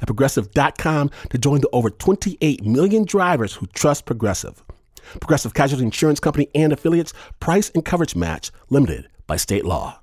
at 0.00 0.06
progressive.com 0.06 1.10
to 1.30 1.38
join 1.38 1.60
the 1.60 1.68
over 1.72 1.90
28 1.90 2.64
million 2.64 3.04
drivers 3.04 3.54
who 3.54 3.66
trust 3.68 4.06
Progressive. 4.06 4.62
Progressive 5.20 5.54
Casualty 5.54 5.84
Insurance 5.84 6.20
Company 6.20 6.48
and 6.54 6.72
affiliates, 6.72 7.12
price 7.40 7.70
and 7.70 7.84
coverage 7.84 8.14
match 8.14 8.50
limited 8.70 9.08
by 9.26 9.36
state 9.36 9.64
law. 9.64 10.00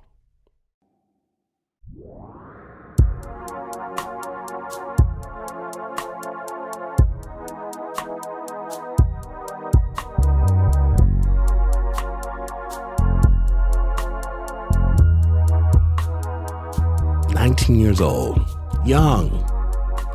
Nineteen 17.31 17.79
years 17.79 18.01
old, 18.01 18.39
young, 18.85 19.44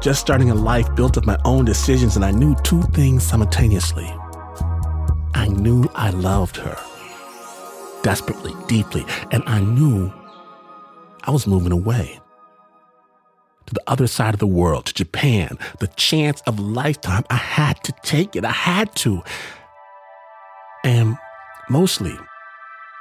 just 0.00 0.20
starting 0.20 0.50
a 0.50 0.54
life 0.54 0.92
built 0.94 1.16
of 1.16 1.26
my 1.26 1.38
own 1.44 1.64
decisions, 1.64 2.16
and 2.16 2.24
I 2.24 2.30
knew 2.30 2.54
two 2.62 2.82
things 2.94 3.22
simultaneously. 3.22 4.12
I 5.34 5.48
knew 5.48 5.90
I 5.94 6.10
loved 6.10 6.56
her 6.56 6.76
desperately, 8.02 8.54
deeply, 8.66 9.04
and 9.30 9.42
I 9.46 9.60
knew 9.60 10.12
I 11.24 11.30
was 11.30 11.46
moving 11.46 11.72
away 11.72 12.18
to 13.66 13.74
the 13.74 13.82
other 13.86 14.06
side 14.06 14.34
of 14.34 14.40
the 14.40 14.46
world, 14.46 14.86
to 14.86 14.94
Japan, 14.94 15.58
the 15.78 15.86
chance 15.88 16.40
of 16.46 16.58
a 16.58 16.62
lifetime. 16.62 17.24
I 17.28 17.36
had 17.36 17.82
to 17.84 17.92
take 18.02 18.34
it. 18.36 18.44
I 18.44 18.52
had 18.52 18.94
to. 18.96 19.22
And 20.82 21.16
mostly 21.68 22.16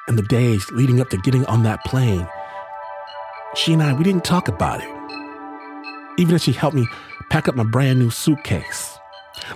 in 0.09 0.16
the 0.17 0.23
days 0.23 0.66
leading 0.72 1.00
up 1.00 1.09
to 1.09 1.17
getting 1.17 1.45
on 1.45 1.63
that 1.63 1.84
plane, 1.86 2.28
she 3.56 3.73
and 3.73 3.81
I, 3.81 3.94
we 3.94 4.03
didn't 4.03 4.25
talk 4.25 4.47
about 4.47 4.81
it. 4.81 4.98
Even 6.20 6.36
as 6.36 6.44
she 6.44 6.52
helped 6.52 6.75
me 6.75 6.86
pack 7.30 7.48
up 7.48 7.56
my 7.56 7.64
brand 7.64 7.98
new 7.98 8.09
suitcase 8.09 9.00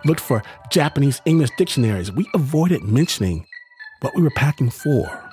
looked 0.05 0.21
for 0.21 0.41
Japanese 0.71 1.21
English 1.25 1.49
dictionaries. 1.57 2.09
We 2.09 2.25
avoided 2.33 2.83
mentioning 2.83 3.45
what 3.99 4.15
we 4.15 4.21
were 4.21 4.31
packing 4.31 4.69
for. 4.69 5.29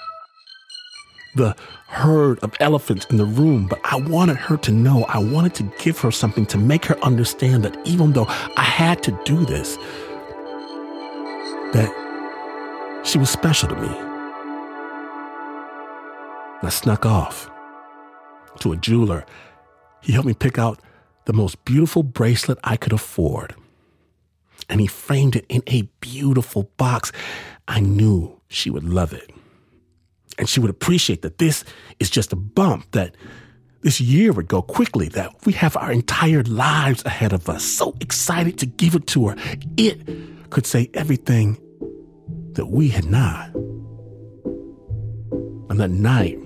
The 1.37 1.55
herd 1.87 2.41
of 2.41 2.53
elephants 2.59 3.07
in 3.07 3.17
the 3.17 3.25
room, 3.25 3.69
but 3.69 3.81
I 3.85 3.95
wanted 3.97 4.39
her 4.39 4.57
to 4.57 4.73
know, 4.73 5.05
I 5.05 5.19
wanted 5.19 5.55
to 5.55 5.73
give 5.79 6.01
her 6.01 6.11
something 6.11 6.47
to 6.47 6.59
make 6.59 6.85
her 6.87 6.99
understand 6.99 7.65
that 7.65 7.79
even 7.87 8.13
though 8.13 8.27
I 8.57 8.65
had 8.65 9.01
to 9.05 9.17
do 9.25 9.45
this, 9.45 9.77
that 11.73 13.01
she 13.05 13.19
was 13.19 13.31
special 13.31 13.69
to 13.69 13.77
me. 13.77 13.89
I 16.63 16.69
snuck 16.71 17.07
off 17.07 17.49
to 18.59 18.73
a 18.73 18.77
jeweler. 18.77 19.25
He 20.01 20.13
helped 20.13 20.27
me 20.27 20.35
pick 20.35 20.59
out 20.59 20.81
the 21.31 21.37
most 21.37 21.65
beautiful 21.65 22.03
bracelet 22.03 22.59
I 22.65 22.77
could 22.77 22.93
afford 22.93 23.55
and 24.71 24.81
he 24.81 24.87
framed 24.87 25.37
it 25.37 25.45
in 25.49 25.63
a 25.67 25.83
beautiful 26.01 26.71
box. 26.77 27.13
I 27.69 27.81
knew 27.81 28.41
she 28.49 28.71
would 28.71 28.85
love 28.85 29.13
it. 29.13 29.31
And 30.39 30.49
she 30.49 30.61
would 30.61 30.71
appreciate 30.71 31.23
that 31.23 31.39
this 31.39 31.65
is 31.99 32.09
just 32.09 32.33
a 32.33 32.37
bump, 32.37 32.91
that 32.93 33.15
this 33.83 34.01
year 34.01 34.33
would 34.33 34.49
go 34.49 34.63
quickly, 34.63 35.09
that 35.09 35.35
we 35.45 35.53
have 35.55 35.77
our 35.77 35.91
entire 35.93 36.43
lives 36.45 37.05
ahead 37.05 37.33
of 37.33 37.49
us. 37.49 37.65
So 37.65 37.95
excited 38.01 38.59
to 38.59 38.67
give 38.67 38.95
it 38.95 39.07
to 39.09 39.29
her. 39.29 39.37
It 39.77 40.51
could 40.51 40.67
say 40.67 40.89
everything 40.95 41.61
that 42.53 42.67
we 42.67 42.89
had 42.89 43.05
not. 43.05 43.55
And 45.69 45.79
that 45.81 45.91
night, 45.91 46.39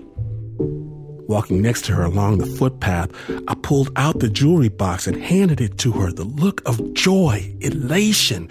Walking 1.26 1.62
next 1.62 1.86
to 1.86 1.92
her 1.92 2.04
along 2.04 2.38
the 2.38 2.46
footpath, 2.46 3.10
I 3.48 3.54
pulled 3.54 3.90
out 3.96 4.18
the 4.20 4.28
jewelry 4.28 4.68
box 4.68 5.06
and 5.06 5.16
handed 5.16 5.60
it 5.60 5.78
to 5.78 5.92
her, 5.92 6.12
the 6.12 6.24
look 6.24 6.60
of 6.66 6.92
joy, 6.92 7.54
elation. 7.60 8.48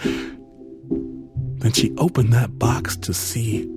Then 1.60 1.72
she 1.72 1.94
opened 1.98 2.34
that 2.34 2.58
box 2.58 2.98
to 2.98 3.14
see 3.14 3.70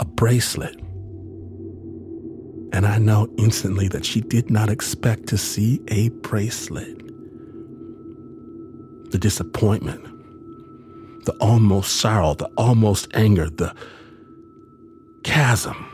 a 0.00 0.04
bracelet. 0.06 0.76
And 2.72 2.86
I 2.86 2.98
know 2.98 3.28
instantly 3.36 3.88
that 3.88 4.06
she 4.06 4.22
did 4.22 4.50
not 4.50 4.70
expect 4.70 5.26
to 5.28 5.38
see 5.38 5.80
a 5.88 6.08
bracelet. 6.08 6.98
The 9.10 9.18
disappointment, 9.18 10.02
the 11.26 11.36
almost 11.40 11.96
sorrow, 12.00 12.34
the 12.34 12.50
almost 12.56 13.08
anger, 13.14 13.50
the 13.50 13.74
chasm 15.24 15.85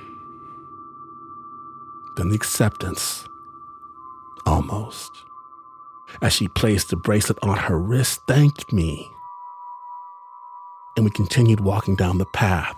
the 2.17 2.35
acceptance. 2.35 3.27
Almost. 4.47 5.11
As 6.21 6.33
she 6.33 6.49
placed 6.49 6.91
the 6.91 6.97
bracelet 6.97 7.39
on 7.43 7.57
her 7.57 7.79
wrist, 7.79 8.21
thanked 8.27 8.73
me. 8.73 9.09
And 10.97 11.05
we 11.05 11.11
continued 11.11 11.61
walking 11.61 11.97
down 11.97 12.19
the 12.19 12.27
path 12.27 12.77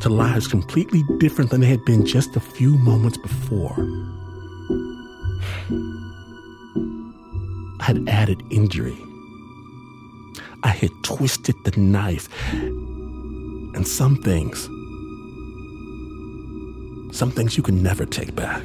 to 0.00 0.10
lives 0.10 0.46
completely 0.46 1.02
different 1.18 1.50
than 1.50 1.62
they 1.62 1.66
had 1.66 1.84
been 1.86 2.04
just 2.04 2.36
a 2.36 2.40
few 2.40 2.76
moments 2.76 3.16
before. 3.16 3.74
I 7.80 7.84
had 7.84 8.06
added 8.06 8.42
injury. 8.50 8.98
I 10.62 10.68
had 10.68 10.90
twisted 11.02 11.56
the 11.64 11.80
knife. 11.80 12.28
And 12.52 13.88
some 13.88 14.16
things 14.16 14.68
some 17.14 17.30
things 17.30 17.56
you 17.56 17.62
can 17.62 17.80
never 17.80 18.04
take 18.04 18.34
back. 18.34 18.60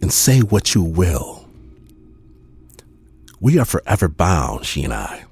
And 0.00 0.12
say 0.12 0.38
what 0.40 0.72
you 0.74 0.84
will. 0.84 1.48
We 3.40 3.58
are 3.58 3.64
forever 3.64 4.08
bound, 4.08 4.64
she 4.64 4.84
and 4.84 4.94
I. 4.94 5.24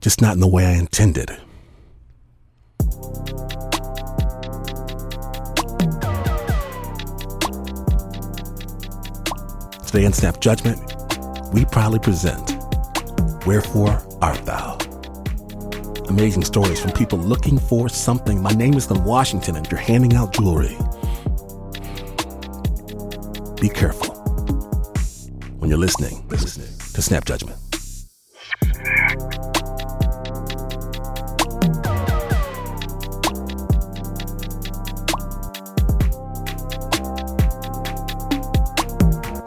Just 0.00 0.22
not 0.22 0.34
in 0.34 0.40
the 0.40 0.46
way 0.46 0.64
I 0.64 0.74
intended. 0.74 1.28
Today 9.86 10.04
in 10.04 10.12
Snap 10.12 10.40
Judgment, 10.40 10.78
we 11.52 11.64
proudly 11.64 11.98
present 11.98 12.55
Wherefore 13.46 14.02
art 14.20 14.44
thou? 14.44 14.76
Amazing 16.08 16.42
stories 16.42 16.80
from 16.80 16.90
people 16.90 17.16
looking 17.16 17.60
for 17.60 17.88
something. 17.88 18.42
My 18.42 18.50
name 18.50 18.74
is 18.74 18.86
Glynn 18.86 19.04
Washington, 19.04 19.54
and 19.54 19.70
you're 19.70 19.78
handing 19.78 20.16
out 20.16 20.34
jewelry. 20.34 20.76
Be 23.60 23.68
careful 23.68 24.16
when 25.60 25.70
you're 25.70 25.78
listening, 25.78 26.26
listening 26.26 26.66
to 26.94 27.00
Snap 27.00 27.24
Judgment. 27.24 27.56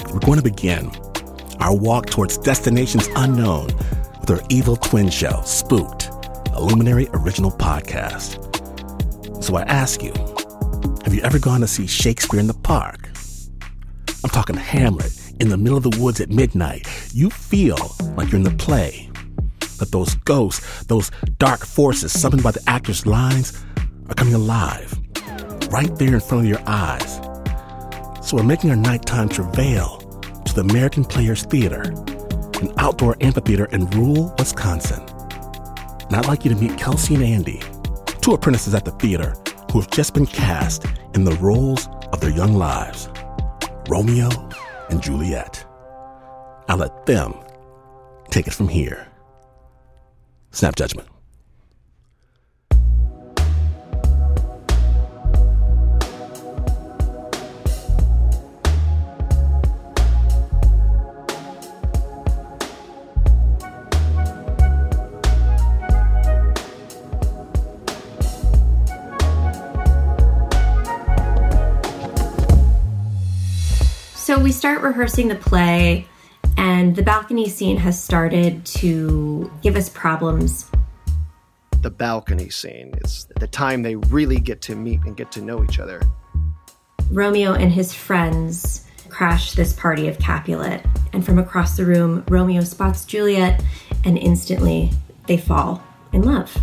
We're 0.09 0.19
going 0.21 0.37
to 0.37 0.41
begin 0.41 0.89
our 1.59 1.75
walk 1.75 2.07
towards 2.07 2.37
destinations 2.37 3.07
unknown 3.15 3.67
with 4.19 4.29
our 4.31 4.41
evil 4.49 4.75
twin 4.75 5.09
show, 5.09 5.41
Spooked, 5.45 6.09
a 6.53 6.61
Luminary 6.61 7.07
original 7.13 7.51
podcast. 7.51 8.45
So 9.43 9.55
I 9.55 9.63
ask 9.63 10.01
you, 10.01 10.13
have 11.03 11.13
you 11.13 11.21
ever 11.21 11.39
gone 11.39 11.61
to 11.61 11.67
see 11.67 11.87
Shakespeare 11.87 12.39
in 12.39 12.47
the 12.47 12.53
park? 12.53 13.09
I'm 14.23 14.29
talking 14.29 14.55
Hamlet 14.55 15.11
in 15.39 15.49
the 15.49 15.57
middle 15.57 15.77
of 15.77 15.83
the 15.83 15.97
woods 15.99 16.19
at 16.19 16.29
midnight. 16.29 16.87
You 17.13 17.29
feel 17.29 17.77
like 18.17 18.31
you're 18.31 18.37
in 18.37 18.43
the 18.43 18.51
play, 18.51 19.09
that 19.77 19.91
those 19.91 20.15
ghosts, 20.15 20.83
those 20.85 21.11
dark 21.37 21.65
forces 21.65 22.11
summoned 22.11 22.43
by 22.43 22.51
the 22.51 22.63
actor's 22.67 23.05
lines 23.05 23.63
are 24.07 24.15
coming 24.15 24.33
alive 24.33 24.93
right 25.71 25.95
there 25.97 26.15
in 26.15 26.19
front 26.19 26.43
of 26.43 26.49
your 26.49 26.61
eyes. 26.65 27.17
So 28.27 28.37
we're 28.37 28.43
making 28.43 28.69
our 28.69 28.75
nighttime 28.75 29.29
travail 29.29 29.98
the 30.59 30.73
American 30.73 31.05
Players 31.05 31.43
Theater 31.43 31.83
an 32.59 32.73
outdoor 32.77 33.15
amphitheater 33.21 33.65
in 33.65 33.89
rural 33.91 34.35
Wisconsin. 34.37 35.01
And 36.07 36.15
I'd 36.15 36.25
like 36.25 36.43
you 36.43 36.53
to 36.53 36.59
meet 36.59 36.77
Kelsey 36.77 37.15
and 37.15 37.23
Andy, 37.23 37.61
two 38.19 38.33
apprentices 38.33 38.73
at 38.73 38.83
the 38.83 38.91
theater 38.91 39.35
who 39.71 39.79
have 39.79 39.89
just 39.89 40.13
been 40.13 40.25
cast 40.25 40.85
in 41.13 41.23
the 41.23 41.31
roles 41.35 41.87
of 42.11 42.19
their 42.19 42.31
young 42.31 42.55
lives 42.55 43.07
Romeo 43.87 44.29
and 44.89 45.01
Juliet. 45.01 45.65
I'll 46.67 46.77
let 46.77 47.05
them 47.05 47.35
take 48.29 48.47
it 48.47 48.53
from 48.53 48.67
here. 48.67 49.07
Snap 50.51 50.75
judgment. 50.75 51.08
So 74.29 74.37
we 74.37 74.51
start 74.51 74.81
rehearsing 74.81 75.27
the 75.27 75.33
play, 75.33 76.07
and 76.55 76.95
the 76.95 77.01
balcony 77.01 77.49
scene 77.49 77.77
has 77.77 77.99
started 77.99 78.63
to 78.63 79.51
give 79.63 79.75
us 79.75 79.89
problems. 79.89 80.69
The 81.81 81.89
balcony 81.89 82.51
scene 82.51 82.93
is 83.03 83.27
the 83.39 83.47
time 83.47 83.81
they 83.81 83.95
really 83.95 84.39
get 84.39 84.61
to 84.61 84.75
meet 84.75 84.99
and 85.01 85.17
get 85.17 85.31
to 85.31 85.41
know 85.41 85.63
each 85.63 85.79
other. 85.79 86.03
Romeo 87.09 87.53
and 87.53 87.71
his 87.71 87.91
friends 87.91 88.85
crash 89.09 89.53
this 89.53 89.73
party 89.73 90.07
of 90.07 90.19
Capulet, 90.19 90.85
and 91.11 91.25
from 91.25 91.39
across 91.39 91.75
the 91.75 91.85
room, 91.85 92.23
Romeo 92.27 92.61
spots 92.61 93.05
Juliet, 93.05 93.63
and 94.05 94.15
instantly 94.15 94.91
they 95.25 95.37
fall 95.37 95.81
in 96.13 96.21
love. 96.21 96.55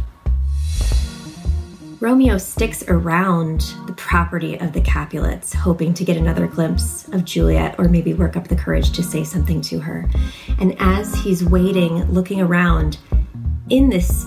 Romeo 1.99 2.37
sticks 2.37 2.85
around 2.89 3.61
the 3.87 3.95
property 3.95 4.57
of 4.59 4.75
the 4.75 4.83
Capulets, 4.83 5.55
hoping 5.55 5.95
to 5.95 6.05
get 6.05 6.19
another 6.19 6.47
glimpse 6.47 7.09
of 7.09 7.25
Juliet 7.25 7.75
or 7.79 7.89
maybe 7.89 8.13
work 8.13 8.37
up 8.37 8.49
the 8.49 8.57
courage 8.57 8.93
to 8.93 9.03
say 9.03 9.25
something 9.25 9.63
to 9.63 9.79
her. 9.79 10.07
And 10.59 10.77
as 10.79 11.15
he's 11.15 11.43
waiting, 11.43 12.05
looking 12.13 12.43
around 12.43 12.99
in 13.71 13.89
this 13.89 14.27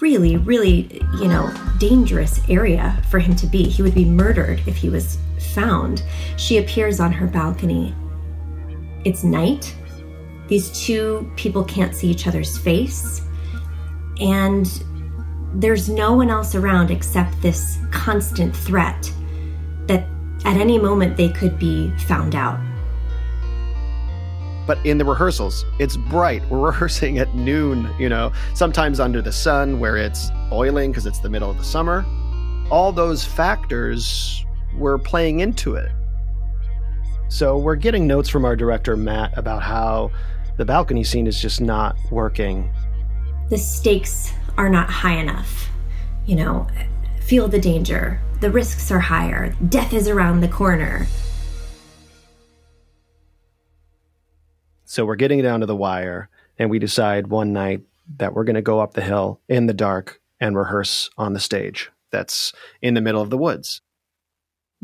really, 0.00 0.38
really, 0.38 1.02
you 1.20 1.28
know, 1.28 1.52
dangerous 1.78 2.40
area 2.48 3.02
for 3.10 3.18
him 3.18 3.36
to 3.36 3.46
be, 3.46 3.64
he 3.64 3.82
would 3.82 3.94
be 3.94 4.06
murdered 4.06 4.62
if 4.66 4.76
he 4.76 4.88
was 4.88 5.18
found. 5.52 6.02
She 6.38 6.56
appears 6.56 7.00
on 7.00 7.12
her 7.12 7.26
balcony. 7.26 7.94
It's 9.04 9.24
night. 9.24 9.76
These 10.46 10.70
two 10.86 11.30
people 11.36 11.64
can't 11.64 11.94
see 11.94 12.08
each 12.08 12.26
other's 12.26 12.56
face. 12.56 13.20
And 14.20 14.66
there's 15.54 15.88
no 15.88 16.12
one 16.12 16.30
else 16.30 16.54
around 16.54 16.90
except 16.90 17.40
this 17.42 17.78
constant 17.90 18.54
threat 18.54 19.12
that 19.86 20.06
at 20.44 20.56
any 20.56 20.78
moment 20.78 21.16
they 21.16 21.28
could 21.28 21.58
be 21.58 21.90
found 21.98 22.34
out. 22.34 22.60
But 24.66 24.84
in 24.84 24.98
the 24.98 25.04
rehearsals, 25.04 25.64
it's 25.78 25.96
bright. 25.96 26.46
We're 26.50 26.60
rehearsing 26.66 27.18
at 27.18 27.34
noon, 27.34 27.90
you 27.98 28.08
know, 28.08 28.32
sometimes 28.54 29.00
under 29.00 29.22
the 29.22 29.32
sun 29.32 29.80
where 29.80 29.96
it's 29.96 30.30
boiling 30.50 30.90
because 30.90 31.06
it's 31.06 31.20
the 31.20 31.30
middle 31.30 31.50
of 31.50 31.56
the 31.56 31.64
summer. 31.64 32.04
All 32.70 32.92
those 32.92 33.24
factors 33.24 34.44
were 34.76 34.98
playing 34.98 35.40
into 35.40 35.74
it. 35.74 35.90
So 37.28 37.56
we're 37.56 37.76
getting 37.76 38.06
notes 38.06 38.28
from 38.28 38.44
our 38.44 38.56
director, 38.56 38.96
Matt, 38.96 39.36
about 39.36 39.62
how 39.62 40.10
the 40.58 40.64
balcony 40.64 41.04
scene 41.04 41.26
is 41.26 41.40
just 41.40 41.60
not 41.60 41.96
working. 42.10 42.70
The 43.48 43.58
stakes 43.58 44.32
are 44.58 44.68
not 44.68 44.90
high 44.90 45.16
enough. 45.16 45.70
You 46.26 46.36
know, 46.36 46.66
feel 47.22 47.48
the 47.48 47.60
danger. 47.60 48.20
The 48.40 48.50
risks 48.50 48.90
are 48.90 49.00
higher. 49.00 49.54
Death 49.68 49.94
is 49.94 50.08
around 50.08 50.40
the 50.40 50.48
corner. 50.48 51.06
So 54.84 55.06
we're 55.06 55.16
getting 55.16 55.42
down 55.42 55.60
to 55.60 55.66
the 55.66 55.76
wire, 55.76 56.28
and 56.58 56.70
we 56.70 56.78
decide 56.78 57.28
one 57.28 57.52
night 57.52 57.82
that 58.16 58.34
we're 58.34 58.44
going 58.44 58.56
to 58.56 58.62
go 58.62 58.80
up 58.80 58.94
the 58.94 59.00
hill 59.00 59.40
in 59.48 59.66
the 59.66 59.74
dark 59.74 60.20
and 60.40 60.56
rehearse 60.56 61.08
on 61.16 61.34
the 61.34 61.40
stage 61.40 61.90
that's 62.10 62.52
in 62.82 62.94
the 62.94 63.00
middle 63.00 63.22
of 63.22 63.30
the 63.30 63.38
woods. 63.38 63.80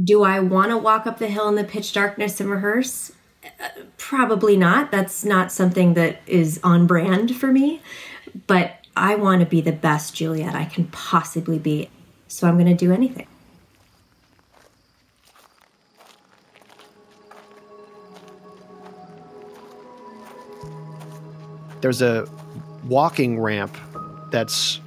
Do 0.02 0.22
I 0.22 0.40
want 0.40 0.70
to 0.70 0.78
walk 0.78 1.06
up 1.06 1.18
the 1.18 1.28
hill 1.28 1.48
in 1.48 1.54
the 1.54 1.64
pitch 1.64 1.92
darkness 1.92 2.40
and 2.40 2.50
rehearse? 2.50 3.12
Uh, 3.44 3.68
probably 3.96 4.56
not. 4.56 4.90
That's 4.90 5.24
not 5.24 5.50
something 5.50 5.94
that 5.94 6.20
is 6.26 6.60
on 6.62 6.86
brand 6.86 7.34
for 7.34 7.50
me. 7.50 7.80
But 8.46 8.83
I 8.96 9.16
want 9.16 9.40
to 9.40 9.46
be 9.46 9.60
the 9.60 9.72
best 9.72 10.14
Juliet 10.14 10.54
I 10.54 10.64
can 10.64 10.86
possibly 10.86 11.58
be. 11.58 11.88
So 12.28 12.48
I'm 12.48 12.54
going 12.54 12.66
to 12.66 12.74
do 12.74 12.92
anything. 12.92 13.26
There's 21.80 22.00
a 22.00 22.26
walking 22.86 23.38
ramp 23.40 23.76
that's 24.30 24.80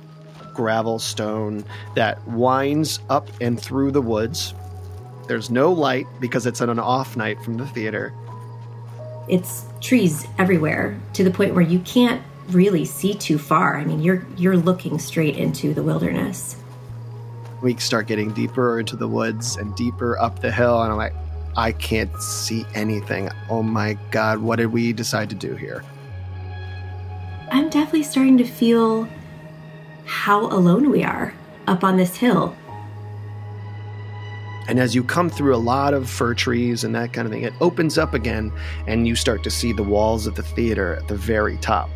gravel 0.54 0.98
stone 0.98 1.64
that 1.96 2.26
winds 2.28 3.00
up 3.10 3.30
and 3.40 3.62
through 3.62 3.92
the 3.92 4.02
woods. 4.02 4.56
There's 5.28 5.52
no 5.52 5.72
light 5.72 6.08
because 6.20 6.48
it's 6.48 6.60
on 6.62 6.70
an 6.70 6.80
off 6.80 7.16
night 7.16 7.40
from 7.44 7.58
the 7.58 7.68
theater. 7.68 8.14
It's 9.28 9.66
trees 9.82 10.26
everywhere 10.40 11.00
to 11.14 11.24
the 11.24 11.30
point 11.30 11.54
where 11.54 11.64
you 11.64 11.80
can't 11.80 12.24
really 12.50 12.86
see 12.86 13.14
too 13.14 13.38
far. 13.38 13.78
I 13.78 13.86
mean, 13.86 14.02
you're 14.02 14.26
you're 14.38 14.58
looking 14.58 15.00
straight 15.00 15.38
into 15.38 15.74
the 15.74 15.84
wilderness. 15.84 16.58
We 17.62 17.76
start 17.78 18.08
getting 18.08 18.34
deeper 18.34 18.80
into 18.80 18.96
the 18.96 19.08
woods 19.08 19.58
and 19.58 19.76
deeper 19.76 20.18
up 20.20 20.40
the 20.40 20.52
hill, 20.52 20.82
and 20.82 20.92
I'm 20.92 20.98
like, 20.98 21.14
I 21.56 21.72
can't 21.72 22.16
see 22.22 22.66
anything. 22.76 23.30
Oh 23.50 23.64
my 23.64 23.98
god, 24.12 24.40
what 24.40 24.58
did 24.58 24.68
we 24.68 24.94
decide 24.94 25.30
to 25.30 25.36
do 25.36 25.56
here? 25.56 25.84
I'm 27.52 27.70
definitely 27.70 28.04
starting 28.04 28.38
to 28.38 28.46
feel 28.46 29.08
how 30.06 30.46
alone 30.46 30.90
we 30.90 31.04
are 31.04 31.34
up 31.66 31.84
on 31.84 31.98
this 31.98 32.16
hill. 32.16 32.56
And 34.68 34.80
as 34.80 34.94
you 34.94 35.04
come 35.04 35.30
through 35.30 35.56
a 35.56 35.58
lot 35.58 35.94
of 35.94 36.10
fir 36.10 36.34
trees 36.34 36.84
and 36.84 36.94
that 36.94 37.14
kind 37.14 37.26
of 37.26 37.32
thing, 37.32 37.44
it 37.44 37.54
opens 37.62 37.98
up 37.98 38.14
again, 38.14 38.52
and 38.86 39.08
you 39.08 39.16
start 39.16 39.44
to 39.46 39.50
see 39.50 39.72
the 39.72 39.84
walls 39.84 40.28
of 40.28 40.36
the 40.36 40.44
theater 40.44 40.96
at 40.96 41.08
the 41.08 41.16
very 41.16 41.58
top 41.58 41.90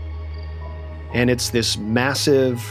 and 1.14 1.30
it's 1.30 1.50
this 1.50 1.78
massive 1.78 2.64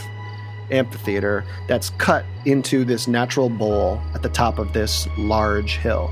amphitheater 0.71 1.45
that's 1.67 1.89
cut 1.91 2.25
into 2.45 2.85
this 2.85 3.07
natural 3.07 3.49
bowl 3.49 4.01
at 4.13 4.21
the 4.21 4.29
top 4.29 4.57
of 4.57 4.73
this 4.73 5.07
large 5.17 5.77
hill. 5.77 6.09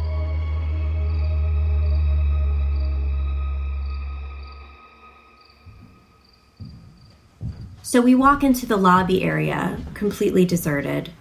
So 7.82 8.02
we 8.02 8.14
walk 8.14 8.44
into 8.44 8.68
the 8.68 8.78
lobby 8.78 9.24
area, 9.24 9.80
completely 9.96 10.46
deserted, 10.46 11.12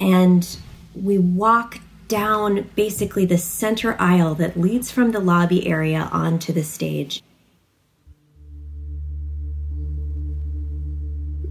and 0.00 0.56
we 0.92 1.18
walk 1.18 1.78
down 2.08 2.68
basically 2.74 3.24
the 3.24 3.38
center 3.38 3.94
aisle 4.00 4.34
that 4.34 4.58
leads 4.58 4.90
from 4.90 5.12
the 5.12 5.20
lobby 5.20 5.68
area 5.68 6.08
onto 6.10 6.52
the 6.52 6.64
stage. 6.64 7.22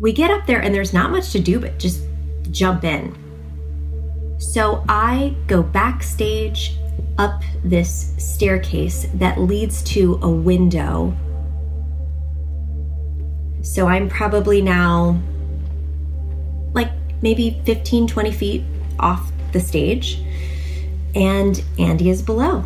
We 0.01 0.12
get 0.12 0.31
up 0.31 0.48
there 0.48 0.60
and 0.62 0.74
there's 0.74 0.93
not 0.93 1.12
much 1.12 1.31
to 1.31 1.39
do 1.39 1.60
but 1.60 1.79
just 1.79 2.03
jump 2.50 2.84
in. 2.84 3.15
So 4.39 4.84
I 4.89 5.36
go 5.48 5.62
backstage 5.62 6.75
up 7.20 7.43
this 7.63 8.13
staircase 8.17 9.05
that 9.13 9.39
leads 9.39 9.84
to 9.84 10.20
a 10.24 10.29
window. 10.29 11.15
So 13.62 13.88
I'm 13.88 14.10
probably 14.10 14.62
now 14.62 15.22
like 16.74 16.91
maybe 17.22 17.62
15, 17.65 18.08
20 18.08 18.31
feet 18.31 18.63
off 19.00 19.31
the 19.51 19.60
stage, 19.60 20.24
and 21.13 21.63
Andy 21.77 22.10
is 22.10 22.24
below. 22.24 22.65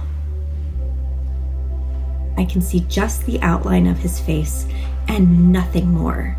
I 2.37 2.45
can 2.45 2.61
see 2.61 2.81
just 2.81 3.25
the 3.25 3.41
outline 3.41 3.87
of 3.87 3.97
his 3.97 4.19
face 4.19 4.65
and 5.07 5.51
nothing 5.51 5.89
more. 5.89 6.37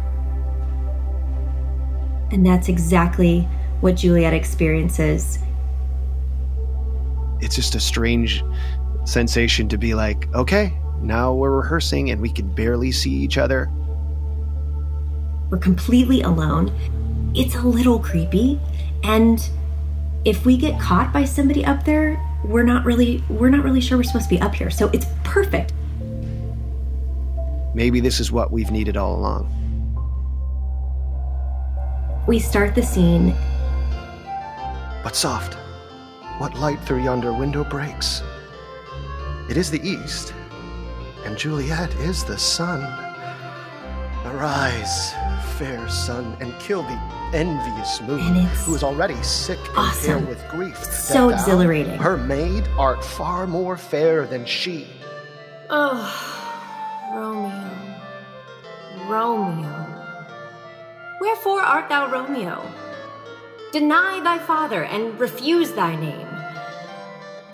And 2.31 2.45
that's 2.45 2.69
exactly 2.69 3.43
what 3.81 3.97
Juliet 3.97 4.33
experiences. 4.33 5.39
It's 7.41 7.55
just 7.55 7.75
a 7.75 7.81
strange 7.81 8.43
sensation 9.05 9.69
to 9.69 9.79
be 9.79 9.95
like, 9.95 10.33
okay, 10.35 10.77
now 11.01 11.33
we're 11.33 11.57
rehearsing 11.57 12.11
and 12.11 12.21
we 12.21 12.31
can 12.31 12.53
barely 12.53 12.91
see 12.91 13.13
each 13.13 13.39
other. 13.39 13.71
We're 15.51 15.59
completely 15.59 16.23
alone. 16.23 16.73
It's 17.35 17.55
a 17.55 17.63
little 17.63 17.99
creepy. 17.99 18.61
And 19.05 19.49
if 20.25 20.45
we 20.45 20.57
get 20.57 20.81
caught 20.81 21.13
by 21.13 21.25
somebody 21.25 21.65
up 21.65 21.85
there, 21.85 22.21
we're 22.45 22.65
not 22.65 22.85
really 22.85 23.23
we're 23.29 23.51
not 23.51 23.65
really 23.65 23.81
sure 23.81 23.97
we're 23.97 24.05
supposed 24.05 24.29
to 24.29 24.35
be 24.35 24.41
up 24.41 24.55
here. 24.55 24.71
So 24.71 24.89
it's 24.89 25.07
perfect. 25.23 25.73
Maybe 27.75 28.01
this 28.01 28.21
is 28.21 28.33
what 28.33 28.51
we've 28.51 28.71
needed 28.71 28.97
all 28.97 29.17
along. 29.17 29.53
We 32.27 32.41
start 32.41 32.75
the 32.75 32.83
scene. 32.83 33.37
But 35.05 35.15
soft, 35.15 35.55
what 36.39 36.59
light 36.59 36.81
through 36.81 37.05
yonder 37.05 37.33
window 37.33 37.63
breaks? 37.63 38.21
It 39.49 39.57
is 39.57 39.71
the 39.71 39.81
east, 39.89 40.35
and 41.25 41.39
Juliet 41.39 41.95
is 41.95 42.25
the 42.25 42.37
sun. 42.37 42.83
Arise, 44.25 45.13
fair 45.57 45.89
sun, 45.89 46.37
and 46.41 46.53
kill 46.59 46.83
the 46.83 47.01
envious 47.33 48.01
moon, 48.01 48.35
who 48.65 48.75
is 48.75 48.83
already 48.83 49.23
sick 49.23 49.61
and 49.69 49.79
awesome. 49.79 50.19
pale 50.19 50.29
with 50.29 50.49
grief. 50.49 50.83
So 50.83 51.31
thou, 51.31 51.37
exhilarating. 51.37 51.97
Her 51.97 52.17
maid 52.17 52.67
art 52.77 53.05
far 53.05 53.47
more 53.47 53.77
fair 53.77 54.27
than 54.27 54.45
she. 54.45 54.89
Oh, 55.71 56.13
Romeo, 57.15 57.71
Romeo. 59.09 59.96
Wherefore 61.21 61.63
art 61.63 61.89
thou 61.89 62.11
Romeo? 62.11 62.71
Deny 63.73 64.21
thy 64.21 64.39
father 64.39 64.85
and 64.85 65.19
refuse 65.19 65.73
thy 65.73 65.97
name. 65.97 66.29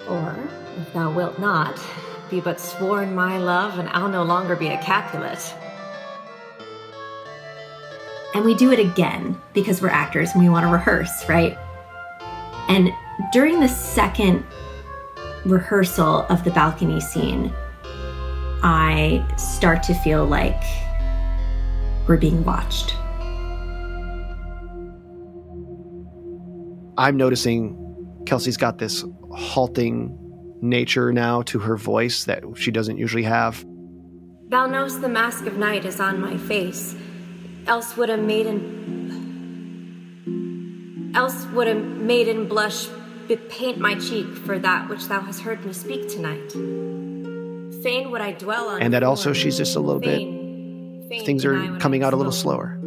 Or, 0.09 0.37
if 0.79 0.93
thou 0.93 1.13
wilt 1.13 1.39
not, 1.39 1.81
be 2.29 2.41
but 2.41 2.59
sworn 2.59 3.15
my 3.15 3.39
love, 3.39 3.79
and 3.79 3.89
I'll 3.91 4.09
no 4.09 4.23
longer 4.23 4.57
be 4.57 4.69
a 4.69 4.83
Capulet. 4.83 5.55
And 8.35 8.45
we 8.45 8.55
do 8.55 8.73
it 8.73 8.79
again 8.79 9.41
because 9.53 9.83
we're 9.83 9.91
actors 9.91 10.33
and 10.33 10.43
we 10.43 10.49
want 10.49 10.65
to 10.65 10.73
rehearse, 10.73 11.29
right? 11.29 11.57
And 12.69 12.91
during 13.33 13.61
the 13.61 13.69
second 13.69 14.45
rehearsal 15.45 16.27
of 16.31 16.43
the 16.43 16.51
balcony 16.51 17.01
scene, 17.01 17.53
I 18.63 19.27
start 19.37 19.83
to 19.85 19.95
feel 19.95 20.25
like 20.25 20.63
we're 22.09 22.17
being 22.17 22.43
watched. 22.45 22.97
I'm 26.99 27.17
noticing 27.17 27.77
Kelsey's 28.27 28.57
got 28.57 28.79
this 28.79 29.05
halting 29.33 30.19
nature 30.61 31.13
now 31.13 31.43
to 31.43 31.59
her 31.59 31.77
voice 31.77 32.25
that 32.25 32.45
she 32.57 32.71
doesn't 32.71 32.99
usually 32.99 33.25
have. 33.25 33.65
Thou 34.49 34.67
knowst 34.67 35.01
the 35.01 35.09
mask 35.09 35.47
of 35.47 35.57
night 35.57 35.85
is 35.85 35.99
on 36.01 36.21
my 36.21 36.37
face, 36.37 36.95
else 37.67 37.97
would 37.97 38.11
a 38.11 38.17
maiden. 38.17 38.71
else 41.15 41.47
would 41.55 41.69
a 41.69 41.75
maiden 41.75 42.47
blush 42.49 42.87
bepaint 43.29 43.79
my 43.79 43.95
cheek 43.99 44.27
for 44.37 44.59
that 44.59 44.89
which 44.89 45.07
thou 45.09 45.21
hast 45.21 45.41
heard 45.41 45.65
me 45.65 45.73
speak 45.73 46.09
tonight. 46.09 46.53
Fain 47.83 48.11
would 48.11 48.21
I 48.21 48.33
dwell 48.33 48.69
on. 48.69 48.83
And 48.83 48.93
that 48.95 49.03
also 49.03 49.33
she's 49.33 49.57
just 49.57 49.75
a 49.77 49.81
little 49.81 50.01
bit. 50.01 50.19
fain- 50.19 51.07
fain 51.09 51.25
Things 51.25 51.45
are 51.45 51.79
coming 51.79 52.03
out 52.03 52.13
a 52.13 52.17
little 52.17 52.33
slower. 52.33 52.79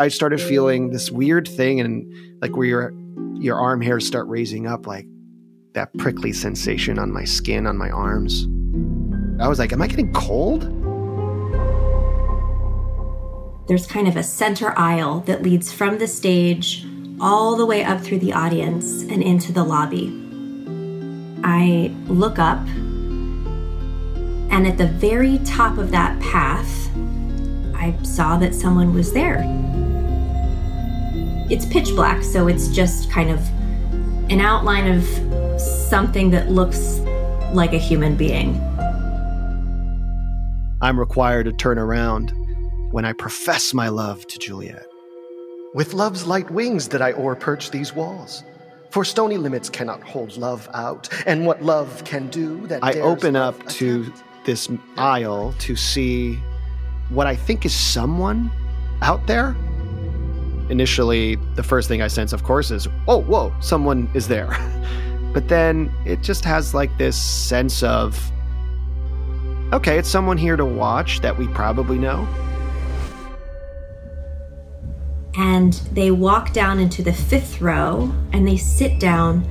I 0.00 0.08
started 0.08 0.40
feeling 0.40 0.90
this 0.90 1.10
weird 1.10 1.48
thing, 1.48 1.80
and 1.80 2.06
like 2.40 2.56
where 2.56 2.66
your 2.66 2.94
your 3.34 3.56
arm 3.56 3.80
hairs 3.80 4.06
start 4.06 4.28
raising 4.28 4.66
up, 4.66 4.86
like 4.86 5.06
that 5.74 5.92
prickly 5.98 6.32
sensation 6.32 6.98
on 6.98 7.12
my 7.12 7.24
skin, 7.24 7.66
on 7.66 7.76
my 7.76 7.90
arms. 7.90 8.46
I 9.40 9.48
was 9.48 9.58
like, 9.58 9.72
"Am 9.72 9.82
I 9.82 9.88
getting 9.88 10.12
cold?" 10.12 10.62
There's 13.66 13.86
kind 13.86 14.06
of 14.06 14.16
a 14.16 14.22
center 14.22 14.72
aisle 14.78 15.20
that 15.20 15.42
leads 15.42 15.72
from 15.72 15.98
the 15.98 16.06
stage 16.06 16.86
all 17.20 17.56
the 17.56 17.66
way 17.66 17.82
up 17.82 18.00
through 18.00 18.20
the 18.20 18.32
audience 18.32 19.02
and 19.02 19.20
into 19.22 19.52
the 19.52 19.64
lobby. 19.64 20.12
I 21.42 21.92
look 22.06 22.38
up, 22.38 22.64
and 24.50 24.66
at 24.66 24.78
the 24.78 24.86
very 24.86 25.38
top 25.40 25.76
of 25.76 25.90
that 25.90 26.18
path, 26.20 26.88
I 27.74 27.96
saw 28.04 28.38
that 28.38 28.54
someone 28.54 28.94
was 28.94 29.12
there. 29.12 29.44
It's 31.50 31.64
pitch 31.64 31.88
black, 31.94 32.22
so 32.22 32.46
it's 32.46 32.68
just 32.68 33.10
kind 33.10 33.30
of 33.30 33.38
an 34.30 34.40
outline 34.40 34.86
of 34.86 35.60
something 35.60 36.30
that 36.30 36.50
looks 36.50 36.98
like 37.54 37.72
a 37.72 37.78
human 37.78 38.16
being. 38.16 38.60
I'm 40.82 41.00
required 41.00 41.44
to 41.44 41.52
turn 41.52 41.78
around 41.78 42.32
when 42.90 43.04
I 43.04 43.14
profess 43.14 43.72
my 43.72 43.88
love 43.88 44.26
to 44.26 44.38
Juliet. 44.38 44.86
With 45.74 45.94
love's 45.94 46.26
light 46.26 46.50
wings 46.50 46.86
did 46.86 47.00
I 47.00 47.12
o'erperch 47.12 47.70
these 47.70 47.94
walls. 47.94 48.44
For 48.90 49.04
stony 49.04 49.38
limits 49.38 49.70
cannot 49.70 50.02
hold 50.02 50.36
love 50.36 50.68
out, 50.74 51.08
and 51.26 51.46
what 51.46 51.62
love 51.62 52.04
can 52.04 52.28
do 52.28 52.66
that 52.66 52.84
I 52.84 52.92
dares 52.92 53.04
open 53.04 53.34
love 53.34 53.58
up 53.60 53.68
to 53.70 54.12
this 54.44 54.68
aisle 54.96 55.54
to 55.60 55.76
see 55.76 56.38
what 57.08 57.26
I 57.26 57.36
think 57.36 57.64
is 57.64 57.74
someone 57.74 58.50
out 59.02 59.26
there. 59.26 59.56
Initially, 60.70 61.36
the 61.54 61.62
first 61.62 61.88
thing 61.88 62.02
I 62.02 62.08
sense, 62.08 62.32
of 62.32 62.42
course, 62.42 62.70
is, 62.70 62.88
oh, 63.06 63.18
whoa, 63.22 63.52
someone 63.60 64.10
is 64.14 64.28
there. 64.28 64.48
But 65.34 65.46
then 65.46 65.92
it 66.06 66.22
just 66.22 66.42
has 66.46 66.72
like 66.72 66.96
this 66.96 67.22
sense 67.22 67.82
of, 67.82 68.18
okay, 69.74 69.98
it's 69.98 70.08
someone 70.08 70.38
here 70.38 70.56
to 70.56 70.64
watch 70.64 71.20
that 71.20 71.36
we 71.36 71.46
probably 71.48 71.98
know. 71.98 72.26
and 75.38 75.74
they 75.92 76.10
walk 76.10 76.52
down 76.52 76.80
into 76.80 77.00
the 77.00 77.12
fifth 77.12 77.60
row 77.60 78.12
and 78.32 78.46
they 78.46 78.56
sit 78.56 78.98
down 78.98 79.46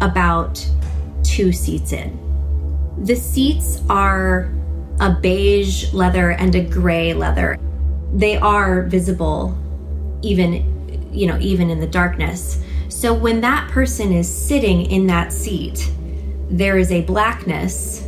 about 0.00 0.64
two 1.24 1.52
seats 1.52 1.92
in. 1.92 2.16
The 2.98 3.16
seats 3.16 3.82
are 3.90 4.52
a 5.00 5.10
beige 5.20 5.92
leather 5.92 6.30
and 6.30 6.54
a 6.54 6.62
gray 6.62 7.12
leather. 7.12 7.58
They 8.12 8.36
are 8.36 8.82
visible 8.82 9.58
even 10.22 11.10
you 11.12 11.26
know 11.26 11.38
even 11.40 11.70
in 11.70 11.80
the 11.80 11.86
darkness. 11.86 12.62
So 12.88 13.12
when 13.12 13.40
that 13.40 13.70
person 13.70 14.12
is 14.12 14.32
sitting 14.32 14.90
in 14.90 15.06
that 15.08 15.32
seat, 15.32 15.90
there 16.50 16.78
is 16.78 16.92
a 16.92 17.02
blackness 17.02 18.06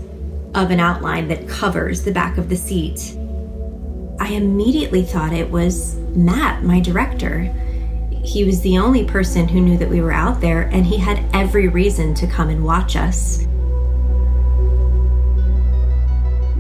of 0.55 0.71
an 0.71 0.79
outline 0.79 1.29
that 1.29 1.49
covers 1.49 2.05
the 2.05 2.13
back 2.13 2.39
of 2.39 2.49
the 2.49 2.57
seat. 2.57 3.17
I 4.21 4.29
immediately 4.29 5.03
thought 5.03 5.33
it 5.33 5.51
was 5.51 5.97
Matt, 6.15 6.63
my 6.63 6.81
director. 6.81 7.53
He 8.23 8.45
was 8.45 8.61
the 8.61 8.79
only 8.79 9.05
person 9.05 9.49
who 9.49 9.61
knew 9.61 9.77
that 9.79 9.91
we 9.91 10.01
were 10.01 10.13
out 10.13 10.41
there, 10.41 10.63
and 10.63 10.87
he 10.87 10.97
had 10.97 11.25
every 11.35 11.69
reason 11.69 12.15
to 12.15 12.27
come 12.27 12.49
and 12.49 12.65
watch 12.65 12.97
us. 12.97 13.45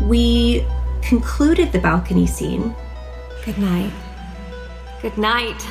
We 0.08 0.66
concluded 1.02 1.72
the 1.72 1.78
balcony 1.78 2.26
scene. 2.26 2.74
Good 3.44 3.58
night. 3.58 3.92
Good 5.04 5.18
night. 5.18 5.68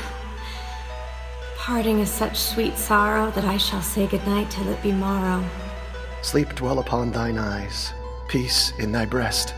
Parting 1.57 1.97
is 1.97 2.11
such 2.11 2.37
sweet 2.37 2.77
sorrow 2.77 3.31
that 3.31 3.45
I 3.45 3.57
shall 3.57 3.81
say 3.81 4.05
good 4.05 4.23
night 4.27 4.51
till 4.51 4.69
it 4.69 4.83
be 4.83 4.91
morrow. 4.91 5.43
Sleep 6.21 6.53
dwell 6.53 6.77
upon 6.77 7.11
thine 7.11 7.39
eyes, 7.39 7.93
peace 8.27 8.73
in 8.77 8.91
thy 8.91 9.05
breast. 9.05 9.55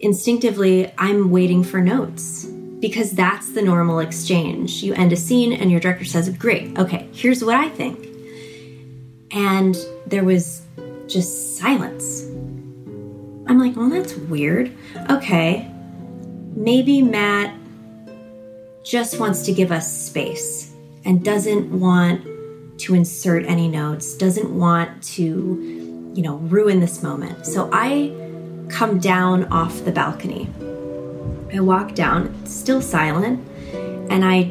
instinctively 0.00 0.92
I'm 0.98 1.30
waiting 1.30 1.62
for 1.62 1.80
notes 1.80 2.46
because 2.80 3.12
that's 3.12 3.52
the 3.52 3.62
normal 3.62 4.00
exchange. 4.00 4.82
You 4.82 4.94
end 4.94 5.12
a 5.12 5.16
scene 5.16 5.52
and 5.52 5.70
your 5.70 5.78
director 5.78 6.04
says, 6.04 6.28
Great, 6.30 6.76
okay, 6.76 7.08
here's 7.12 7.44
what 7.44 7.54
I 7.54 7.68
think. 7.68 8.08
And 9.30 9.76
there 10.08 10.24
was 10.24 10.62
just 11.06 11.56
silence. 11.56 12.31
I'm 13.52 13.58
like, 13.58 13.76
Well, 13.76 13.90
that's 13.90 14.16
weird. 14.16 14.72
Okay, 15.10 15.70
maybe 16.54 17.02
Matt 17.02 17.54
just 18.82 19.20
wants 19.20 19.42
to 19.42 19.52
give 19.52 19.70
us 19.70 19.94
space 19.94 20.72
and 21.04 21.22
doesn't 21.22 21.78
want 21.78 22.24
to 22.78 22.94
insert 22.94 23.44
any 23.44 23.68
notes, 23.68 24.16
doesn't 24.16 24.58
want 24.58 25.02
to, 25.02 25.22
you 26.14 26.22
know, 26.22 26.36
ruin 26.36 26.80
this 26.80 27.02
moment. 27.02 27.44
So 27.44 27.68
I 27.74 28.14
come 28.70 28.98
down 28.98 29.44
off 29.52 29.84
the 29.84 29.92
balcony. 29.92 30.48
I 31.54 31.60
walk 31.60 31.94
down, 31.94 32.46
still 32.46 32.80
silent, 32.80 33.46
and 34.10 34.24
I 34.24 34.50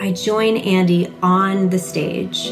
I 0.00 0.12
join 0.12 0.58
Andy 0.58 1.12
on 1.24 1.70
the 1.70 1.78
stage. 1.80 2.50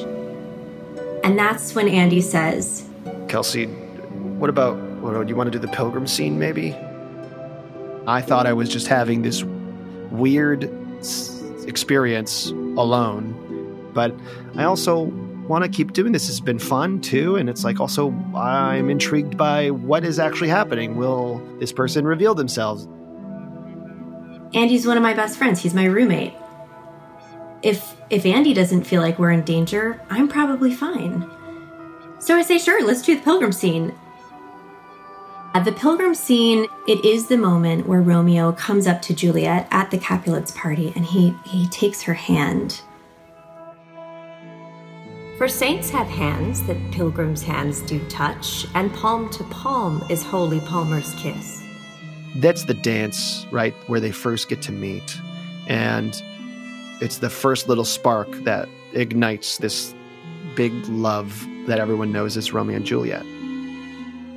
And 1.22 1.38
that's 1.38 1.76
when 1.76 1.86
Andy 1.86 2.20
says, 2.20 2.88
Kelsey, 3.28 3.66
what 3.66 4.50
about, 4.50 4.83
do 5.12 5.28
you 5.28 5.36
want 5.36 5.52
to 5.52 5.58
do 5.58 5.58
the 5.58 5.72
pilgrim 5.72 6.06
scene 6.06 6.38
maybe? 6.38 6.74
I 8.06 8.20
thought 8.20 8.46
I 8.46 8.52
was 8.52 8.68
just 8.68 8.86
having 8.86 9.22
this 9.22 9.42
weird 10.10 10.64
experience 11.66 12.50
alone, 12.50 13.90
but 13.94 14.14
I 14.56 14.64
also 14.64 15.04
want 15.48 15.64
to 15.64 15.70
keep 15.70 15.92
doing 15.92 16.12
this. 16.12 16.28
It's 16.28 16.40
been 16.40 16.58
fun 16.58 17.00
too, 17.00 17.36
and 17.36 17.48
it's 17.48 17.64
like 17.64 17.80
also 17.80 18.12
I'm 18.34 18.90
intrigued 18.90 19.36
by 19.36 19.70
what 19.70 20.04
is 20.04 20.18
actually 20.18 20.48
happening. 20.48 20.96
Will 20.96 21.42
this 21.58 21.72
person 21.72 22.06
reveal 22.06 22.34
themselves? 22.34 22.86
Andy's 24.54 24.86
one 24.86 24.96
of 24.96 25.02
my 25.02 25.14
best 25.14 25.36
friends. 25.36 25.60
He's 25.60 25.74
my 25.74 25.84
roommate. 25.84 26.32
If 27.62 27.96
if 28.10 28.26
Andy 28.26 28.54
doesn't 28.54 28.84
feel 28.84 29.00
like 29.00 29.18
we're 29.18 29.32
in 29.32 29.42
danger, 29.42 30.00
I'm 30.10 30.28
probably 30.28 30.72
fine. 30.74 31.28
So 32.20 32.36
I 32.36 32.42
say, 32.42 32.58
sure, 32.58 32.84
let's 32.84 33.02
do 33.02 33.16
the 33.16 33.22
pilgrim 33.22 33.52
scene. 33.52 33.94
At 35.54 35.64
the 35.64 35.70
pilgrim 35.70 36.16
scene, 36.16 36.66
it 36.88 37.04
is 37.04 37.28
the 37.28 37.36
moment 37.36 37.86
where 37.86 38.02
Romeo 38.02 38.50
comes 38.50 38.88
up 38.88 39.00
to 39.02 39.14
Juliet 39.14 39.68
at 39.70 39.88
the 39.92 39.98
Capulets 39.98 40.50
party 40.50 40.92
and 40.96 41.04
he, 41.04 41.32
he 41.46 41.68
takes 41.68 42.02
her 42.02 42.14
hand. 42.14 42.80
For 45.38 45.46
saints 45.46 45.90
have 45.90 46.08
hands 46.08 46.64
that 46.64 46.76
pilgrims' 46.90 47.44
hands 47.44 47.82
do 47.82 48.00
touch, 48.08 48.66
and 48.74 48.92
palm 48.94 49.30
to 49.30 49.44
palm 49.44 50.04
is 50.10 50.24
holy 50.24 50.58
Palmer's 50.58 51.14
kiss. 51.14 51.62
That's 52.34 52.64
the 52.64 52.74
dance, 52.74 53.46
right, 53.52 53.74
where 53.86 54.00
they 54.00 54.10
first 54.10 54.48
get 54.48 54.60
to 54.62 54.72
meet. 54.72 55.20
And 55.68 56.20
it's 57.00 57.18
the 57.18 57.30
first 57.30 57.68
little 57.68 57.84
spark 57.84 58.28
that 58.42 58.68
ignites 58.92 59.58
this 59.58 59.94
big 60.56 60.72
love 60.88 61.46
that 61.68 61.78
everyone 61.78 62.10
knows 62.10 62.36
as 62.36 62.52
Romeo 62.52 62.76
and 62.76 62.84
Juliet. 62.84 63.24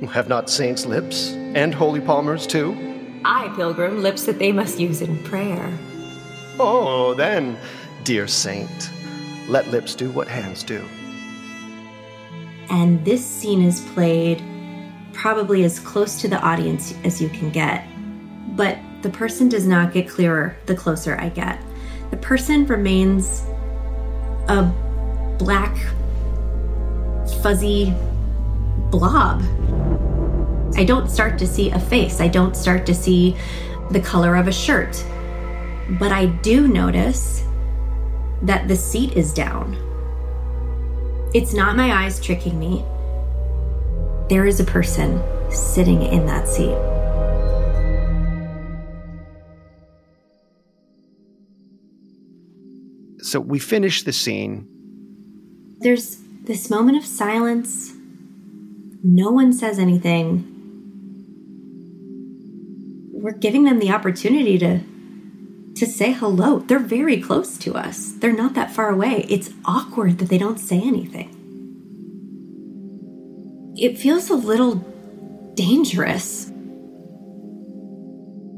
Have 0.06 0.28
not 0.28 0.48
saints 0.48 0.86
lips 0.86 1.32
and 1.32 1.74
holy 1.74 2.00
palmers 2.00 2.46
too? 2.46 2.76
I, 3.24 3.52
pilgrim, 3.56 4.00
lips 4.00 4.26
that 4.26 4.38
they 4.38 4.52
must 4.52 4.78
use 4.78 5.02
in 5.02 5.22
prayer. 5.24 5.76
Oh, 6.60 7.14
then, 7.14 7.58
dear 8.04 8.28
saint, 8.28 8.90
let 9.48 9.66
lips 9.68 9.96
do 9.96 10.10
what 10.10 10.28
hands 10.28 10.62
do. 10.62 10.84
And 12.70 13.04
this 13.04 13.26
scene 13.26 13.62
is 13.62 13.80
played 13.92 14.42
probably 15.12 15.64
as 15.64 15.80
close 15.80 16.20
to 16.20 16.28
the 16.28 16.38
audience 16.40 16.94
as 17.02 17.20
you 17.20 17.28
can 17.28 17.50
get. 17.50 17.84
But 18.56 18.78
the 19.02 19.10
person 19.10 19.48
does 19.48 19.66
not 19.66 19.92
get 19.92 20.08
clearer 20.08 20.56
the 20.66 20.76
closer 20.76 21.16
I 21.18 21.28
get. 21.28 21.60
The 22.10 22.16
person 22.18 22.66
remains 22.66 23.42
a 24.48 24.62
black, 25.38 25.76
fuzzy 27.42 27.92
blob. 28.90 29.42
I 30.76 30.84
don't 30.84 31.08
start 31.08 31.38
to 31.38 31.46
see 31.46 31.70
a 31.70 31.78
face, 31.78 32.20
I 32.20 32.28
don't 32.28 32.56
start 32.56 32.86
to 32.86 32.94
see 32.94 33.36
the 33.90 34.00
color 34.00 34.36
of 34.36 34.48
a 34.48 34.52
shirt. 34.52 35.04
But 35.98 36.12
I 36.12 36.26
do 36.26 36.68
notice 36.68 37.44
that 38.42 38.68
the 38.68 38.76
seat 38.76 39.14
is 39.14 39.32
down. 39.32 39.76
It's 41.34 41.52
not 41.52 41.76
my 41.76 42.04
eyes 42.04 42.20
tricking 42.20 42.58
me. 42.58 42.84
There 44.28 44.46
is 44.46 44.60
a 44.60 44.64
person 44.64 45.22
sitting 45.50 46.02
in 46.02 46.26
that 46.26 46.46
seat. 46.46 46.76
So 53.22 53.40
we 53.40 53.58
finish 53.58 54.04
the 54.04 54.12
scene. 54.12 54.66
There's 55.80 56.18
this 56.44 56.70
moment 56.70 56.96
of 56.98 57.04
silence. 57.04 57.92
No 59.02 59.30
one 59.30 59.52
says 59.52 59.78
anything. 59.78 60.57
We're 63.28 63.34
giving 63.34 63.64
them 63.64 63.78
the 63.78 63.90
opportunity 63.90 64.56
to 64.56 64.80
to 65.76 65.84
say 65.84 66.12
hello. 66.12 66.60
They're 66.60 66.78
very 66.78 67.20
close 67.20 67.58
to 67.58 67.74
us. 67.74 68.12
They're 68.12 68.32
not 68.32 68.54
that 68.54 68.70
far 68.70 68.88
away. 68.88 69.26
It's 69.28 69.50
awkward 69.66 70.16
that 70.20 70.30
they 70.30 70.38
don't 70.38 70.56
say 70.56 70.80
anything. 70.80 71.28
It 73.76 73.98
feels 73.98 74.30
a 74.30 74.34
little 74.34 74.76
dangerous. 75.56 76.50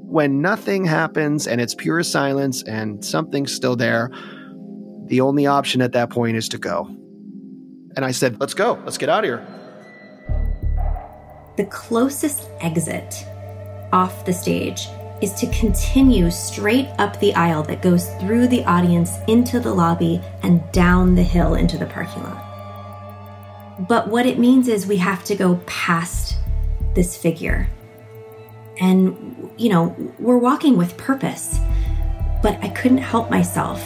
When 0.07 0.41
nothing 0.41 0.85
happens 0.85 1.49
and 1.49 1.61
it's 1.61 1.75
pure 1.75 2.05
silence 2.05 2.63
and 2.63 3.05
something's 3.05 3.53
still 3.53 3.75
there, 3.75 4.13
the 5.07 5.21
only 5.21 5.49
option 5.49 5.83
at 5.83 5.91
that 5.95 6.11
point 6.11 6.37
is 6.37 6.49
to 6.51 6.59
go. 6.59 6.87
And 7.97 8.05
I 8.05 8.13
said, 8.13 8.39
Let's 8.39 8.55
go. 8.55 8.81
Let's 8.85 8.99
get 8.99 9.09
out 9.09 9.25
of 9.25 9.29
here. 9.29 9.45
The 11.57 11.65
closest 11.65 12.49
exit 12.61 13.27
off 13.93 14.25
the 14.25 14.33
stage 14.33 14.89
is 15.21 15.35
to 15.35 15.47
continue 15.49 16.31
straight 16.31 16.89
up 16.99 17.19
the 17.21 17.35
aisle 17.35 17.63
that 17.65 17.83
goes 17.83 18.09
through 18.15 18.49
the 18.49 18.65
audience 18.65 19.17
into 19.29 19.61
the 19.61 19.73
lobby 19.73 20.21
and 20.43 20.63
down 20.73 21.15
the 21.15 21.23
hill 21.23 21.55
into 21.55 21.77
the 21.77 21.87
parking 21.87 22.23
lot. 22.23 22.47
But 23.89 24.09
what 24.09 24.27
it 24.27 24.39
means 24.39 24.69
is 24.69 24.87
we 24.87 24.97
have 24.99 25.25
to 25.25 25.35
go 25.35 25.61
past 25.67 26.37
this 26.95 27.17
figure. 27.17 27.69
And, 28.79 29.51
you 29.57 29.69
know, 29.69 29.95
we're 30.19 30.39
walking 30.39 30.77
with 30.77 30.97
purpose. 30.97 31.59
But 32.43 32.63
I 32.63 32.69
couldn't 32.69 32.99
help 32.99 33.31
myself. 33.31 33.83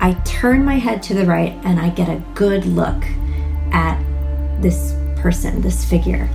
I 0.00 0.14
turn 0.24 0.64
my 0.64 0.74
head 0.74 1.02
to 1.04 1.14
the 1.14 1.24
right 1.24 1.52
and 1.64 1.78
I 1.78 1.90
get 1.90 2.08
a 2.08 2.22
good 2.34 2.64
look 2.66 3.04
at 3.72 4.02
this 4.60 4.94
person, 5.16 5.60
this 5.60 5.84
figure. 5.84 6.28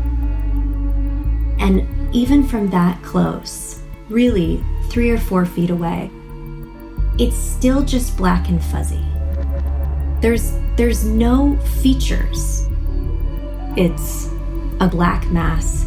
And 1.59 1.96
even 2.13 2.47
from 2.47 2.69
that 2.69 3.01
close, 3.03 3.81
really 4.09 4.63
three 4.89 5.09
or 5.09 5.17
four 5.17 5.45
feet 5.45 5.69
away. 5.69 6.09
It's 7.19 7.35
still 7.35 7.83
just 7.83 8.15
black 8.17 8.49
and 8.49 8.63
fuzzy. 8.63 9.03
There's 10.21 10.53
there's 10.75 11.03
no 11.03 11.57
features. 11.81 12.67
It's 13.75 14.27
a 14.79 14.87
black 14.87 15.27
mass 15.31 15.85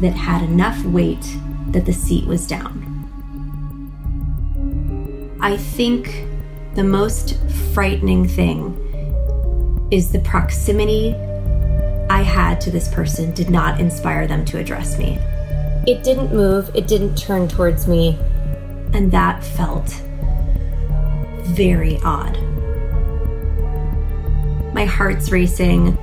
that 0.00 0.12
had 0.12 0.42
enough 0.42 0.82
weight 0.84 1.24
that 1.68 1.86
the 1.86 1.92
seat 1.92 2.26
was 2.26 2.46
down. 2.46 2.82
I 5.40 5.56
think 5.56 6.26
the 6.74 6.84
most 6.84 7.38
frightening 7.72 8.28
thing 8.28 8.82
is 9.90 10.12
the 10.12 10.20
proximity 10.20 11.14
I 12.10 12.22
had 12.22 12.60
to 12.62 12.70
this 12.70 12.88
person 12.88 13.32
did 13.32 13.50
not 13.50 13.80
inspire 13.80 14.26
them 14.26 14.44
to 14.46 14.58
address 14.58 14.98
me. 14.98 15.18
It 15.86 16.02
didn't 16.02 16.32
move, 16.32 16.68
it 16.74 16.88
didn't 16.88 17.14
turn 17.14 17.46
towards 17.46 17.86
me, 17.86 18.18
and 18.92 19.12
that 19.12 19.44
felt 19.44 19.88
very 21.44 22.00
odd. 22.02 22.36
My 24.74 24.84
heart's 24.84 25.30
racing. 25.30 25.96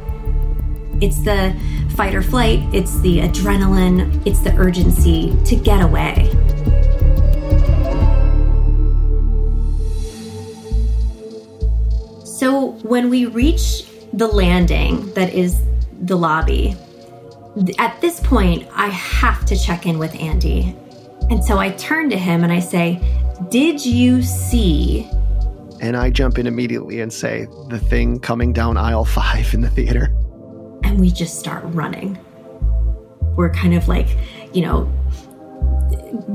It's 1.01 1.19
the 1.19 1.53
fight 1.97 2.15
or 2.15 2.21
flight, 2.21 2.61
it's 2.73 2.97
the 3.01 3.19
adrenaline, 3.19 4.25
it's 4.25 4.39
the 4.39 4.55
urgency 4.55 5.35
to 5.43 5.55
get 5.57 5.81
away. 5.81 6.31
So 12.23 12.77
when 12.83 13.09
we 13.09 13.25
reach 13.25 13.83
the 14.13 14.27
landing 14.27 15.11
that 15.13 15.33
is 15.33 15.61
the 16.01 16.15
lobby, 16.15 16.77
at 17.77 17.99
this 18.01 18.19
point, 18.19 18.67
I 18.73 18.87
have 18.87 19.45
to 19.45 19.55
check 19.55 19.85
in 19.85 19.99
with 19.99 20.15
Andy. 20.15 20.75
And 21.29 21.43
so 21.43 21.57
I 21.57 21.69
turn 21.71 22.09
to 22.09 22.17
him 22.17 22.43
and 22.43 22.51
I 22.51 22.59
say, 22.59 22.99
Did 23.49 23.85
you 23.85 24.21
see? 24.23 25.07
And 25.79 25.95
I 25.95 26.09
jump 26.09 26.37
in 26.37 26.47
immediately 26.47 26.99
and 26.99 27.13
say, 27.13 27.47
The 27.69 27.79
thing 27.79 28.19
coming 28.19 28.53
down 28.53 28.77
aisle 28.77 29.05
five 29.05 29.53
in 29.53 29.61
the 29.61 29.69
theater. 29.69 30.13
And 30.83 30.99
we 30.99 31.11
just 31.11 31.39
start 31.39 31.63
running. 31.67 32.17
We're 33.35 33.51
kind 33.51 33.75
of 33.75 33.87
like, 33.87 34.17
you 34.53 34.63
know, 34.63 34.91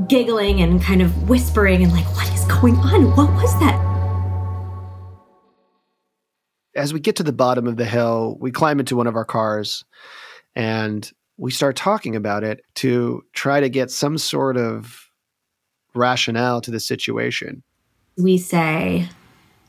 giggling 0.07 0.61
and 0.61 0.81
kind 0.81 1.01
of 1.01 1.29
whispering 1.29 1.83
and 1.83 1.91
like, 1.91 2.05
What 2.15 2.33
is 2.33 2.45
going 2.45 2.77
on? 2.77 3.15
What 3.15 3.31
was 3.33 3.59
that? 3.59 3.87
As 6.75 6.93
we 6.93 7.01
get 7.01 7.17
to 7.17 7.23
the 7.23 7.33
bottom 7.33 7.67
of 7.67 7.75
the 7.75 7.85
hill, 7.85 8.37
we 8.39 8.51
climb 8.51 8.79
into 8.79 8.95
one 8.95 9.07
of 9.07 9.17
our 9.17 9.25
cars 9.25 9.83
and 10.59 11.09
we 11.37 11.51
start 11.51 11.77
talking 11.77 12.17
about 12.17 12.43
it 12.43 12.61
to 12.75 13.23
try 13.31 13.61
to 13.61 13.69
get 13.69 13.89
some 13.89 14.17
sort 14.17 14.57
of 14.57 15.09
rationale 15.95 16.59
to 16.59 16.69
the 16.69 16.81
situation. 16.81 17.63
We 18.17 18.37
say, 18.37 19.07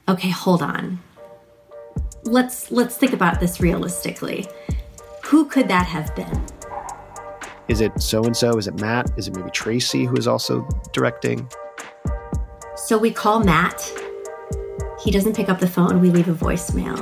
okay, 0.08 0.30
hold 0.30 0.62
on. 0.62 0.98
Let's 2.24 2.72
let's 2.72 2.96
think 2.96 3.12
about 3.12 3.38
this 3.38 3.60
realistically. 3.60 4.48
Who 5.22 5.44
could 5.44 5.68
that 5.68 5.86
have 5.86 6.12
been? 6.16 6.44
Is 7.68 7.80
it 7.80 7.92
so 8.02 8.24
and 8.24 8.36
so? 8.36 8.58
Is 8.58 8.66
it 8.66 8.80
Matt? 8.80 9.12
Is 9.16 9.28
it 9.28 9.36
maybe 9.36 9.50
Tracy 9.52 10.06
who 10.06 10.16
is 10.16 10.26
also 10.26 10.68
directing? 10.92 11.48
So 12.74 12.98
we 12.98 13.12
call 13.12 13.44
Matt. 13.44 13.80
He 15.04 15.12
doesn't 15.12 15.36
pick 15.36 15.48
up 15.48 15.60
the 15.60 15.68
phone. 15.68 16.00
We 16.00 16.10
leave 16.10 16.26
a 16.26 16.34
voicemail. 16.34 16.98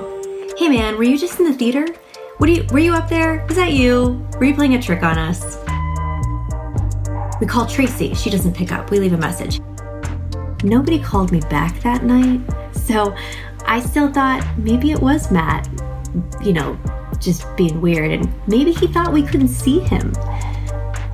Hey 0.59 0.68
man, 0.68 0.98
were 0.98 1.05
you 1.05 1.16
just 1.16 1.40
in 1.40 1.46
the 1.46 1.55
theater? 1.55 1.87
What 2.38 2.48
you, 2.51 2.64
were 2.70 2.79
you 2.79 2.94
up 2.94 3.09
there? 3.09 3.44
Was 3.48 3.57
that 3.57 3.72
you? 3.72 4.24
Were 4.38 4.44
you 4.44 4.55
playing 4.55 4.77
a 4.77 4.81
trick 4.81 5.03
on 5.03 5.18
us? 5.18 5.59
We 7.40 7.48
call 7.48 7.66
Tracy. 7.66 8.14
She 8.14 8.31
doesn't 8.31 8.55
pick 8.55 8.70
up. 8.70 8.92
We 8.92 9.01
leave 9.01 9.12
a 9.12 9.18
message. 9.18 9.61
Nobody 10.62 11.01
called 11.01 11.33
me 11.33 11.40
back 11.51 11.81
that 11.81 12.05
night. 12.05 12.40
So 12.72 13.12
I 13.66 13.81
still 13.81 14.12
thought 14.12 14.46
maybe 14.57 14.92
it 14.92 15.01
was 15.01 15.33
Matt, 15.33 15.68
you 16.40 16.53
know, 16.53 16.79
just 17.18 17.44
being 17.57 17.81
weird. 17.81 18.12
And 18.12 18.33
maybe 18.46 18.70
he 18.70 18.87
thought 18.87 19.12
we 19.12 19.24
couldn't 19.24 19.48
see 19.48 19.81
him. 19.81 20.12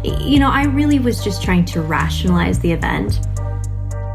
You 0.05 0.39
know, 0.39 0.51
I 0.51 0.65
really 0.65 0.99
was 0.99 1.25
just 1.25 1.43
trying 1.43 1.65
to 1.67 1.81
rationalize 1.81 2.59
the 2.59 2.73
event. 2.73 3.19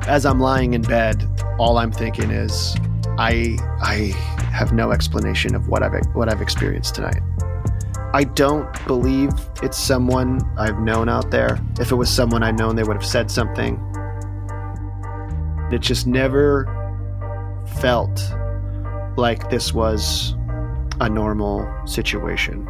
As 0.08 0.28
I'm 0.28 0.40
lying 0.40 0.76
in 0.76 0.84
bed, 0.84 1.28
all 1.58 1.80
I'm 1.80 1.92
thinking 1.92 2.30
is, 2.30 2.76
I, 3.18 3.58
I 3.82 4.14
have 4.52 4.74
no 4.74 4.92
explanation 4.92 5.56
of 5.56 5.68
what 5.68 5.84
I've 5.84 5.94
what 6.14 6.30
I've 6.30 6.42
experienced 6.42 6.96
tonight. 6.96 7.22
I 8.14 8.24
don't 8.24 8.68
believe 8.88 9.30
it's 9.62 9.78
someone 9.78 10.42
I've 10.58 10.80
known 10.80 11.10
out 11.10 11.30
there. 11.30 11.60
If 11.80 11.92
it 11.92 11.96
was 11.96 12.10
someone 12.10 12.42
I'd 12.42 12.58
known, 12.58 12.76
they 12.76 12.84
would 12.84 12.96
have 12.96 13.06
said 13.06 13.30
something. 13.30 13.76
It 15.72 15.82
just 15.82 16.08
never 16.08 16.66
felt 17.80 18.20
like 19.16 19.52
this 19.52 19.74
was 19.74 20.36
a 21.00 21.08
normal 21.10 21.70
situation. 21.86 22.68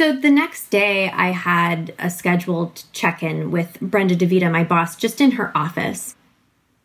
So 0.00 0.14
the 0.14 0.30
next 0.30 0.70
day, 0.70 1.10
I 1.10 1.32
had 1.32 1.92
a 1.98 2.08
scheduled 2.08 2.84
check 2.94 3.22
in 3.22 3.50
with 3.50 3.78
Brenda 3.82 4.16
DeVita, 4.16 4.50
my 4.50 4.64
boss, 4.64 4.96
just 4.96 5.20
in 5.20 5.32
her 5.32 5.54
office. 5.54 6.16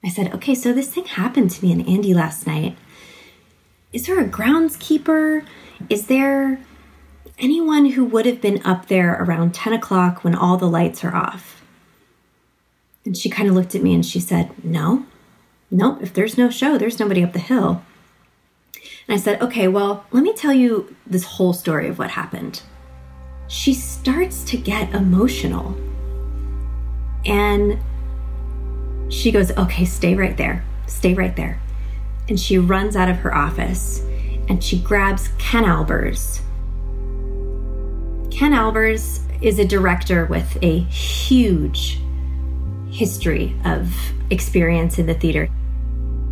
I 0.03 0.09
said, 0.09 0.33
okay, 0.33 0.53
so 0.53 0.73
this 0.73 0.93
thing 0.93 1.05
happened 1.05 1.51
to 1.51 1.63
me 1.63 1.71
and 1.71 1.87
Andy 1.87 2.13
last 2.13 2.45
night. 2.45 2.77
Is 3.93 4.05
there 4.05 4.19
a 4.19 4.27
groundskeeper? 4.27 5.45
Is 5.89 6.07
there 6.07 6.59
anyone 7.39 7.85
who 7.91 8.03
would 8.03 8.25
have 8.25 8.41
been 8.41 8.61
up 8.65 8.87
there 8.87 9.13
around 9.13 9.53
10 9.53 9.71
o'clock 9.71 10.25
when 10.25 10.35
all 10.35 10.57
the 10.57 10.67
lights 10.67 11.01
are 11.05 11.15
off? 11.15 11.63
And 13.05 13.15
she 13.15 13.29
kind 13.29 13.47
of 13.47 13.55
looked 13.55 13.75
at 13.75 13.81
me 13.81 13.93
and 13.93 14.05
she 14.05 14.19
said, 14.19 14.51
no, 14.61 15.05
nope, 15.71 15.99
if 16.01 16.13
there's 16.13 16.37
no 16.37 16.49
show, 16.49 16.77
there's 16.77 16.99
nobody 16.99 17.23
up 17.23 17.31
the 17.31 17.39
hill. 17.39 17.81
And 19.07 19.15
I 19.15 19.17
said, 19.17 19.41
okay, 19.41 19.69
well, 19.69 20.05
let 20.11 20.21
me 20.21 20.33
tell 20.33 20.51
you 20.51 20.93
this 21.07 21.23
whole 21.23 21.53
story 21.53 21.87
of 21.87 21.97
what 21.97 22.11
happened. 22.11 22.61
She 23.47 23.73
starts 23.73 24.43
to 24.45 24.57
get 24.57 24.93
emotional. 24.93 25.75
And 27.25 27.79
she 29.11 29.31
goes, 29.31 29.51
Okay, 29.51 29.85
stay 29.85 30.15
right 30.15 30.35
there. 30.37 30.63
Stay 30.87 31.13
right 31.13 31.35
there. 31.35 31.59
And 32.27 32.39
she 32.39 32.57
runs 32.57 32.95
out 32.95 33.09
of 33.09 33.17
her 33.17 33.35
office 33.35 33.99
and 34.47 34.63
she 34.63 34.79
grabs 34.79 35.29
Ken 35.37 35.63
Albers. 35.63 36.41
Ken 38.31 38.51
Albers 38.51 39.21
is 39.41 39.59
a 39.59 39.65
director 39.65 40.25
with 40.25 40.57
a 40.61 40.79
huge 40.79 41.99
history 42.89 43.55
of 43.65 43.93
experience 44.29 44.99
in 44.99 45.05
the 45.05 45.13
theater. 45.13 45.49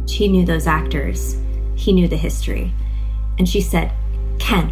She 0.07 0.27
knew 0.27 0.45
those 0.45 0.67
actors, 0.67 1.37
he 1.75 1.93
knew 1.93 2.07
the 2.07 2.17
history. 2.17 2.73
And 3.37 3.47
she 3.47 3.61
said, 3.61 3.91
Ken, 4.39 4.71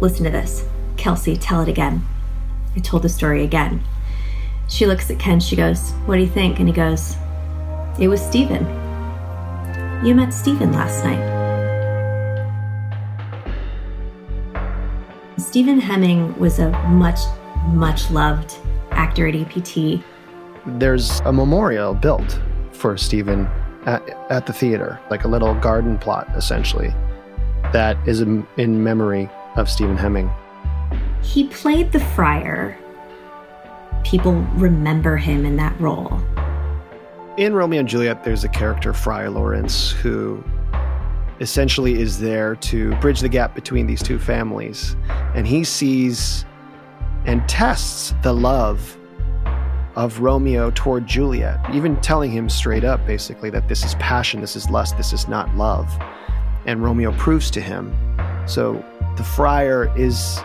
listen 0.00 0.24
to 0.24 0.30
this. 0.30 0.64
Kelsey, 0.98 1.36
tell 1.36 1.62
it 1.62 1.68
again. 1.68 2.04
I 2.76 2.80
told 2.80 3.02
the 3.02 3.08
story 3.08 3.44
again. 3.44 3.82
She 4.68 4.84
looks 4.84 5.10
at 5.10 5.18
Ken, 5.18 5.40
she 5.40 5.56
goes, 5.56 5.92
What 6.04 6.16
do 6.16 6.20
you 6.20 6.28
think? 6.28 6.58
And 6.58 6.68
he 6.68 6.74
goes, 6.74 7.16
it 7.98 8.06
was 8.06 8.24
Stephen. 8.24 8.64
You 10.04 10.14
met 10.14 10.32
Stephen 10.32 10.70
last 10.72 11.02
night. 11.04 11.18
Stephen 15.36 15.80
Hemming 15.80 16.38
was 16.38 16.60
a 16.60 16.70
much, 16.88 17.18
much 17.68 18.08
loved 18.12 18.56
actor 18.92 19.26
at 19.26 19.34
APT. 19.34 20.04
There's 20.78 21.18
a 21.20 21.32
memorial 21.32 21.94
built 21.94 22.38
for 22.70 22.96
Stephen 22.96 23.46
at, 23.86 24.08
at 24.30 24.46
the 24.46 24.52
theater, 24.52 25.00
like 25.10 25.24
a 25.24 25.28
little 25.28 25.54
garden 25.54 25.98
plot, 25.98 26.28
essentially, 26.36 26.94
that 27.72 27.96
is 28.06 28.20
in 28.20 28.46
memory 28.84 29.28
of 29.56 29.68
Stephen 29.68 29.96
Hemming. 29.96 30.30
He 31.28 31.46
played 31.48 31.92
the 31.92 32.00
friar. 32.00 32.78
People 34.04 34.34
remember 34.56 35.16
him 35.16 35.44
in 35.44 35.56
that 35.56 35.78
role 35.80 36.20
in 37.38 37.54
Romeo 37.54 37.78
and 37.78 37.88
Juliet, 37.88 38.24
there's 38.24 38.42
a 38.42 38.48
character, 38.48 38.92
Friar 38.92 39.30
Lawrence, 39.30 39.92
who 39.92 40.42
essentially 41.40 42.00
is 42.00 42.18
there 42.18 42.56
to 42.56 42.96
bridge 42.96 43.20
the 43.20 43.28
gap 43.28 43.54
between 43.54 43.86
these 43.86 44.02
two 44.02 44.18
families. 44.18 44.96
And 45.36 45.46
he 45.46 45.62
sees 45.62 46.44
and 47.26 47.48
tests 47.48 48.12
the 48.24 48.32
love 48.32 48.98
of 49.94 50.18
Romeo 50.18 50.72
toward 50.72 51.06
Juliet, 51.06 51.60
even 51.72 51.96
telling 52.00 52.32
him 52.32 52.48
straight 52.48 52.82
up, 52.82 53.06
basically, 53.06 53.50
that 53.50 53.68
this 53.68 53.84
is 53.84 53.94
passion, 53.96 54.40
this 54.40 54.56
is 54.56 54.68
lust, 54.68 54.96
this 54.96 55.12
is 55.12 55.28
not 55.28 55.54
love. 55.56 55.88
And 56.66 56.82
Romeo 56.82 57.12
proves 57.12 57.52
to 57.52 57.60
him. 57.60 57.96
So 58.48 58.84
the 59.16 59.22
friar 59.22 59.96
is 59.96 60.40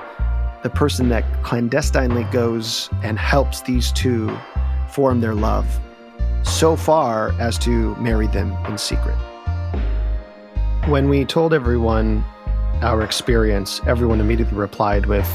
the 0.63 0.69
person 0.69 1.09
that 1.09 1.25
clandestinely 1.43 2.23
goes 2.25 2.89
and 3.03 3.19
helps 3.19 3.61
these 3.61 3.91
two 3.91 4.35
form 4.89 5.19
their 5.19 5.35
love 5.35 5.79
so 6.43 6.75
far 6.75 7.33
as 7.39 7.57
to 7.57 7.95
marry 7.97 8.27
them 8.27 8.53
in 8.65 8.77
secret. 8.77 9.15
When 10.87 11.09
we 11.09 11.25
told 11.25 11.53
everyone 11.53 12.23
our 12.81 13.01
experience, 13.01 13.81
everyone 13.85 14.19
immediately 14.19 14.57
replied 14.57 15.05
with, 15.05 15.29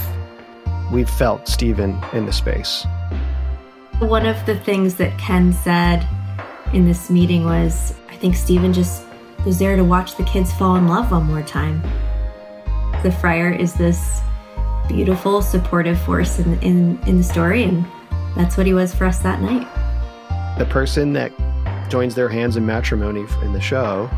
We 0.92 1.04
felt 1.04 1.46
Stephen 1.46 1.98
in 2.12 2.26
the 2.26 2.32
space. 2.32 2.86
One 3.98 4.26
of 4.26 4.44
the 4.46 4.58
things 4.58 4.94
that 4.96 5.18
Ken 5.18 5.52
said 5.52 6.06
in 6.72 6.86
this 6.86 7.10
meeting 7.10 7.44
was, 7.44 7.94
I 8.08 8.16
think 8.16 8.34
Stephen 8.34 8.72
just 8.72 9.02
was 9.44 9.58
there 9.58 9.76
to 9.76 9.84
watch 9.84 10.16
the 10.16 10.24
kids 10.24 10.52
fall 10.52 10.76
in 10.76 10.88
love 10.88 11.10
one 11.10 11.24
more 11.24 11.42
time. 11.42 11.82
The 13.02 13.12
friar 13.12 13.50
is 13.50 13.74
this 13.74 14.20
beautiful, 14.88 15.42
supportive 15.42 16.00
force 16.00 16.38
in, 16.38 16.58
in, 16.60 16.98
in 17.06 17.18
the 17.18 17.24
story, 17.24 17.62
and 17.64 17.84
that's 18.36 18.56
what 18.56 18.66
he 18.66 18.74
was 18.74 18.94
for 18.94 19.04
us 19.04 19.20
that 19.20 19.40
night 19.40 19.66
the 20.58 20.66
person 20.66 21.12
that 21.12 21.32
joins 21.88 22.16
their 22.16 22.28
hands 22.28 22.56
in 22.56 22.66
matrimony 22.66 23.24
in 23.42 23.52
the 23.52 23.60
show 23.60 24.10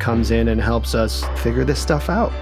comes 0.00 0.32
in 0.32 0.48
and 0.48 0.60
helps 0.60 0.94
us 0.94 1.24
figure 1.40 1.64
this 1.64 1.80
stuff 1.80 2.10
out. 2.10 2.32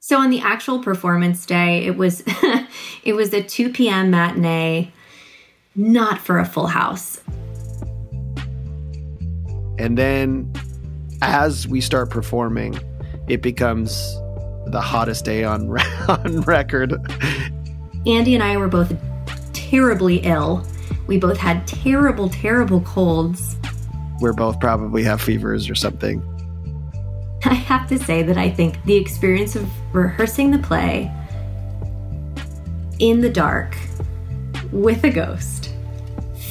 So 0.00 0.18
on 0.18 0.30
the 0.30 0.40
actual 0.40 0.78
performance 0.82 1.44
day, 1.44 1.84
it 1.84 1.96
was 1.96 2.22
it 3.04 3.12
was 3.12 3.34
a 3.34 3.42
2 3.42 3.70
p.m. 3.70 4.10
matinee, 4.10 4.92
not 5.74 6.18
for 6.18 6.38
a 6.38 6.46
full 6.46 6.68
house. 6.68 7.20
And 9.78 9.98
then 9.98 10.50
as 11.22 11.66
we 11.66 11.80
start 11.80 12.10
performing, 12.10 12.78
it 13.28 13.42
becomes 13.42 14.14
the 14.66 14.80
hottest 14.80 15.24
day 15.24 15.44
on 15.44 15.70
on 16.08 16.40
record 16.42 16.94
Andy 18.06 18.34
and 18.34 18.42
I 18.42 18.56
were 18.56 18.68
both 18.68 18.94
terribly 19.52 20.18
ill. 20.18 20.64
We 21.08 21.18
both 21.18 21.38
had 21.38 21.66
terrible, 21.66 22.28
terrible 22.28 22.80
colds. 22.82 23.56
We're 24.20 24.32
both 24.32 24.60
probably 24.60 25.02
have 25.02 25.20
fevers 25.20 25.68
or 25.68 25.74
something. 25.74 26.22
I 27.44 27.54
have 27.54 27.88
to 27.88 27.98
say 27.98 28.22
that 28.22 28.38
I 28.38 28.48
think 28.48 28.82
the 28.84 28.94
experience 28.94 29.56
of 29.56 29.68
rehearsing 29.94 30.52
the 30.52 30.58
play 30.58 31.12
in 33.00 33.20
the 33.20 33.28
dark 33.28 33.76
with 34.70 35.02
a 35.04 35.10
ghost 35.10 35.74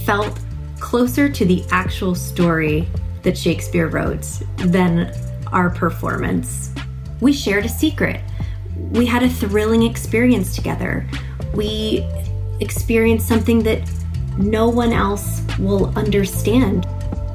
felt 0.03 0.37
closer 0.79 1.29
to 1.29 1.45
the 1.45 1.63
actual 1.71 2.15
story 2.15 2.87
that 3.25 3.37
Shakespeare 3.37 3.89
wrote 3.89 4.25
than 4.57 5.13
our 5.51 5.69
performance. 5.69 6.71
We 7.19 7.33
shared 7.33 7.65
a 7.65 7.69
secret. 7.69 8.21
We 8.77 9.05
had 9.05 9.23
a 9.23 9.29
thrilling 9.29 9.83
experience 9.83 10.55
together 10.55 11.05
we 11.55 12.05
experienced 12.59 13.27
something 13.27 13.63
that 13.63 13.89
no 14.37 14.69
one 14.69 14.91
else 14.91 15.41
will 15.59 15.97
understand. 15.97 16.85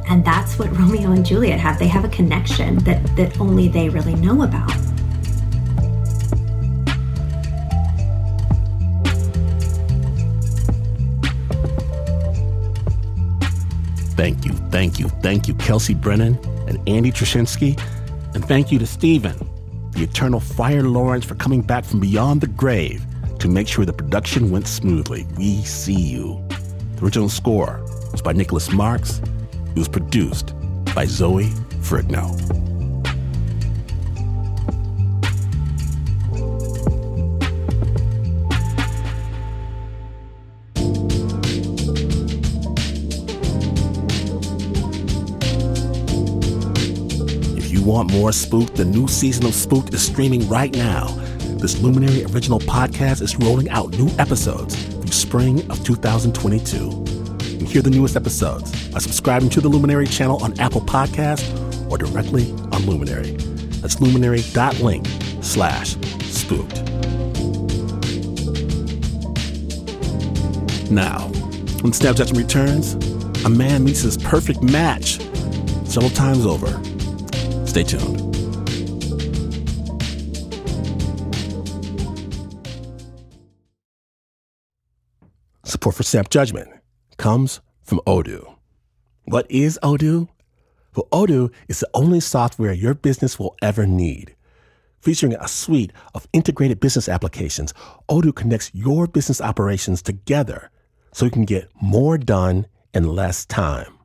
And 0.08 0.24
that's 0.24 0.58
what 0.58 0.76
Romeo 0.76 1.12
and 1.12 1.24
Juliet 1.24 1.58
have. 1.58 1.78
They 1.78 1.88
have 1.88 2.04
a 2.04 2.08
connection 2.08 2.78
that, 2.80 3.04
that 3.16 3.40
only 3.40 3.68
they 3.68 3.88
really 3.88 4.14
know 4.14 4.42
about. 4.42 4.70
Thank 14.16 14.44
you, 14.44 14.49
thank 14.70 14.98
you, 14.98 15.08
thank 15.22 15.48
you, 15.48 15.54
Kelsey 15.54 15.94
Brennan 15.94 16.38
and 16.68 16.78
Andy 16.88 17.12
Truschinski. 17.12 17.80
And 18.34 18.44
thank 18.44 18.70
you 18.70 18.78
to 18.78 18.86
Stephen, 18.86 19.36
the 19.92 20.02
eternal 20.02 20.40
Friar 20.40 20.82
Lawrence, 20.82 21.24
for 21.24 21.34
coming 21.34 21.62
back 21.62 21.84
from 21.84 22.00
beyond 22.00 22.40
the 22.40 22.46
grave 22.46 23.04
to 23.40 23.48
make 23.48 23.66
sure 23.66 23.84
the 23.84 23.92
production 23.92 24.50
went 24.50 24.68
smoothly. 24.68 25.26
We 25.36 25.62
see 25.62 25.98
you. 25.98 26.42
The 26.96 27.04
original 27.04 27.28
score 27.28 27.80
was 28.12 28.22
by 28.22 28.32
Nicholas 28.32 28.70
Marks. 28.70 29.20
It 29.74 29.78
was 29.78 29.88
produced 29.88 30.54
by 30.94 31.06
Zoe 31.06 31.46
Frigno. 31.80 32.69
More 48.10 48.32
Spooked, 48.32 48.76
the 48.76 48.84
new 48.84 49.08
season 49.08 49.46
of 49.46 49.54
Spooked 49.54 49.94
is 49.94 50.06
streaming 50.06 50.48
right 50.48 50.74
now 50.74 51.16
this 51.60 51.78
Luminary 51.82 52.24
original 52.24 52.58
podcast 52.58 53.20
is 53.20 53.36
rolling 53.36 53.68
out 53.68 53.90
new 53.98 54.08
episodes 54.18 54.82
through 54.86 55.12
spring 55.12 55.70
of 55.70 55.84
2022. 55.84 56.88
And 56.88 57.68
hear 57.68 57.82
the 57.82 57.90
newest 57.90 58.16
episodes 58.16 58.88
by 58.88 58.98
subscribing 58.98 59.50
to 59.50 59.60
the 59.60 59.68
Luminary 59.68 60.06
channel 60.06 60.42
on 60.42 60.58
Apple 60.58 60.80
Podcasts 60.80 61.90
or 61.90 61.98
directly 61.98 62.50
on 62.72 62.86
Luminary. 62.86 63.32
That's 63.82 64.00
luminary.link 64.00 65.06
slash 65.42 65.96
spooked. 66.22 66.82
Now, 70.90 71.28
when 71.82 71.92
Snap 71.92 72.16
Judgment 72.16 72.38
returns, 72.38 72.94
a 73.44 73.50
man 73.50 73.84
meets 73.84 74.00
his 74.00 74.16
perfect 74.16 74.62
match 74.62 75.20
several 75.84 76.10
times 76.10 76.46
over. 76.46 76.80
Stay 77.70 77.84
tuned. 77.84 78.18
Support 85.62 85.94
for 85.94 86.02
Snap 86.02 86.30
Judgment 86.30 86.68
comes 87.16 87.60
from 87.84 88.00
Odoo. 88.08 88.56
What 89.22 89.48
is 89.48 89.78
Odoo? 89.84 90.26
Well, 90.96 91.06
Odoo 91.12 91.52
is 91.68 91.78
the 91.78 91.88
only 91.94 92.18
software 92.18 92.72
your 92.72 92.94
business 92.94 93.38
will 93.38 93.54
ever 93.62 93.86
need. 93.86 94.34
Featuring 94.98 95.34
a 95.34 95.46
suite 95.46 95.92
of 96.12 96.26
integrated 96.32 96.80
business 96.80 97.08
applications, 97.08 97.72
Odoo 98.08 98.34
connects 98.34 98.72
your 98.74 99.06
business 99.06 99.40
operations 99.40 100.02
together 100.02 100.72
so 101.12 101.24
you 101.24 101.30
can 101.30 101.44
get 101.44 101.68
more 101.80 102.18
done 102.18 102.66
in 102.92 103.04
less 103.04 103.46
time. 103.46 103.96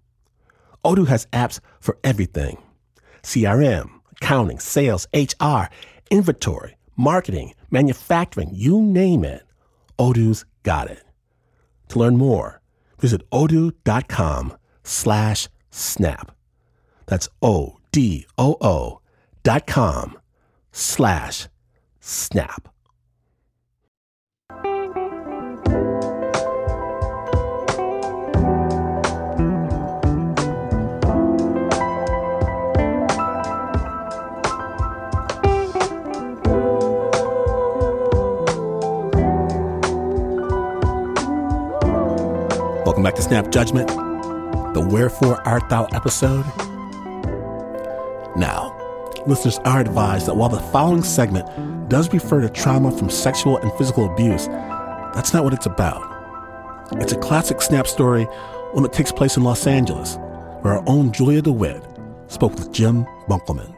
Odoo 0.83 1.07
has 1.07 1.25
apps 1.33 1.59
for 1.79 1.97
everything 2.03 2.59
CRM, 3.25 3.89
accounting, 4.11 4.59
sales, 4.59 5.07
HR, 5.13 5.63
inventory, 6.11 6.77
marketing, 6.95 7.55
manufacturing, 7.71 8.49
you 8.53 8.79
name 8.81 9.25
it. 9.25 9.41
Odoo's 9.97 10.45
got 10.61 10.91
it. 10.91 11.03
To 11.89 11.99
learn 11.99 12.17
more, 12.17 12.61
visit 12.99 13.27
odoo.com 13.31 14.53
slash 14.83 15.49
snap. 15.71 16.35
That's 17.07 17.27
O-D-O-O 17.41 19.01
dot 19.43 19.67
com 19.67 20.17
slash 20.71 21.47
snap. 21.99 22.69
Welcome 42.95 43.11
back 43.11 43.15
to 43.15 43.23
Snap 43.23 43.51
Judgment, 43.51 43.89
the 44.73 44.79
Wherefore 44.79 45.45
Art 45.45 45.67
Thou 45.67 45.83
episode. 45.91 46.45
Now, 48.37 48.73
listeners 49.27 49.57
are 49.65 49.81
advised 49.81 50.27
that 50.27 50.37
while 50.37 50.47
the 50.47 50.61
following 50.71 51.03
segment 51.03 51.89
does 51.89 52.13
refer 52.13 52.39
to 52.39 52.47
trauma 52.47 52.97
from 52.97 53.09
sexual 53.09 53.57
and 53.57 53.69
physical 53.73 54.09
abuse, 54.09 54.47
that's 54.47 55.33
not 55.33 55.43
what 55.43 55.51
it's 55.53 55.65
about. 55.65 56.09
It's 56.93 57.11
a 57.11 57.17
classic 57.17 57.61
Snap 57.61 57.85
story, 57.85 58.23
one 58.71 58.83
that 58.83 58.93
takes 58.93 59.11
place 59.11 59.35
in 59.35 59.43
Los 59.43 59.67
Angeles, 59.67 60.15
where 60.61 60.75
our 60.75 60.83
own 60.87 61.11
Julia 61.11 61.41
DeWitt 61.41 61.83
spoke 62.27 62.55
with 62.55 62.71
Jim 62.71 63.03
Bunkelman. 63.27 63.74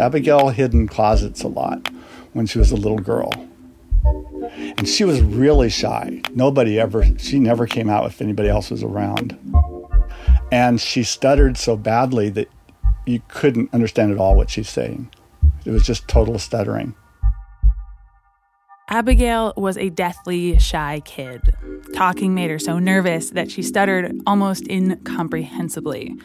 Abigail 0.00 0.48
hid 0.48 0.72
in 0.72 0.88
closets 0.88 1.42
a 1.42 1.48
lot 1.48 1.88
when 2.32 2.46
she 2.46 2.58
was 2.58 2.72
a 2.72 2.76
little 2.76 2.98
girl. 2.98 3.32
And 4.78 4.88
she 4.88 5.04
was 5.04 5.20
really 5.20 5.68
shy. 5.68 6.22
Nobody 6.34 6.80
ever, 6.80 7.06
she 7.18 7.38
never 7.38 7.66
came 7.66 7.90
out 7.90 8.06
if 8.06 8.20
anybody 8.20 8.48
else 8.48 8.70
was 8.70 8.82
around. 8.82 9.38
And 10.50 10.80
she 10.80 11.04
stuttered 11.04 11.56
so 11.56 11.76
badly 11.76 12.30
that 12.30 12.48
you 13.06 13.20
couldn't 13.28 13.72
understand 13.72 14.10
at 14.10 14.18
all 14.18 14.34
what 14.34 14.50
she's 14.50 14.68
saying. 14.68 15.10
It 15.64 15.70
was 15.70 15.84
just 15.84 16.08
total 16.08 16.38
stuttering. 16.38 16.94
Abigail 18.88 19.54
was 19.56 19.78
a 19.78 19.88
deathly 19.88 20.58
shy 20.58 21.00
kid. 21.04 21.54
Talking 21.94 22.34
made 22.34 22.50
her 22.50 22.58
so 22.58 22.80
nervous 22.80 23.30
that 23.30 23.48
she 23.48 23.62
stuttered 23.62 24.12
almost 24.26 24.66
incomprehensibly. 24.66 26.16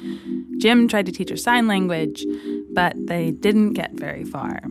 Jim 0.57 0.87
tried 0.87 1.05
to 1.05 1.11
teach 1.11 1.29
her 1.29 1.37
sign 1.37 1.67
language, 1.67 2.25
but 2.75 2.93
they 3.07 3.31
didn't 3.31 3.73
get 3.73 3.93
very 3.93 4.25
far. 4.25 4.61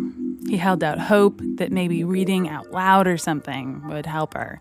He 0.47 0.59
held 0.59 0.85
out 0.85 0.99
hope 0.99 1.41
that 1.57 1.73
maybe 1.73 2.05
reading 2.05 2.49
out 2.49 2.71
loud 2.71 3.07
or 3.07 3.17
something 3.17 3.89
would 3.89 4.07
help 4.07 4.35
her. 4.35 4.61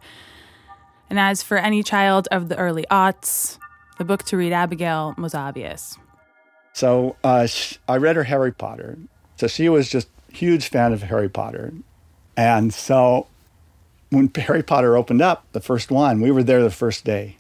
And 1.10 1.20
as 1.20 1.44
for 1.44 1.58
any 1.58 1.84
child 1.84 2.28
of 2.32 2.50
the 2.50 2.58
early 2.58 2.86
aughts, 2.90 3.60
the 3.98 4.06
book 4.06 4.24
to 4.24 4.38
read 4.38 4.54
Abigail 4.54 5.14
was 5.18 5.36
obvious. 5.36 5.98
So 6.74 7.18
uh, 7.24 7.48
I 7.88 7.98
read 7.98 8.16
her 8.16 8.24
Harry 8.24 8.52
Potter. 8.52 8.98
So 9.36 9.48
she 9.48 9.70
was 9.70 9.90
just 9.90 10.08
huge 10.32 10.70
fan 10.70 10.94
of 10.94 11.04
Harry 11.04 11.30
Potter. 11.30 11.74
And 12.36 12.74
so 12.74 13.28
when 14.10 14.32
Harry 14.36 14.64
Potter 14.64 14.98
opened 14.98 15.22
up, 15.22 15.46
the 15.52 15.60
first 15.60 15.92
one, 15.92 16.22
we 16.22 16.32
were 16.32 16.44
there 16.44 16.64
the 16.64 16.72
first 16.72 17.06
day. 17.06 17.38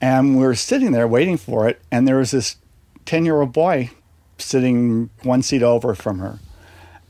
And 0.00 0.38
we 0.38 0.44
were 0.44 0.54
sitting 0.54 0.92
there 0.92 1.08
waiting 1.08 1.36
for 1.36 1.68
it. 1.68 1.80
And 1.90 2.06
there 2.06 2.16
was 2.16 2.30
this 2.30 2.56
10 3.04 3.24
year 3.24 3.40
old 3.40 3.52
boy 3.52 3.90
sitting 4.38 5.10
one 5.22 5.42
seat 5.42 5.62
over 5.62 5.94
from 5.94 6.18
her. 6.18 6.38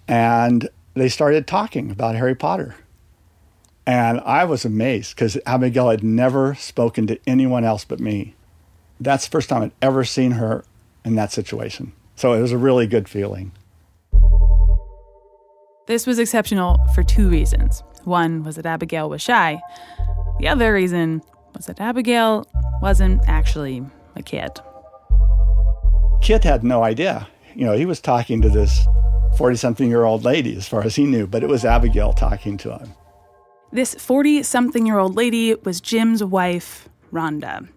And 0.06 0.68
they 0.94 1.08
started 1.08 1.46
talking 1.46 1.90
about 1.90 2.14
Harry 2.14 2.34
Potter. 2.34 2.74
And 3.86 4.20
I 4.20 4.44
was 4.44 4.64
amazed 4.64 5.14
because 5.14 5.38
Abigail 5.46 5.88
had 5.88 6.02
never 6.04 6.54
spoken 6.54 7.06
to 7.06 7.18
anyone 7.26 7.64
else 7.64 7.84
but 7.84 8.00
me. 8.00 8.34
That's 9.00 9.24
the 9.24 9.30
first 9.30 9.48
time 9.48 9.62
I'd 9.62 9.72
ever 9.80 10.04
seen 10.04 10.32
her 10.32 10.64
in 11.04 11.14
that 11.14 11.32
situation. 11.32 11.92
So 12.16 12.32
it 12.32 12.40
was 12.40 12.52
a 12.52 12.58
really 12.58 12.86
good 12.86 13.08
feeling. 13.08 13.52
This 15.86 16.06
was 16.06 16.18
exceptional 16.18 16.78
for 16.94 17.02
two 17.02 17.30
reasons. 17.30 17.82
One 18.04 18.42
was 18.42 18.56
that 18.56 18.66
Abigail 18.66 19.08
was 19.08 19.22
shy. 19.22 19.58
The 20.38 20.48
other 20.48 20.72
reason 20.74 21.22
was 21.54 21.66
that 21.66 21.80
Abigail 21.80 22.46
wasn't 22.82 23.22
actually 23.26 23.86
a 24.14 24.22
kid. 24.22 24.60
Kit 26.20 26.44
had 26.44 26.64
no 26.64 26.82
idea. 26.82 27.28
You 27.54 27.66
know, 27.66 27.76
he 27.76 27.86
was 27.86 28.00
talking 28.00 28.42
to 28.42 28.48
this 28.48 28.86
40 29.36 29.56
something 29.56 29.88
year 29.88 30.04
old 30.04 30.24
lady 30.24 30.56
as 30.56 30.68
far 30.68 30.82
as 30.82 30.96
he 30.96 31.04
knew, 31.04 31.26
but 31.26 31.42
it 31.42 31.48
was 31.48 31.64
Abigail 31.64 32.12
talking 32.12 32.56
to 32.58 32.76
him. 32.76 32.94
This 33.72 33.94
40 33.94 34.42
something 34.42 34.86
year 34.86 34.98
old 34.98 35.16
lady 35.16 35.54
was 35.54 35.80
Jim's 35.80 36.24
wife, 36.24 36.88
Rhonda. 37.12 37.68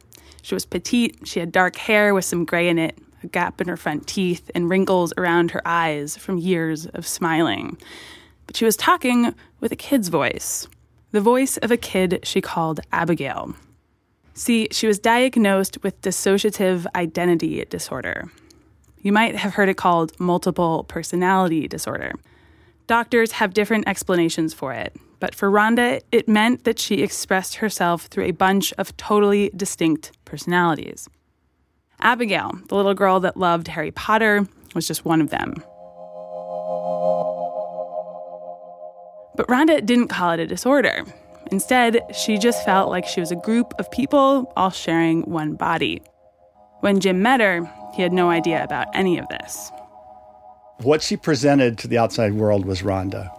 She 0.42 0.56
was 0.56 0.66
petite, 0.66 1.28
she 1.28 1.40
had 1.40 1.52
dark 1.52 1.76
hair 1.76 2.14
with 2.14 2.26
some 2.26 2.46
gray 2.46 2.68
in 2.68 2.80
it, 2.80 2.98
a 3.24 3.28
gap 3.28 3.62
in 3.62 3.68
her 3.68 3.78
front 3.78 4.08
teeth, 4.08 4.50
and 4.56 4.70
wrinkles 4.70 5.14
around 5.18 5.52
her 5.52 5.62
eyes 5.66 6.18
from 6.18 6.38
years 6.38 6.88
of 6.88 7.06
smiling. 7.06 7.78
But 8.48 8.58
she 8.58 8.66
was 8.66 8.76
talking 8.76 9.36
with 9.60 9.72
a 9.72 9.76
kid's 9.76 10.08
voice, 10.08 10.68
the 11.12 11.22
voice 11.22 11.58
of 11.58 11.72
a 11.72 11.78
kid 11.78 12.22
she 12.24 12.42
called 12.42 12.80
Abigail. 12.92 13.56
See, 14.34 14.68
she 14.72 14.88
was 14.88 15.00
diagnosed 15.00 15.84
with 15.84 16.02
dissociative 16.02 16.86
identity 16.96 17.64
disorder. 17.66 18.32
You 19.02 19.12
might 19.12 19.36
have 19.36 19.56
heard 19.56 19.70
it 19.70 19.78
called 19.78 20.18
multiple 20.20 20.84
personality 20.86 21.68
disorder. 21.68 22.14
Doctors 22.88 23.34
have 23.34 23.54
different 23.54 23.88
explanations 23.88 24.54
for 24.54 24.74
it, 24.74 24.96
but 25.20 25.36
for 25.36 25.50
Rhonda, 25.50 26.02
it 26.12 26.28
meant 26.28 26.64
that 26.64 26.80
she 26.80 27.02
expressed 27.02 27.56
herself 27.56 28.06
through 28.06 28.26
a 28.26 28.32
bunch 28.32 28.74
of 28.74 28.96
totally 28.98 29.50
distinct 29.56 30.12
personalities. 30.26 31.08
Abigail, 32.00 32.52
the 32.68 32.76
little 32.76 32.94
girl 32.94 33.20
that 33.20 33.38
loved 33.38 33.68
Harry 33.70 33.92
Potter, 33.92 34.48
was 34.74 34.88
just 34.88 35.06
one 35.06 35.22
of 35.22 35.30
them. 35.30 35.56
But 39.36 39.48
Rhonda 39.48 39.86
didn't 39.86 40.08
call 40.08 40.32
it 40.32 40.40
a 40.40 40.48
disorder. 40.48 41.06
Instead, 41.52 42.00
she 42.16 42.38
just 42.38 42.64
felt 42.64 42.90
like 42.90 43.06
she 43.06 43.20
was 43.20 43.32
a 43.32 43.36
group 43.36 43.74
of 43.78 43.92
people 43.92 44.52
all 44.56 44.70
sharing 44.70 45.22
one 45.24 45.56
body. 45.56 46.02
When 46.80 47.00
Jim 47.00 47.22
met 47.22 47.42
her, 47.42 47.70
he 47.94 48.02
had 48.02 48.14
no 48.14 48.30
idea 48.30 48.64
about 48.64 48.88
any 48.94 49.18
of 49.18 49.28
this. 49.28 49.72
What 50.78 51.02
she 51.02 51.18
presented 51.18 51.78
to 51.80 51.88
the 51.88 51.98
outside 51.98 52.34
world 52.34 52.66
was 52.66 52.82
Rhonda. 52.82 53.30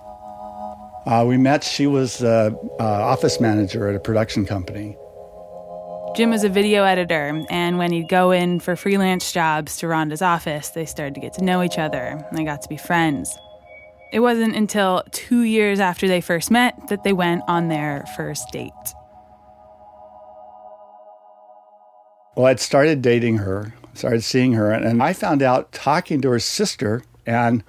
Uh, 1.07 1.25
we 1.27 1.37
met, 1.37 1.65
she 1.65 1.87
was 1.87 2.23
uh, 2.23 2.51
uh, 2.79 2.85
office 2.85 3.41
manager 3.41 3.89
at 3.89 3.97
a 3.97 4.01
production 4.01 4.47
company. 4.47 4.97
Jim 6.15 6.31
was 6.31 6.45
a 6.45 6.49
video 6.49 6.85
editor, 6.85 7.43
and 7.49 7.79
when 7.79 7.91
he'd 7.91 8.09
go 8.09 8.31
in 8.31 8.61
for 8.61 8.77
freelance 8.77 9.33
jobs 9.33 9.79
to 9.79 9.87
Rhonda's 9.87 10.21
office, 10.21 10.69
they 10.69 10.85
started 10.85 11.15
to 11.15 11.21
get 11.21 11.33
to 11.35 11.45
know 11.45 11.63
each 11.63 11.79
other 11.79 12.25
and 12.29 12.39
they 12.39 12.45
got 12.45 12.61
to 12.63 12.69
be 12.69 12.77
friends. 12.77 13.37
It 14.13 14.21
wasn't 14.21 14.55
until 14.55 15.03
two 15.11 15.43
years 15.43 15.81
after 15.81 16.07
they 16.07 16.21
first 16.21 16.51
met 16.51 16.89
that 16.89 17.03
they 17.03 17.13
went 17.13 17.43
on 17.49 17.69
their 17.69 18.05
first 18.15 18.51
date. 18.53 18.73
Well, 22.37 22.47
I'd 22.47 22.61
started 22.61 23.03
dating 23.03 23.39
her 23.39 23.75
started 23.95 24.25
seeing 24.25 24.53
her. 24.55 24.71
And 24.71 25.03
I 25.03 25.13
found 25.13 25.43
out 25.43 25.73
talking 25.73 26.21
to 26.23 26.31
her 26.31 26.39
sister, 26.39 27.03
and 27.27 27.63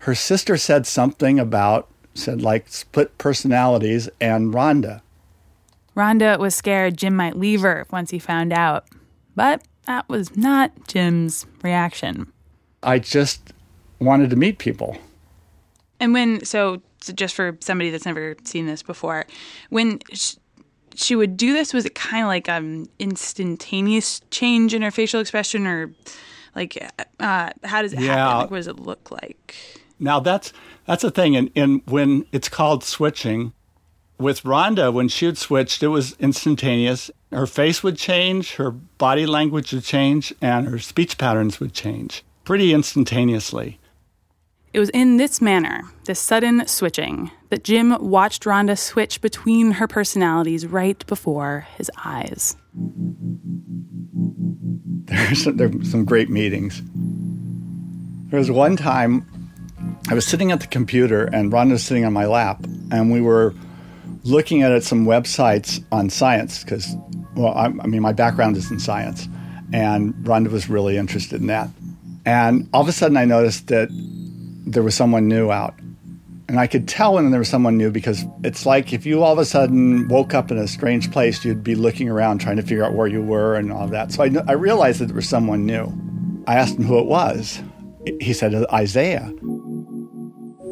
her 0.00 0.14
sister 0.14 0.56
said 0.56 0.86
something 0.86 1.38
about, 1.38 1.88
said 2.14 2.42
like 2.42 2.68
split 2.68 3.16
personalities 3.18 4.08
and 4.20 4.52
Rhonda. 4.52 5.02
Rhonda 5.96 6.38
was 6.38 6.54
scared 6.54 6.96
Jim 6.96 7.14
might 7.14 7.36
leave 7.36 7.62
her 7.62 7.86
once 7.90 8.10
he 8.10 8.18
found 8.18 8.52
out. 8.52 8.86
But 9.34 9.62
that 9.86 10.08
was 10.08 10.36
not 10.36 10.88
Jim's 10.88 11.46
reaction. 11.62 12.32
I 12.82 12.98
just 12.98 13.52
wanted 13.98 14.30
to 14.30 14.36
meet 14.36 14.58
people. 14.58 14.96
And 16.02 16.12
when, 16.12 16.44
so, 16.44 16.82
so 17.00 17.12
just 17.12 17.34
for 17.34 17.56
somebody 17.60 17.90
that's 17.90 18.04
never 18.04 18.34
seen 18.42 18.66
this 18.66 18.82
before, 18.82 19.24
when 19.70 20.00
sh- 20.12 20.34
she 20.96 21.14
would 21.14 21.36
do 21.36 21.52
this, 21.52 21.72
was 21.72 21.86
it 21.86 21.94
kind 21.94 22.24
of 22.24 22.26
like 22.28 22.48
an 22.48 22.88
instantaneous 22.98 24.20
change 24.32 24.74
in 24.74 24.82
her 24.82 24.90
facial 24.90 25.20
expression 25.20 25.64
or 25.66 25.92
like, 26.56 26.76
uh, 27.20 27.50
how 27.62 27.82
does 27.82 27.92
it 27.92 28.00
Yeah. 28.00 28.16
happen? 28.16 28.38
Like, 28.40 28.50
what 28.50 28.56
does 28.56 28.66
it 28.66 28.80
look 28.80 29.10
like? 29.12 29.54
Now 30.00 30.18
that's 30.18 30.52
that's 30.86 31.02
the 31.02 31.12
thing, 31.12 31.36
and, 31.36 31.50
and 31.54 31.80
when 31.86 32.26
it's 32.32 32.48
called 32.48 32.82
switching, 32.82 33.52
with 34.18 34.42
Rhonda, 34.42 34.92
when 34.92 35.06
she 35.08 35.26
had 35.26 35.38
switched, 35.38 35.82
it 35.84 35.88
was 35.88 36.16
instantaneous. 36.18 37.10
Her 37.30 37.46
face 37.46 37.84
would 37.84 37.96
change, 37.96 38.56
her 38.56 38.72
body 38.72 39.24
language 39.26 39.72
would 39.72 39.84
change, 39.84 40.34
and 40.42 40.66
her 40.66 40.80
speech 40.80 41.16
patterns 41.18 41.60
would 41.60 41.72
change 41.72 42.24
pretty 42.44 42.74
instantaneously. 42.74 43.78
It 44.74 44.78
was 44.78 44.88
in 44.90 45.18
this 45.18 45.42
manner, 45.42 45.82
this 46.04 46.18
sudden 46.18 46.66
switching, 46.66 47.30
that 47.50 47.62
Jim 47.62 47.94
watched 48.00 48.44
Rhonda 48.44 48.78
switch 48.78 49.20
between 49.20 49.72
her 49.72 49.86
personalities 49.86 50.66
right 50.66 51.06
before 51.06 51.66
his 51.76 51.90
eyes. 52.02 52.56
Some, 55.34 55.56
there 55.58 55.68
were 55.68 55.84
some 55.84 56.06
great 56.06 56.30
meetings. 56.30 56.80
There 58.30 58.38
was 58.38 58.50
one 58.50 58.76
time 58.78 59.26
I 60.08 60.14
was 60.14 60.26
sitting 60.26 60.52
at 60.52 60.60
the 60.60 60.66
computer 60.66 61.24
and 61.24 61.52
Rhonda 61.52 61.72
was 61.72 61.84
sitting 61.84 62.06
on 62.06 62.14
my 62.14 62.24
lap, 62.24 62.64
and 62.90 63.12
we 63.12 63.20
were 63.20 63.54
looking 64.24 64.62
at 64.62 64.82
some 64.84 65.04
websites 65.04 65.84
on 65.92 66.08
science 66.08 66.64
because, 66.64 66.96
well, 67.36 67.52
I, 67.52 67.66
I 67.66 67.86
mean, 67.86 68.00
my 68.00 68.12
background 68.12 68.56
is 68.56 68.70
in 68.70 68.80
science, 68.80 69.28
and 69.70 70.14
Rhonda 70.24 70.50
was 70.50 70.70
really 70.70 70.96
interested 70.96 71.42
in 71.42 71.48
that. 71.48 71.68
And 72.24 72.70
all 72.72 72.80
of 72.80 72.88
a 72.88 72.92
sudden, 72.92 73.18
I 73.18 73.26
noticed 73.26 73.66
that 73.66 73.90
there 74.66 74.82
was 74.82 74.94
someone 74.94 75.28
new 75.28 75.50
out. 75.50 75.74
And 76.48 76.58
I 76.58 76.66
could 76.66 76.86
tell 76.86 77.14
when 77.14 77.30
there 77.30 77.38
was 77.38 77.48
someone 77.48 77.78
new 77.78 77.90
because 77.90 78.24
it's 78.44 78.66
like 78.66 78.92
if 78.92 79.06
you 79.06 79.22
all 79.22 79.32
of 79.32 79.38
a 79.38 79.44
sudden 79.44 80.08
woke 80.08 80.34
up 80.34 80.50
in 80.50 80.58
a 80.58 80.68
strange 80.68 81.10
place, 81.10 81.44
you'd 81.44 81.64
be 81.64 81.74
looking 81.74 82.08
around 82.08 82.40
trying 82.40 82.56
to 82.56 82.62
figure 82.62 82.84
out 82.84 82.94
where 82.94 83.06
you 83.06 83.22
were 83.22 83.54
and 83.54 83.72
all 83.72 83.86
that. 83.86 84.12
So 84.12 84.22
I, 84.24 84.30
I 84.46 84.52
realized 84.52 85.00
that 85.00 85.06
there 85.06 85.16
was 85.16 85.28
someone 85.28 85.64
new. 85.64 85.90
I 86.46 86.56
asked 86.56 86.76
him 86.76 86.84
who 86.84 86.98
it 86.98 87.06
was. 87.06 87.62
He 88.20 88.32
said 88.32 88.54
Isaiah. 88.72 89.32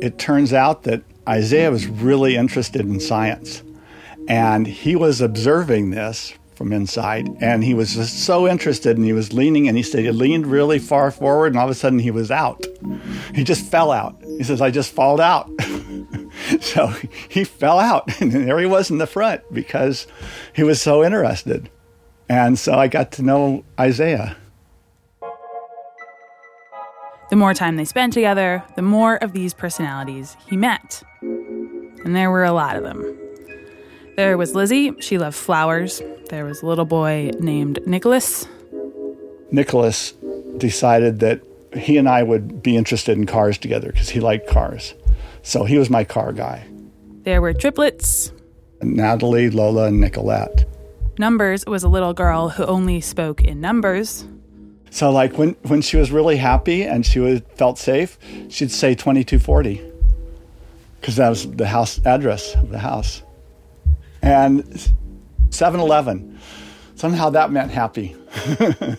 It 0.03 0.19
turns 0.19 0.53
out 0.53 0.83
that 0.83 1.03
Isaiah 1.29 1.71
was 1.71 1.87
really 1.87 2.37
interested 2.37 2.83
in 2.83 3.01
science. 3.01 3.63
And 4.29 4.67
he 4.67 4.97
was 4.97 5.21
observing 5.21 5.91
this 5.91 6.35
from 6.61 6.75
inside. 6.75 7.27
And 7.41 7.65
he 7.65 7.73
was 7.73 7.95
just 7.95 8.23
so 8.25 8.47
interested 8.47 8.99
and 8.99 9.07
he 9.07 9.15
was 9.15 9.33
leaning 9.33 9.67
and 9.67 9.79
he 9.79 9.83
said 9.83 10.01
he 10.01 10.11
leaned 10.11 10.47
really 10.47 10.79
far 10.79 11.11
forward 11.11 11.47
and 11.47 11.57
all 11.57 11.65
of 11.65 11.71
a 11.71 11.75
sudden 11.75 11.99
he 11.99 12.11
was 12.11 12.31
out. 12.31 12.67
He 13.35 13.45
just 13.45 13.65
fell 13.65 13.91
out. 13.91 14.21
He 14.37 14.43
says, 14.43 14.61
I 14.61 14.71
just 14.71 14.93
falled 14.93 15.23
out. 15.23 15.51
so 16.61 16.89
he 17.31 17.45
fell 17.45 17.79
out 17.79 18.11
and 18.21 18.31
there 18.31 18.59
he 18.59 18.67
was 18.67 18.91
in 18.91 18.99
the 18.99 19.07
front 19.07 19.41
because 19.55 20.07
he 20.53 20.63
was 20.63 20.83
so 20.83 21.03
interested. 21.03 21.71
And 22.29 22.59
so 22.59 22.75
I 22.75 22.89
got 22.89 23.11
to 23.13 23.23
know 23.23 23.65
Isaiah. 23.81 24.37
The 27.31 27.37
more 27.37 27.55
time 27.55 27.77
they 27.77 27.87
spent 27.87 28.13
together, 28.13 28.63
the 28.77 28.83
more 28.83 29.17
of 29.17 29.33
these 29.33 29.55
personalities 29.55 30.37
he 30.47 30.59
met. 30.59 31.03
And 31.23 32.15
there 32.15 32.31
were 32.31 32.45
a 32.45 32.53
lot 32.53 32.77
of 32.77 32.83
them. 32.83 33.20
There 34.21 34.37
was 34.37 34.55
Lizzie, 34.55 34.93
she 35.01 35.17
loved 35.17 35.35
flowers. 35.35 36.03
There 36.29 36.45
was 36.45 36.61
a 36.61 36.67
little 36.67 36.85
boy 36.85 37.31
named 37.41 37.79
Nicholas. 37.87 38.47
Nicholas 39.51 40.13
decided 40.59 41.21
that 41.21 41.41
he 41.75 41.97
and 41.97 42.07
I 42.07 42.23
would 42.23 42.63
be 42.63 42.77
interested 42.77 43.17
in 43.17 43.25
cars 43.25 43.57
together 43.57 43.91
because 43.91 44.11
he 44.11 44.21
liked 44.21 44.47
cars. 44.47 44.93
So 45.43 45.65
he 45.65 45.79
was 45.79 45.89
my 45.89 46.05
car 46.05 46.35
guy. 46.35 46.67
There 47.23 47.41
were 47.41 47.55
triplets. 47.55 48.31
Natalie, 48.83 49.49
Lola, 49.49 49.87
and 49.87 50.03
Nicolette. 50.03 50.69
Numbers 51.19 51.65
was 51.65 51.83
a 51.83 51.89
little 51.89 52.13
girl 52.13 52.51
who 52.51 52.67
only 52.67 53.01
spoke 53.01 53.41
in 53.41 53.59
numbers. 53.59 54.27
So 54.91 55.11
like 55.11 55.39
when, 55.39 55.57
when 55.63 55.81
she 55.81 55.97
was 55.97 56.13
really 56.13 56.37
happy 56.37 56.83
and 56.83 57.07
she 57.07 57.21
was, 57.21 57.41
felt 57.55 57.79
safe, 57.79 58.19
she'd 58.51 58.71
say 58.71 58.95
2240 58.95 59.81
because 61.01 61.17
that 61.17 61.31
was 61.31 61.51
the 61.53 61.67
house 61.67 61.99
address 62.05 62.55
of 62.55 62.69
the 62.69 62.81
house. 62.81 63.23
And 64.23 64.65
7-Eleven, 65.49 66.39
somehow 66.95 67.31
that 67.31 67.51
meant 67.51 67.71
happy. 67.71 68.17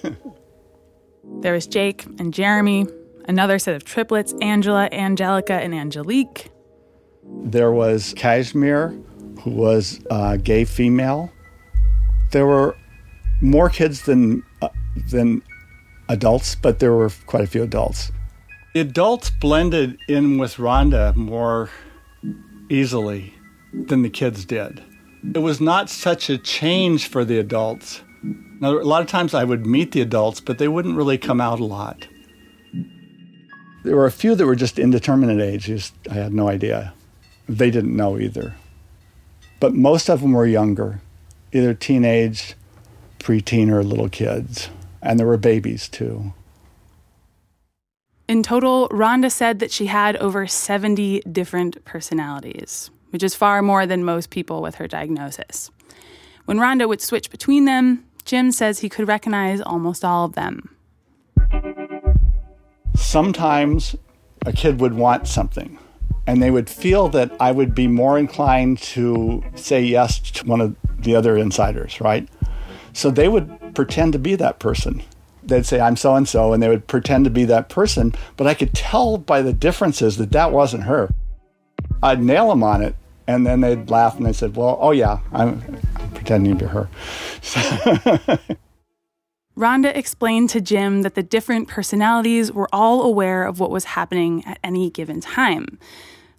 There 1.40 1.54
was 1.54 1.66
Jake 1.66 2.06
and 2.20 2.34
Jeremy, 2.34 2.86
another 3.28 3.58
set 3.58 3.76
of 3.76 3.84
triplets, 3.84 4.34
Angela, 4.42 4.90
Angelica, 4.92 5.54
and 5.54 5.74
Angelique. 5.74 6.52
There 7.24 7.72
was 7.72 8.14
Kashmir, 8.16 8.90
who 9.42 9.50
was 9.50 10.00
a 10.12 10.38
gay 10.38 10.66
female. 10.66 11.32
There 12.32 12.46
were 12.46 12.76
more 13.42 13.70
kids 13.70 14.04
than 14.04 14.44
uh, 14.62 14.70
than 15.10 15.42
adults, 16.10 16.54
but 16.56 16.80
there 16.80 16.94
were 16.94 17.10
quite 17.26 17.44
a 17.44 17.48
few 17.48 17.64
adults. 17.64 18.12
The 18.74 18.82
adults 18.82 19.32
blended 19.32 19.98
in 20.08 20.38
with 20.38 20.56
Rhonda 20.56 21.16
more 21.16 21.70
easily 22.70 23.34
than 23.74 24.04
the 24.04 24.10
kids 24.10 24.46
did. 24.46 24.84
It 25.24 25.40
was 25.40 25.62
not 25.62 25.90
such 25.90 26.30
a 26.30 26.38
change 26.38 27.08
for 27.08 27.24
the 27.24 27.40
adults. 27.40 28.02
Now, 28.24 28.72
a 28.72 28.82
lot 28.82 29.02
of 29.02 29.08
times 29.08 29.34
I 29.34 29.44
would 29.44 29.66
meet 29.66 29.92
the 29.92 30.02
adults, 30.02 30.40
but 30.40 30.58
they 30.58 30.68
wouldn't 30.68 30.98
really 30.98 31.18
come 31.18 31.42
out 31.42 31.60
a 31.60 31.66
lot. 31.66 32.08
There 33.84 33.96
were 33.96 34.06
a 34.06 34.12
few 34.12 34.36
that 34.36 34.46
were 34.46 34.56
just 34.56 34.78
indeterminate 34.78 35.42
ages. 35.42 35.92
I 36.10 36.16
had 36.16 36.34
no 36.34 36.48
idea. 36.48 36.94
They 37.50 37.72
didn't 37.72 37.96
know 37.96 38.20
either. 38.20 38.56
But 39.60 39.74
most 39.74 40.10
of 40.10 40.22
them 40.22 40.34
were 40.34 40.46
younger, 40.46 41.02
either 41.52 41.74
teenage, 41.74 42.56
preteen, 43.20 43.70
or 43.70 43.84
little 43.84 44.10
kids. 44.10 44.70
And 45.02 45.20
there 45.20 45.28
were 45.28 45.38
babies 45.38 45.88
too. 45.88 46.34
In 48.28 48.44
total, 48.44 48.88
Rhonda 48.90 49.32
said 49.32 49.60
that 49.60 49.72
she 49.72 49.88
had 49.88 50.16
over 50.18 50.48
70 50.48 51.22
different 51.32 51.84
personalities, 51.84 52.90
which 53.12 53.24
is 53.24 53.36
far 53.36 53.62
more 53.62 53.86
than 53.86 54.04
most 54.04 54.30
people 54.30 54.62
with 54.62 54.76
her 54.76 54.88
diagnosis. 54.88 55.70
When 56.46 56.58
Rhonda 56.58 56.88
would 56.88 57.02
switch 57.02 57.30
between 57.30 57.66
them, 57.66 58.04
Jim 58.26 58.52
says 58.52 58.80
he 58.80 58.90
could 58.90 59.08
recognize 59.08 59.62
almost 59.62 60.04
all 60.04 60.26
of 60.26 60.34
them. 60.34 60.76
Sometimes 62.96 63.96
a 64.46 64.54
kid 64.54 64.80
would 64.80 64.94
want 64.94 65.28
something, 65.28 65.78
and 66.28 66.42
they 66.42 66.52
would 66.52 66.70
feel 66.70 67.10
that 67.10 67.32
I 67.40 67.52
would 67.52 67.76
be 67.76 67.88
more 67.88 68.18
inclined 68.18 68.80
to 68.80 69.44
say 69.56 69.82
yes 69.82 70.20
to 70.20 70.46
one 70.46 70.62
of 70.62 70.76
the 71.00 71.16
other 71.16 71.38
insiders, 71.38 72.02
right? 72.02 72.28
So 72.94 73.12
they 73.12 73.28
would 73.28 73.74
pretend 73.76 74.14
to 74.14 74.20
be 74.20 74.36
that 74.36 74.60
person. 74.60 75.04
They'd 75.44 75.66
say, 75.66 75.80
I'm 75.80 75.96
so 75.96 76.16
and 76.16 76.28
so, 76.28 76.54
and 76.54 76.62
they 76.62 76.70
would 76.70 76.88
pretend 76.88 77.26
to 77.26 77.32
be 77.32 77.46
that 77.46 77.70
person, 77.70 78.14
but 78.38 78.48
I 78.48 78.54
could 78.54 78.74
tell 78.74 79.18
by 79.18 79.42
the 79.42 79.54
differences 79.54 80.18
that 80.18 80.32
that 80.32 80.52
wasn't 80.52 80.84
her. 80.84 81.10
I'd 82.04 82.22
nail 82.22 82.50
them 82.50 82.64
on 82.64 82.82
it, 82.82 82.96
and 83.28 83.46
then 83.46 83.62
they'd 83.62 83.90
laugh 83.90 84.18
and 84.18 84.26
they 84.26 84.34
said, 84.34 84.56
Well, 84.56 84.78
oh 84.82 84.92
yeah, 84.92 85.20
I'm, 85.32 85.62
pretending 86.14 86.58
to 86.58 86.66
be 86.66 86.72
her. 86.72 86.90
Rhonda 89.58 89.96
explained 89.96 90.50
to 90.52 90.62
Jim 90.62 91.02
that 91.02 91.16
the 91.16 91.24
different 91.24 91.68
personalities 91.68 92.52
were 92.52 92.70
all 92.72 93.04
aware 93.04 93.46
of 93.46 93.60
what 93.60 93.70
was 93.70 93.84
happening 93.84 94.44
at 94.46 94.60
any 94.64 94.90
given 94.90 95.20
time. 95.20 95.78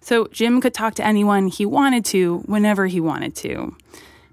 So 0.01 0.27
Jim 0.27 0.59
could 0.59 0.73
talk 0.73 0.95
to 0.95 1.05
anyone 1.05 1.47
he 1.47 1.65
wanted 1.65 2.03
to 2.05 2.39
whenever 2.39 2.87
he 2.87 2.99
wanted 2.99 3.35
to. 3.37 3.75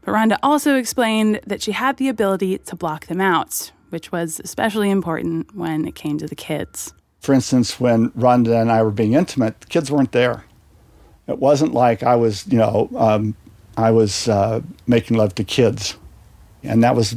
But 0.02 0.12
Rhonda 0.12 0.38
also 0.42 0.76
explained 0.76 1.40
that 1.46 1.62
she 1.62 1.72
had 1.72 1.98
the 1.98 2.08
ability 2.08 2.58
to 2.58 2.74
block 2.74 3.06
them 3.06 3.20
out, 3.20 3.70
which 3.90 4.10
was 4.10 4.40
especially 4.42 4.90
important 4.90 5.54
when 5.54 5.86
it 5.86 5.94
came 5.94 6.18
to 6.18 6.26
the 6.26 6.34
kids. 6.34 6.92
For 7.20 7.34
instance, 7.34 7.78
when 7.78 8.10
Rhonda 8.12 8.60
and 8.60 8.72
I 8.72 8.82
were 8.82 8.90
being 8.90 9.12
intimate, 9.12 9.60
the 9.60 9.66
kids 9.66 9.90
weren't 9.90 10.12
there. 10.12 10.44
It 11.30 11.38
wasn't 11.38 11.72
like 11.72 12.02
I 12.02 12.16
was, 12.16 12.46
you 12.48 12.58
know, 12.58 12.90
um, 12.96 13.36
I 13.76 13.92
was 13.92 14.28
uh, 14.28 14.60
making 14.86 15.16
love 15.16 15.34
to 15.36 15.44
kids, 15.44 15.96
and 16.62 16.82
that 16.82 16.96
was 16.96 17.16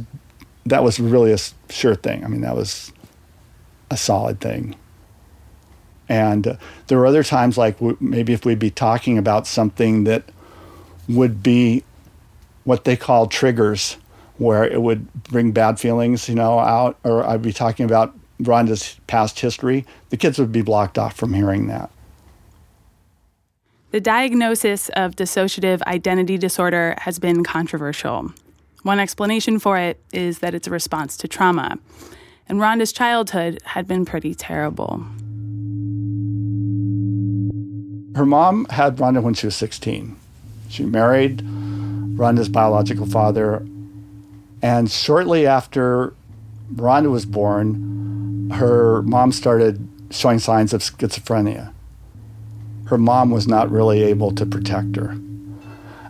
that 0.66 0.82
was 0.82 1.00
really 1.00 1.32
a 1.32 1.38
sure 1.68 1.96
thing. 1.96 2.24
I 2.24 2.28
mean, 2.28 2.40
that 2.42 2.54
was 2.54 2.92
a 3.90 3.96
solid 3.96 4.40
thing. 4.40 4.76
And 6.08 6.46
uh, 6.46 6.56
there 6.86 6.98
were 6.98 7.06
other 7.06 7.24
times, 7.24 7.58
like 7.58 7.78
w- 7.78 7.96
maybe 8.00 8.32
if 8.32 8.44
we'd 8.44 8.58
be 8.58 8.70
talking 8.70 9.18
about 9.18 9.46
something 9.46 10.04
that 10.04 10.24
would 11.08 11.42
be 11.42 11.82
what 12.64 12.84
they 12.84 12.96
call 12.96 13.26
triggers, 13.26 13.96
where 14.38 14.64
it 14.64 14.80
would 14.80 15.12
bring 15.24 15.52
bad 15.52 15.80
feelings, 15.80 16.28
you 16.28 16.34
know, 16.34 16.58
out, 16.60 16.98
or 17.04 17.26
I'd 17.26 17.42
be 17.42 17.52
talking 17.52 17.84
about 17.84 18.14
Rhonda's 18.40 18.98
past 19.06 19.40
history. 19.40 19.84
The 20.10 20.16
kids 20.16 20.38
would 20.38 20.52
be 20.52 20.62
blocked 20.62 20.98
off 20.98 21.16
from 21.16 21.34
hearing 21.34 21.66
that. 21.66 21.90
The 23.94 24.00
diagnosis 24.00 24.88
of 24.96 25.14
dissociative 25.14 25.80
identity 25.82 26.36
disorder 26.36 26.96
has 26.98 27.20
been 27.20 27.44
controversial. 27.44 28.32
One 28.82 28.98
explanation 28.98 29.60
for 29.60 29.78
it 29.78 30.00
is 30.12 30.40
that 30.40 30.52
it's 30.52 30.66
a 30.66 30.72
response 30.72 31.16
to 31.18 31.28
trauma. 31.28 31.78
And 32.48 32.58
Rhonda's 32.58 32.92
childhood 32.92 33.60
had 33.62 33.86
been 33.86 34.04
pretty 34.04 34.34
terrible. 34.34 34.96
Her 38.16 38.26
mom 38.26 38.66
had 38.70 38.96
Rhonda 38.96 39.22
when 39.22 39.34
she 39.34 39.46
was 39.46 39.54
16. 39.54 40.16
She 40.68 40.84
married 40.84 41.44
Rhonda's 42.16 42.48
biological 42.48 43.06
father. 43.06 43.64
And 44.60 44.90
shortly 44.90 45.46
after 45.46 46.14
Rhonda 46.74 47.12
was 47.12 47.26
born, 47.26 48.50
her 48.54 49.02
mom 49.02 49.30
started 49.30 49.86
showing 50.10 50.40
signs 50.40 50.72
of 50.72 50.80
schizophrenia. 50.80 51.73
Her 52.86 52.98
mom 52.98 53.30
was 53.30 53.48
not 53.48 53.70
really 53.70 54.02
able 54.02 54.32
to 54.32 54.44
protect 54.44 54.96
her. 54.96 55.16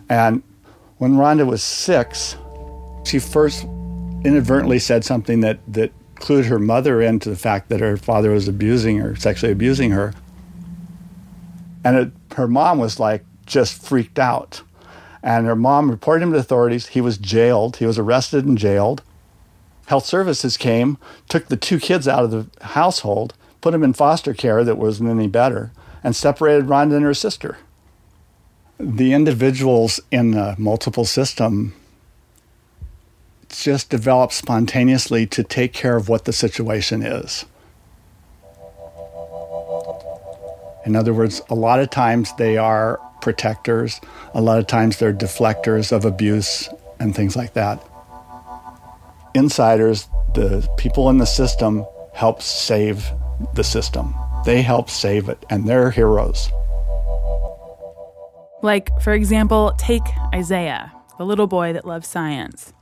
And 0.09 0.43
when 0.97 1.13
Rhonda 1.13 1.45
was 1.45 1.63
six, 1.63 2.35
she 3.05 3.19
first 3.19 3.63
inadvertently 4.23 4.79
said 4.79 5.03
something 5.03 5.41
that, 5.41 5.59
that 5.67 5.91
clued 6.15 6.45
her 6.45 6.59
mother 6.59 7.01
into 7.01 7.29
the 7.29 7.35
fact 7.35 7.69
that 7.69 7.79
her 7.79 7.97
father 7.97 8.31
was 8.31 8.47
abusing 8.47 8.97
her, 8.97 9.15
sexually 9.15 9.51
abusing 9.51 9.91
her. 9.91 10.13
And 11.83 11.97
it, 11.97 12.11
her 12.35 12.47
mom 12.47 12.79
was 12.79 12.99
like 12.99 13.23
just 13.45 13.81
freaked 13.81 14.19
out. 14.19 14.61
And 15.21 15.45
her 15.45 15.55
mom 15.55 15.89
reported 15.89 16.23
him 16.23 16.31
to 16.33 16.37
authorities. 16.37 16.87
He 16.87 17.01
was 17.01 17.17
jailed. 17.17 17.77
He 17.77 17.85
was 17.85 17.97
arrested 17.97 18.45
and 18.45 18.57
jailed. 18.57 19.01
Health 19.87 20.05
services 20.05 20.57
came, 20.57 20.97
took 21.29 21.47
the 21.47 21.57
two 21.57 21.79
kids 21.79 22.07
out 22.07 22.23
of 22.23 22.31
the 22.31 22.65
household, 22.65 23.35
put 23.61 23.71
them 23.71 23.83
in 23.83 23.93
foster 23.93 24.33
care 24.33 24.63
that 24.63 24.77
wasn't 24.77 25.09
any 25.09 25.27
better, 25.27 25.71
and 26.05 26.15
separated 26.15 26.67
Rhonda 26.67 26.97
and 26.97 27.03
her 27.03 27.15
sister. 27.15 27.57
The 28.79 29.11
individuals 29.11 29.99
in 30.11 30.31
the 30.31 30.53
multiple 30.55 31.03
system 31.03 31.73
just 33.49 33.89
develop 33.89 34.31
spontaneously 34.31 35.25
to 35.25 35.43
take 35.43 35.73
care 35.73 35.95
of 35.95 36.07
what 36.07 36.25
the 36.25 36.33
situation 36.33 37.01
is. 37.01 37.45
In 40.85 40.95
other 40.95 41.11
words, 41.11 41.41
a 41.49 41.55
lot 41.55 41.79
of 41.79 41.89
times 41.89 42.31
they 42.37 42.55
are 42.55 43.01
protectors, 43.21 43.99
a 44.35 44.41
lot 44.41 44.59
of 44.59 44.67
times 44.67 44.99
they're 44.99 45.11
deflectors 45.11 45.91
of 45.91 46.05
abuse 46.05 46.69
and 46.99 47.15
things 47.15 47.35
like 47.35 47.53
that. 47.53 47.83
Insiders, 49.33 50.07
the 50.35 50.69
people 50.77 51.09
in 51.09 51.17
the 51.17 51.25
system, 51.25 51.83
help 52.13 52.43
save 52.43 53.09
the 53.55 53.63
system. 53.63 54.13
They 54.45 54.61
help 54.61 54.89
save 54.89 55.27
it, 55.27 55.43
and 55.49 55.67
they're 55.67 55.89
heroes. 55.89 56.49
Like, 58.61 58.89
for 59.01 59.13
example, 59.13 59.73
take 59.77 60.03
Isaiah, 60.33 60.91
the 61.17 61.25
little 61.25 61.47
boy 61.47 61.73
that 61.73 61.85
loves 61.85 62.07
science. 62.07 62.73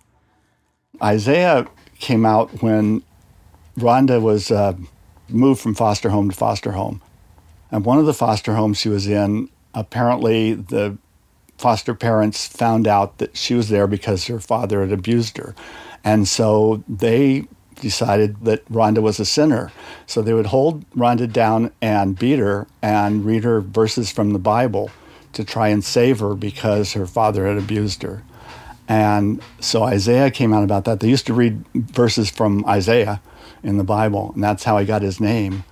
Isaiah 1.02 1.66
came 2.00 2.26
out 2.26 2.62
when 2.62 3.02
Rhonda 3.78 4.22
was 4.22 4.52
uh, 4.52 4.74
moved 5.30 5.62
from 5.62 5.74
foster 5.74 6.10
home 6.10 6.30
to 6.30 6.36
foster 6.36 6.74
home. 6.74 7.02
And 7.72 7.86
one 7.86 7.98
of 7.98 8.06
the 8.06 8.14
foster 8.14 8.56
homes 8.56 8.78
she 8.78 8.90
was 8.90 9.08
in, 9.08 9.50
apparently 9.74 10.54
the 10.54 10.98
foster 11.58 11.96
parents 11.96 12.46
found 12.46 12.88
out 12.88 13.18
that 13.18 13.36
she 13.38 13.54
was 13.54 13.70
there 13.70 13.88
because 13.88 14.28
her 14.28 14.40
father 14.40 14.82
had 14.82 14.92
abused 14.92 15.38
her. 15.38 15.56
And 16.04 16.28
so 16.28 16.84
they 16.88 17.48
decided 17.84 18.46
that 18.46 18.66
Rhonda 18.72 19.00
was 19.00 19.20
a 19.20 19.26
sinner. 19.26 19.72
So 20.08 20.22
they 20.22 20.34
would 20.34 20.48
hold 20.48 20.90
Rhonda 20.92 21.32
down 21.32 21.72
and 21.82 22.18
beat 22.18 22.40
her 22.40 22.66
and 22.82 23.24
read 23.26 23.44
her 23.44 23.62
verses 23.62 24.12
from 24.12 24.32
the 24.32 24.40
Bible 24.40 24.90
to 25.34 25.44
try 25.44 25.68
and 25.68 25.84
save 25.84 26.20
her 26.20 26.34
because 26.34 26.94
her 26.94 27.06
father 27.06 27.46
had 27.46 27.58
abused 27.58 28.02
her. 28.02 28.24
And 28.88 29.42
so 29.60 29.84
Isaiah 29.84 30.32
came 30.32 30.54
out 30.54 30.64
about 30.64 30.86
that. 30.86 31.02
They 31.02 31.10
used 31.10 31.28
to 31.28 31.34
read 31.34 31.64
verses 31.76 32.30
from 32.30 32.66
Isaiah 32.66 33.22
in 33.64 33.78
the 33.78 33.84
Bible, 33.84 34.32
and 34.34 34.44
that's 34.44 34.64
how 34.64 34.78
he 34.78 34.86
got 34.86 35.02
his 35.02 35.20
name. 35.20 35.64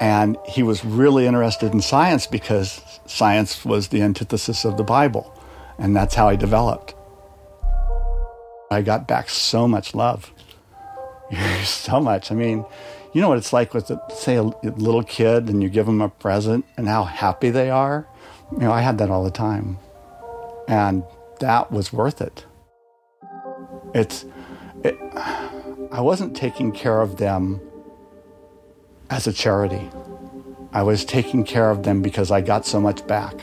And 0.00 0.36
he 0.48 0.62
was 0.62 0.84
really 0.84 1.26
interested 1.26 1.72
in 1.72 1.80
science 1.82 2.26
because 2.26 2.82
science 3.06 3.64
was 3.64 3.88
the 3.88 4.00
antithesis 4.02 4.64
of 4.64 4.76
the 4.76 4.82
Bible. 4.82 5.36
And 5.78 5.94
that's 5.94 6.14
how 6.14 6.30
he 6.30 6.36
developed. 6.36 6.94
I 8.72 8.82
got 8.82 9.08
back 9.08 9.28
so 9.28 9.66
much 9.66 9.96
love. 9.96 10.32
so 11.64 11.98
much. 11.98 12.30
I 12.30 12.36
mean, 12.36 12.64
you 13.12 13.20
know 13.20 13.28
what 13.28 13.38
it's 13.38 13.52
like 13.52 13.74
with, 13.74 13.90
say, 14.12 14.36
a 14.36 14.44
little 14.44 15.02
kid 15.02 15.48
and 15.48 15.60
you 15.60 15.68
give 15.68 15.86
them 15.86 16.00
a 16.00 16.08
present 16.08 16.64
and 16.76 16.86
how 16.86 17.02
happy 17.02 17.50
they 17.50 17.68
are? 17.68 18.06
You 18.52 18.58
know, 18.58 18.72
I 18.72 18.80
had 18.80 18.98
that 18.98 19.10
all 19.10 19.24
the 19.24 19.30
time. 19.32 19.78
And 20.68 21.02
that 21.40 21.72
was 21.72 21.92
worth 21.92 22.20
it. 22.20 22.46
It's, 23.92 24.24
it, 24.84 24.96
I 25.90 26.00
wasn't 26.00 26.36
taking 26.36 26.70
care 26.70 27.00
of 27.00 27.16
them 27.16 27.60
as 29.10 29.26
a 29.26 29.32
charity. 29.32 29.90
I 30.72 30.84
was 30.84 31.04
taking 31.04 31.42
care 31.42 31.70
of 31.70 31.82
them 31.82 32.02
because 32.02 32.30
I 32.30 32.40
got 32.40 32.66
so 32.66 32.80
much 32.80 33.04
back. 33.08 33.34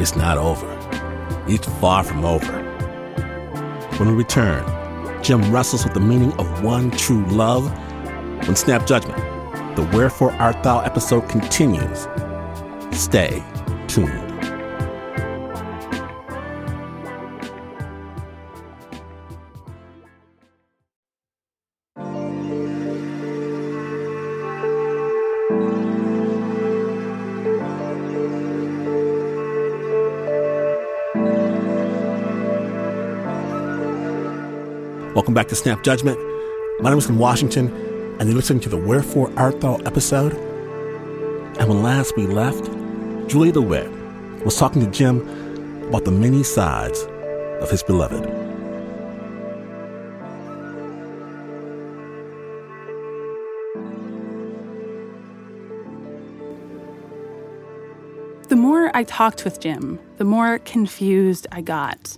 It's 0.00 0.16
not 0.16 0.38
over. 0.38 0.66
It's 1.46 1.66
far 1.80 2.02
from 2.02 2.24
over. 2.24 2.62
When 3.98 4.08
we 4.08 4.14
return, 4.14 4.64
Jim 5.22 5.52
wrestles 5.52 5.84
with 5.84 5.94
the 5.94 6.00
meaning 6.00 6.32
of 6.38 6.64
one 6.64 6.90
true 6.92 7.24
love. 7.26 7.70
When 8.46 8.56
Snap 8.56 8.86
Judgment, 8.86 9.18
the 9.76 9.88
Wherefore 9.92 10.32
Art 10.32 10.62
Thou 10.62 10.80
episode 10.80 11.28
continues. 11.28 12.08
Stay 12.92 13.42
tuned. 13.88 14.29
Welcome 35.30 35.42
back 35.42 35.48
to 35.50 35.54
Snap 35.54 35.84
Judgment. 35.84 36.18
My 36.80 36.90
name 36.90 36.98
is 36.98 37.06
Glynn 37.06 37.20
Washington, 37.20 37.68
and 38.18 38.28
you're 38.28 38.34
listening 38.34 38.58
to 38.62 38.68
the 38.68 38.76
Wherefore 38.76 39.32
Art 39.36 39.60
Thou 39.60 39.76
episode. 39.86 40.32
And 41.56 41.68
when 41.68 41.84
last 41.84 42.16
we 42.16 42.26
left, 42.26 42.64
Julia 43.28 43.52
DeWitt 43.52 43.88
was 44.44 44.56
talking 44.56 44.84
to 44.84 44.90
Jim 44.90 45.20
about 45.86 46.04
the 46.04 46.10
many 46.10 46.42
sides 46.42 47.06
of 47.60 47.70
his 47.70 47.80
beloved. 47.84 48.24
The 58.48 58.56
more 58.56 58.90
I 58.96 59.04
talked 59.04 59.44
with 59.44 59.60
Jim, 59.60 60.00
the 60.16 60.24
more 60.24 60.58
confused 60.58 61.46
I 61.52 61.60
got. 61.60 62.16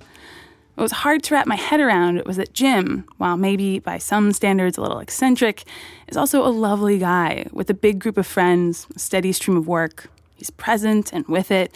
What 0.74 0.82
was 0.82 0.92
hard 0.92 1.22
to 1.24 1.34
wrap 1.34 1.46
my 1.46 1.56
head 1.56 1.80
around 1.80 2.16
it 2.16 2.26
was 2.26 2.38
that 2.38 2.54
Jim, 2.54 3.04
while 3.18 3.36
maybe 3.36 3.78
by 3.78 3.98
some 3.98 4.32
standards 4.32 4.78
a 4.78 4.80
little 4.80 5.00
eccentric, 5.00 5.64
is 6.08 6.16
also 6.16 6.46
a 6.46 6.48
lovely 6.48 6.98
guy 6.98 7.46
with 7.52 7.68
a 7.68 7.74
big 7.74 7.98
group 7.98 8.16
of 8.16 8.26
friends, 8.26 8.86
a 8.96 8.98
steady 8.98 9.32
stream 9.32 9.56
of 9.56 9.66
work. 9.66 10.08
He's 10.36 10.50
present 10.50 11.12
and 11.12 11.26
with 11.28 11.50
it. 11.50 11.74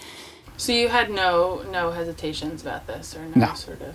So 0.56 0.72
you 0.72 0.88
had 0.88 1.10
no 1.10 1.62
no 1.70 1.90
hesitations 1.90 2.62
about 2.62 2.86
this, 2.86 3.14
or 3.14 3.20
no, 3.26 3.46
No. 3.48 3.54
sort 3.54 3.82
of. 3.82 3.94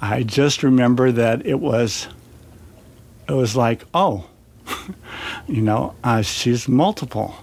I 0.00 0.22
just 0.22 0.62
remember 0.62 1.12
that 1.12 1.44
it 1.44 1.60
was, 1.60 2.08
it 3.28 3.32
was 3.32 3.54
like, 3.54 3.84
oh, 3.92 4.24
you 5.46 5.60
know, 5.60 5.94
uh, 6.02 6.22
she's 6.22 6.66
multiple. 6.68 7.34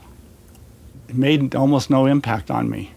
It 1.07 1.15
made 1.15 1.53
almost 1.53 1.91
no 1.91 2.07
impact 2.07 2.49
on 2.49 2.67
me. 2.69 2.93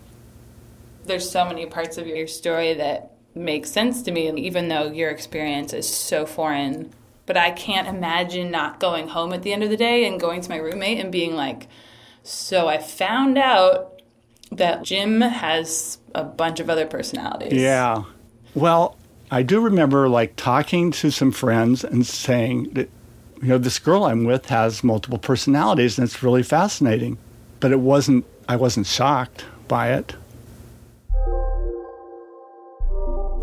There's 1.05 1.31
so 1.31 1.45
many 1.45 1.67
parts 1.67 1.99
of 1.99 2.07
your 2.07 2.27
story 2.27 2.73
that 2.75 3.13
make 3.39 3.67
sense 3.67 4.03
to 4.03 4.11
me, 4.11 4.31
even 4.31 4.69
though 4.69 4.91
your 4.91 5.11
experience 5.11 5.73
is 5.73 5.89
so 5.89 6.27
foreign. 6.27 6.91
But 7.27 7.37
I 7.37 7.51
can't 7.51 7.89
imagine 7.89 8.51
not 8.51 8.81
going 8.81 9.09
home 9.09 9.33
at 9.33 9.43
the 9.43 9.53
end 9.53 9.63
of 9.63 9.71
the 9.71 9.77
day 9.77 10.07
and 10.07 10.21
going 10.21 10.41
to 10.41 10.51
my 10.51 10.57
roommate 10.57 10.99
and 10.99 11.13
being 11.13 11.35
like, 11.35 11.69
"So 12.23 12.69
I 12.69 12.79
found 12.79 13.39
out 13.39 14.03
that 14.51 14.83
Jim 14.83 15.21
has 15.21 15.99
a 16.15 16.25
bunch 16.25 16.59
of 16.59 16.69
other 16.71 16.87
personalities." 16.87 17.53
Yeah. 17.53 18.05
Well, 18.55 18.97
I 19.31 19.43
do 19.43 19.61
remember 19.61 20.09
like 20.09 20.37
talking 20.37 20.91
to 20.93 21.11
some 21.11 21.33
friends 21.33 21.85
and 21.85 22.07
saying 22.07 22.71
that, 22.73 22.89
you 23.43 23.49
know, 23.49 23.59
this 23.59 23.79
girl 23.79 24.05
I'm 24.05 24.25
with 24.25 24.47
has 24.47 24.83
multiple 24.83 25.19
personalities 25.19 25.99
and 25.99 26.07
it's 26.07 26.23
really 26.23 26.43
fascinating. 26.43 27.19
But 27.61 27.73
it 27.73 27.81
wasn't, 27.81 28.25
I 28.49 28.57
wasn't 28.57 28.87
shocked 28.87 29.45
by 29.67 29.93
it. 29.93 30.15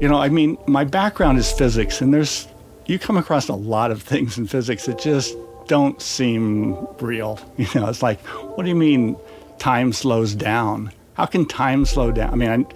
You 0.02 0.10
know, 0.10 0.18
I 0.18 0.30
mean, 0.30 0.58
my 0.68 0.84
background 0.84 1.38
is 1.38 1.52
physics, 1.52 2.02
and 2.02 2.14
there's, 2.14 2.48
you 2.86 3.00
come 3.00 3.18
across 3.18 3.48
a 3.48 3.54
lot 3.54 3.92
of 3.92 4.02
things 4.02 4.38
in 4.38 4.46
physics 4.46 4.86
that 4.86 5.00
just 5.00 5.36
don't 5.68 6.02
seem 6.02 6.88
real. 7.00 7.40
You 7.58 7.68
know, 7.76 7.88
it's 7.88 8.04
like, 8.04 8.20
what 8.22 8.64
do 8.64 8.70
you 8.70 8.76
mean 8.76 9.16
time 9.58 9.94
slows 9.94 10.36
down? 10.36 10.92
How 11.14 11.26
can 11.26 11.46
time 11.46 11.86
slow 11.86 12.12
down? 12.12 12.34
I 12.34 12.36
mean, 12.36 12.68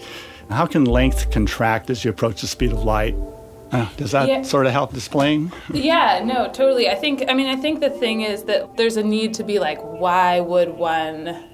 how 0.50 0.66
can 0.66 0.86
length 0.86 1.30
contract 1.32 1.90
as 1.90 2.04
you 2.06 2.12
approach 2.12 2.42
the 2.42 2.48
speed 2.48 2.72
of 2.72 2.84
light? 2.84 3.16
Uh, 3.72 3.88
does 3.98 4.12
that 4.12 4.28
yeah. 4.28 4.42
sort 4.42 4.66
of 4.66 4.72
help 4.72 4.94
displaying? 4.94 5.52
Yeah, 5.74 6.24
no, 6.24 6.48
totally. 6.52 6.90
I 6.90 6.96
think, 6.96 7.24
I 7.28 7.34
mean, 7.34 7.48
I 7.48 7.56
think 7.56 7.82
the 7.82 7.90
thing 7.90 8.22
is 8.22 8.44
that 8.46 8.78
there's 8.78 8.98
a 8.98 9.04
need 9.04 9.34
to 9.36 9.44
be 9.44 9.60
like, 9.60 9.80
why 9.82 10.40
would 10.40 10.70
one 10.70 11.50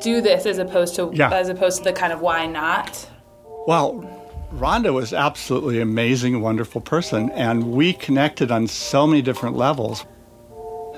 do 0.00 0.20
this 0.20 0.46
as 0.46 0.58
opposed 0.58 0.96
to 0.96 1.12
yeah. 1.14 1.30
as 1.32 1.48
opposed 1.48 1.78
to 1.78 1.84
the 1.84 1.92
kind 1.92 2.12
of 2.12 2.20
why 2.20 2.44
not? 2.46 3.08
Well, 3.66 4.02
Rhonda 4.54 4.92
was 4.92 5.12
absolutely 5.12 5.80
amazing, 5.80 6.40
wonderful 6.40 6.80
person, 6.80 7.30
and 7.30 7.72
we 7.72 7.92
connected 7.92 8.50
on 8.50 8.66
so 8.66 9.06
many 9.06 9.22
different 9.22 9.56
levels. 9.56 10.04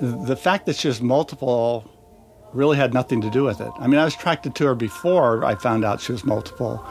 The 0.01 0.37
fact 0.37 0.67
that 0.67 0.77
she 0.77 0.89
was 0.89 1.01
multiple 1.01 1.89
really 2.55 2.77
had 2.77 2.95
nothing 2.95 3.21
to 3.21 3.31
do 3.31 3.45
with 3.45 3.61
it. 3.61 3.71
I 3.79 3.87
mean, 3.87 4.01
I 4.01 4.05
was 4.05 4.15
attracted 4.15 4.55
to 4.57 4.67
her 4.67 4.75
before 4.75 5.45
I 5.45 5.57
found 5.57 5.85
out 5.85 6.01
she 6.01 6.13
was 6.13 6.25
multiple. 6.25 6.85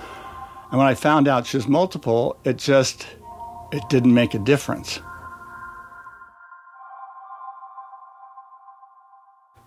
And 0.69 0.77
when 0.77 0.87
I 0.87 0.93
found 0.93 1.27
out 1.27 1.47
she 1.47 1.57
was 1.57 1.67
multiple, 1.67 2.37
it 2.43 2.57
just 2.57 3.07
it 3.71 3.83
didn't 3.89 4.13
make 4.13 4.33
a 4.33 4.39
difference. 4.39 4.99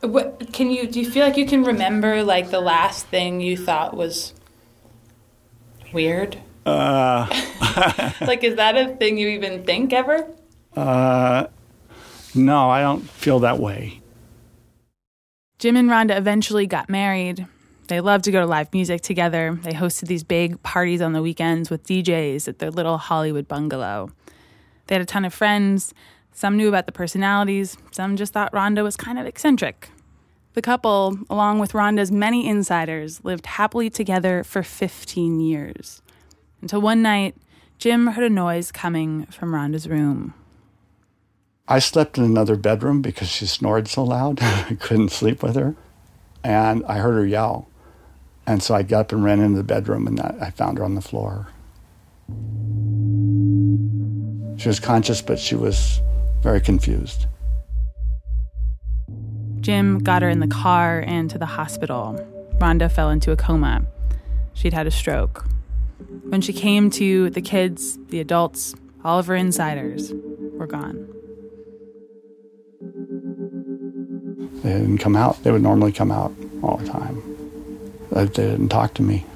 What 0.02 0.52
can 0.52 0.70
you 0.70 0.86
do 0.86 1.00
you 1.00 1.10
feel 1.10 1.26
like 1.26 1.36
you 1.36 1.46
can 1.46 1.64
remember 1.64 2.22
like 2.22 2.50
the 2.50 2.60
last 2.60 3.06
thing 3.06 3.40
you 3.40 3.56
thought 3.56 3.96
was 3.96 4.34
weird? 5.92 6.38
Uh, 6.64 7.26
like, 8.20 8.42
is 8.42 8.56
that 8.56 8.76
a 8.76 8.96
thing 8.96 9.18
you 9.18 9.28
even 9.28 9.64
think 9.64 9.92
ever? 9.92 10.26
Uh, 10.74 11.46
no, 12.34 12.70
I 12.70 12.80
don't 12.80 13.08
feel 13.08 13.40
that 13.40 13.58
way. 13.58 14.00
Jim 15.58 15.76
and 15.76 15.88
Rhonda 15.88 16.16
eventually 16.16 16.66
got 16.66 16.90
married. 16.90 17.46
They 17.88 18.00
loved 18.00 18.24
to 18.24 18.32
go 18.32 18.40
to 18.40 18.46
live 18.46 18.72
music 18.72 19.00
together. 19.00 19.58
They 19.62 19.72
hosted 19.72 20.08
these 20.08 20.24
big 20.24 20.62
parties 20.62 21.00
on 21.00 21.12
the 21.12 21.22
weekends 21.22 21.70
with 21.70 21.84
DJs 21.84 22.48
at 22.48 22.58
their 22.58 22.70
little 22.70 22.98
Hollywood 22.98 23.46
bungalow. 23.46 24.10
They 24.86 24.96
had 24.96 25.02
a 25.02 25.06
ton 25.06 25.24
of 25.24 25.32
friends. 25.32 25.94
Some 26.32 26.56
knew 26.56 26.68
about 26.68 26.84
the 26.84 26.92
personalities, 26.92 27.78
some 27.92 28.16
just 28.16 28.34
thought 28.34 28.52
Rhonda 28.52 28.82
was 28.82 28.94
kind 28.94 29.18
of 29.18 29.24
eccentric. 29.24 29.88
The 30.56 30.62
couple, 30.62 31.18
along 31.28 31.58
with 31.58 31.72
Rhonda's 31.74 32.10
many 32.10 32.48
insiders, 32.48 33.22
lived 33.22 33.44
happily 33.44 33.90
together 33.90 34.42
for 34.42 34.62
15 34.62 35.38
years. 35.38 36.00
Until 36.62 36.80
one 36.80 37.02
night, 37.02 37.36
Jim 37.76 38.06
heard 38.06 38.24
a 38.24 38.34
noise 38.34 38.72
coming 38.72 39.26
from 39.26 39.54
Rhonda's 39.54 39.86
room. 39.86 40.32
I 41.68 41.78
slept 41.78 42.16
in 42.16 42.24
another 42.24 42.56
bedroom 42.56 43.02
because 43.02 43.28
she 43.28 43.44
snored 43.44 43.86
so 43.86 44.02
loud. 44.04 44.38
I 44.42 44.78
couldn't 44.80 45.10
sleep 45.10 45.42
with 45.42 45.56
her. 45.56 45.76
And 46.42 46.82
I 46.86 47.00
heard 47.00 47.16
her 47.16 47.26
yell. 47.26 47.68
And 48.46 48.62
so 48.62 48.74
I 48.74 48.82
got 48.82 49.00
up 49.00 49.12
and 49.12 49.22
ran 49.22 49.40
into 49.40 49.58
the 49.58 49.62
bedroom 49.62 50.06
and 50.06 50.18
I 50.18 50.48
found 50.52 50.78
her 50.78 50.84
on 50.84 50.94
the 50.94 51.02
floor. 51.02 51.48
She 54.58 54.68
was 54.68 54.80
conscious, 54.80 55.20
but 55.20 55.38
she 55.38 55.54
was 55.54 56.00
very 56.40 56.62
confused. 56.62 57.26
Jim 59.66 59.98
got 59.98 60.22
her 60.22 60.28
in 60.28 60.38
the 60.38 60.46
car 60.46 61.02
and 61.08 61.28
to 61.28 61.38
the 61.38 61.46
hospital. 61.46 62.14
Rhonda 62.60 62.88
fell 62.88 63.10
into 63.10 63.32
a 63.32 63.36
coma. 63.36 63.84
She'd 64.54 64.72
had 64.72 64.86
a 64.86 64.92
stroke. 64.92 65.44
When 66.28 66.40
she 66.40 66.52
came 66.52 66.88
to, 66.90 67.30
the 67.30 67.40
kids, 67.40 67.98
the 68.10 68.20
adults, 68.20 68.76
all 69.04 69.18
of 69.18 69.26
her 69.26 69.34
insiders 69.34 70.12
were 70.52 70.68
gone. 70.68 71.08
They 74.62 74.70
didn't 74.70 74.98
come 74.98 75.16
out. 75.16 75.42
They 75.42 75.50
would 75.50 75.62
normally 75.62 75.90
come 75.90 76.12
out 76.12 76.32
all 76.62 76.76
the 76.76 76.86
time. 76.86 77.20
Uh, 78.14 78.26
they 78.26 78.50
didn't 78.50 78.68
talk 78.68 78.94
to 78.94 79.02
me. 79.02 79.26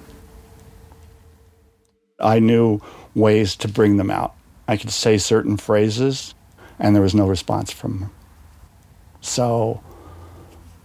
I 2.21 2.39
knew 2.39 2.81
ways 3.17 3.57
to 3.57 3.67
bring 3.67 3.97
them 3.97 4.13
out. 4.13 4.37
I 4.69 4.77
could 4.77 4.93
say 4.93 5.19
certain 5.19 5.57
phrases, 5.57 6.37
and 6.79 6.95
there 6.95 7.03
was 7.03 7.17
no 7.17 7.27
response 7.27 7.73
from 7.73 7.99
them. 7.99 8.11
So 9.21 9.83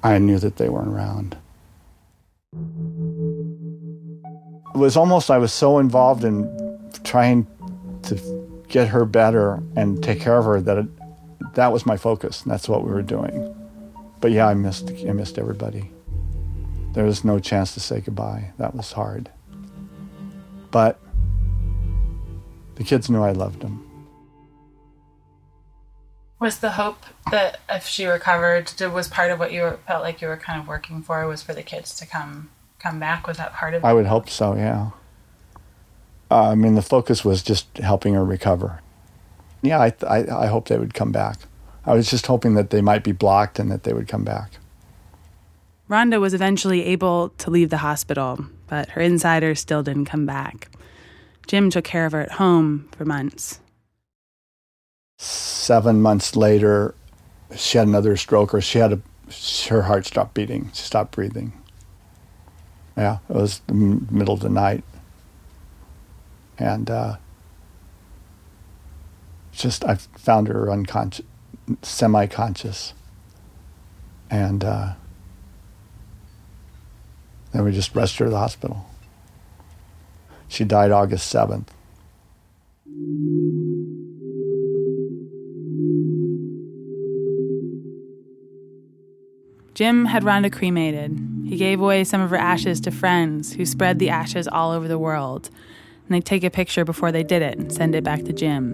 I 0.05 0.19
knew 0.19 0.37
that 0.37 0.57
they 0.57 0.69
weren't 0.69 0.89
around. 0.89 1.35
It 4.75 4.77
was 4.77 4.95
almost, 4.95 5.31
I 5.31 5.39
was 5.39 5.51
so 5.51 5.79
involved 5.79 6.23
in 6.23 6.47
trying 7.03 7.47
to 8.03 8.63
get 8.67 8.87
her 8.89 9.03
better 9.05 9.63
and 9.75 10.03
take 10.03 10.21
care 10.21 10.37
of 10.37 10.45
her 10.45 10.61
that 10.61 10.77
it, 10.77 11.55
that 11.55 11.71
was 11.73 11.87
my 11.87 11.97
focus. 11.97 12.43
And 12.43 12.51
that's 12.51 12.69
what 12.69 12.83
we 12.83 12.91
were 12.91 13.01
doing. 13.01 13.55
But 14.21 14.31
yeah, 14.31 14.47
I 14.47 14.53
missed, 14.53 14.91
I 14.91 15.11
missed 15.11 15.39
everybody. 15.39 15.89
There 16.93 17.03
was 17.03 17.25
no 17.25 17.39
chance 17.39 17.73
to 17.73 17.79
say 17.79 17.99
goodbye. 17.99 18.53
That 18.59 18.75
was 18.75 18.91
hard. 18.91 19.31
But 20.69 20.99
the 22.75 22.83
kids 22.83 23.09
knew 23.09 23.23
I 23.23 23.31
loved 23.31 23.61
them 23.61 23.84
was 26.45 26.59
the 26.59 26.73
hope 26.73 26.99
that 27.31 27.59
if 27.67 27.87
she 27.87 28.05
recovered 28.05 28.71
was 28.93 29.07
part 29.07 29.31
of 29.31 29.39
what 29.39 29.51
you 29.51 29.61
were, 29.63 29.79
felt 29.87 30.03
like 30.03 30.21
you 30.21 30.27
were 30.27 30.37
kind 30.37 30.61
of 30.61 30.67
working 30.67 31.01
for 31.01 31.27
was 31.27 31.41
for 31.41 31.55
the 31.55 31.63
kids 31.63 31.95
to 31.97 32.05
come 32.05 32.51
come 32.77 32.99
back? 32.99 33.25
Was 33.25 33.37
that 33.37 33.51
part 33.51 33.73
of 33.73 33.83
it 33.83 33.87
i 33.87 33.91
would 33.91 34.05
hope 34.05 34.29
so 34.29 34.55
yeah. 34.55 34.91
Uh, 36.29 36.51
i 36.51 36.55
mean 36.55 36.75
the 36.75 36.83
focus 36.83 37.25
was 37.25 37.41
just 37.41 37.77
helping 37.79 38.13
her 38.13 38.23
recover. 38.23 38.79
Yeah 39.63 39.79
I, 39.79 39.93
I, 40.07 40.43
I 40.43 40.45
hope 40.45 40.67
they 40.67 40.77
would 40.77 40.93
come 40.93 41.11
back. 41.11 41.39
I 41.83 41.95
was 41.95 42.11
just 42.11 42.27
hoping 42.27 42.53
that 42.53 42.69
they 42.69 42.81
might 42.81 43.03
be 43.03 43.11
blocked 43.11 43.57
and 43.57 43.71
that 43.71 43.83
they 43.83 43.93
would 43.93 44.07
come 44.07 44.23
back. 44.23 44.51
Rhonda 45.89 46.19
was 46.19 46.35
eventually 46.35 46.85
able 46.85 47.29
to 47.39 47.49
leave 47.49 47.71
the 47.71 47.77
hospital 47.89 48.45
but 48.67 48.89
her 48.89 49.01
insiders 49.01 49.59
still 49.59 49.81
didn't 49.81 50.05
come 50.05 50.27
back. 50.27 50.69
Jim 51.47 51.71
took 51.71 51.85
care 51.85 52.05
of 52.05 52.11
her 52.11 52.21
at 52.21 52.33
home 52.33 52.87
for 52.95 53.03
months 53.03 53.61
seven 55.17 56.01
months 56.01 56.35
later, 56.35 56.95
she 57.55 57.77
had 57.77 57.87
another 57.87 58.15
stroke, 58.17 58.53
or 58.53 58.61
she 58.61 58.79
had 58.79 58.93
a 58.93 59.01
her 59.69 59.83
heart 59.83 60.05
stopped 60.05 60.35
beating. 60.35 60.69
She 60.73 60.83
stopped 60.83 61.11
breathing. 61.11 61.53
Yeah, 62.95 63.17
it 63.29 63.33
was 63.35 63.59
the 63.67 63.73
middle 63.73 64.35
of 64.35 64.39
the 64.39 64.49
night, 64.49 64.83
and 66.57 66.89
uh, 66.89 67.17
just 69.51 69.83
I 69.83 69.95
found 69.95 70.47
her 70.47 70.71
unconscious, 70.71 71.25
semi-conscious, 71.81 72.93
and 74.29 74.63
uh, 74.63 74.93
then 77.51 77.63
we 77.63 77.71
just 77.71 77.95
rushed 77.95 78.17
her 78.19 78.25
to 78.25 78.31
the 78.31 78.37
hospital. 78.37 78.85
She 80.47 80.63
died 80.63 80.91
August 80.91 81.27
seventh. 81.27 81.73
Jim 89.75 90.05
had 90.05 90.23
Rhonda 90.23 90.49
cremated. 90.49 91.19
He 91.45 91.57
gave 91.57 91.81
away 91.81 92.05
some 92.05 92.21
of 92.21 92.29
her 92.29 92.37
ashes 92.37 92.79
to 92.81 92.91
friends 92.91 93.53
who 93.53 93.65
spread 93.65 93.99
the 93.99 94.09
ashes 94.09 94.47
all 94.47 94.71
over 94.71 94.87
the 94.87 94.97
world. 94.97 95.49
And 96.07 96.15
they'd 96.15 96.23
take 96.23 96.45
a 96.45 96.49
picture 96.49 96.85
before 96.85 97.11
they 97.11 97.23
did 97.23 97.41
it 97.41 97.57
and 97.57 97.69
send 97.71 97.93
it 97.93 98.03
back 98.03 98.23
to 98.23 98.31
Jim. 98.31 98.71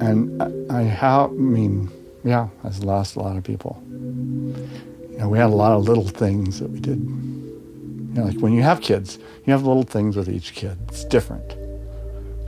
And 0.00 0.72
I, 0.72 0.82
have, 0.82 1.30
I 1.30 1.34
mean, 1.34 1.90
yeah, 2.24 2.48
I've 2.64 2.78
lost 2.78 3.16
a 3.16 3.20
lot 3.20 3.36
of 3.36 3.44
people. 3.44 3.82
You 3.90 5.18
know, 5.18 5.28
we 5.28 5.36
had 5.36 5.50
a 5.50 5.54
lot 5.54 5.72
of 5.72 5.84
little 5.84 6.08
things 6.08 6.58
that 6.60 6.70
we 6.70 6.80
did. 6.80 6.98
You 6.98 8.10
know, 8.14 8.24
like 8.24 8.38
when 8.38 8.54
you 8.54 8.62
have 8.62 8.80
kids, 8.80 9.18
you 9.44 9.52
have 9.52 9.64
little 9.64 9.82
things 9.82 10.16
with 10.16 10.30
each 10.30 10.54
kid. 10.54 10.78
It's 10.88 11.04
different. 11.04 11.54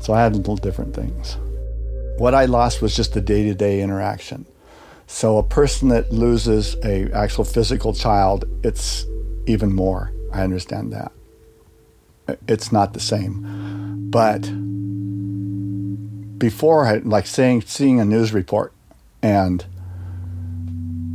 So 0.03 0.15
I 0.15 0.23
had 0.23 0.35
little 0.35 0.57
different 0.57 0.95
things. 0.95 1.37
What 2.17 2.33
I 2.33 2.47
lost 2.47 2.81
was 2.81 2.97
just 2.97 3.13
the 3.13 3.21
day 3.21 3.43
to 3.43 3.55
day 3.55 3.83
interaction. 3.83 4.47
So 5.07 5.39
a 5.39 5.43
person 5.43 5.89
that 5.89 6.13
loses 6.13 6.77
a 6.85 7.11
actual 7.13 7.45
physical 7.45 7.95
child, 7.95 8.45
it's 8.65 9.07
even 9.47 9.73
more. 9.73 10.13
I 10.33 10.43
understand 10.43 10.93
that. 10.93 11.13
It's 12.49 12.73
not 12.73 12.93
the 12.93 13.01
same. 13.01 14.11
But 14.11 14.43
before, 16.39 17.01
like 17.01 17.27
saying, 17.27 17.63
seeing 17.63 18.01
a 18.01 18.05
news 18.05 18.33
report 18.33 18.73
and 19.23 19.65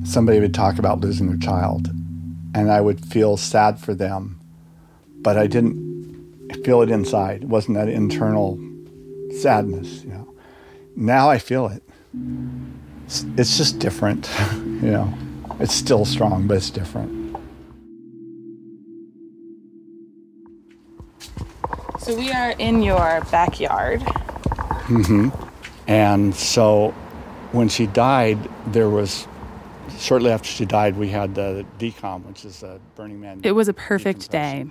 somebody 0.04 0.40
would 0.40 0.54
talk 0.54 0.80
about 0.80 1.02
losing 1.02 1.28
their 1.28 1.38
child, 1.38 1.88
and 2.56 2.72
I 2.72 2.82
would 2.82 3.06
feel 3.06 3.38
sad 3.38 3.80
for 3.80 3.94
them, 3.94 4.40
but 5.22 5.38
I 5.38 5.48
didn't. 5.48 5.92
feel 6.66 6.82
it 6.82 6.92
inside. 6.92 7.44
It 7.44 7.48
wasn't 7.48 7.78
that 7.78 7.88
internal 7.88 8.60
sadness, 9.40 10.04
you 10.04 10.10
know. 10.10 10.34
Now 10.96 11.30
I 11.30 11.38
feel 11.40 11.68
it. 11.68 11.84
It's, 13.12 13.26
it's 13.36 13.58
just 13.58 13.80
different, 13.80 14.30
you 14.54 14.90
know. 14.90 15.14
It's 15.60 15.74
still 15.74 16.06
strong, 16.06 16.48
but 16.48 16.56
it's 16.56 16.70
different. 16.70 17.36
So 22.00 22.16
we 22.16 22.32
are 22.32 22.52
in 22.52 22.82
your 22.82 23.22
backyard. 23.30 24.00
Mm-hmm. 24.00 25.28
And 25.88 26.34
so 26.34 26.92
when 27.52 27.68
she 27.68 27.86
died, 27.86 28.40
there 28.68 28.90
was, 28.90 29.28
shortly 30.00 30.32
after 30.32 30.48
she 30.48 30.64
died, 30.64 30.96
we 30.96 31.10
had 31.10 31.36
the 31.36 31.66
decom, 31.80 32.26
which 32.26 32.46
is 32.46 32.64
a 32.64 32.80
Burning 32.96 33.20
Man. 33.20 33.42
It 33.44 33.52
was 33.52 33.68
a 33.68 33.74
perfect 33.74 34.32
day. 34.32 34.68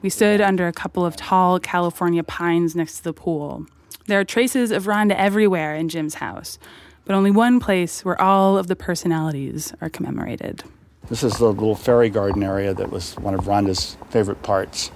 We 0.00 0.08
stood 0.08 0.40
under 0.40 0.66
a 0.66 0.72
couple 0.72 1.04
of 1.04 1.14
tall 1.14 1.60
California 1.60 2.24
pines 2.24 2.74
next 2.74 2.96
to 2.96 3.04
the 3.04 3.12
pool. 3.12 3.66
There 4.06 4.18
are 4.18 4.24
traces 4.24 4.70
of 4.70 4.84
Rhonda 4.84 5.14
everywhere 5.14 5.74
in 5.76 5.90
Jim's 5.90 6.14
house, 6.14 6.58
but 7.04 7.14
only 7.14 7.30
one 7.30 7.60
place 7.60 8.04
where 8.04 8.20
all 8.20 8.56
of 8.56 8.66
the 8.66 8.76
personalities 8.76 9.72
are 9.80 9.88
commemorated. 9.88 10.62
This 11.08 11.22
is 11.22 11.34
the 11.34 11.52
little 11.52 11.74
fairy 11.74 12.10
garden 12.10 12.42
area 12.42 12.72
that 12.74 12.90
was 12.90 13.14
one 13.14 13.34
of 13.34 13.44
Rhonda's 13.44 13.96
favorite 14.10 14.42
parts. 14.42 14.90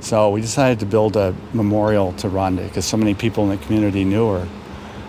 So 0.00 0.30
we 0.30 0.40
decided 0.40 0.78
to 0.80 0.86
build 0.86 1.16
a 1.16 1.34
memorial 1.52 2.12
to 2.14 2.28
Rhonda 2.28 2.68
because 2.68 2.84
so 2.84 2.96
many 2.96 3.14
people 3.14 3.44
in 3.44 3.58
the 3.58 3.64
community 3.64 4.04
knew 4.04 4.30
her. 4.32 4.48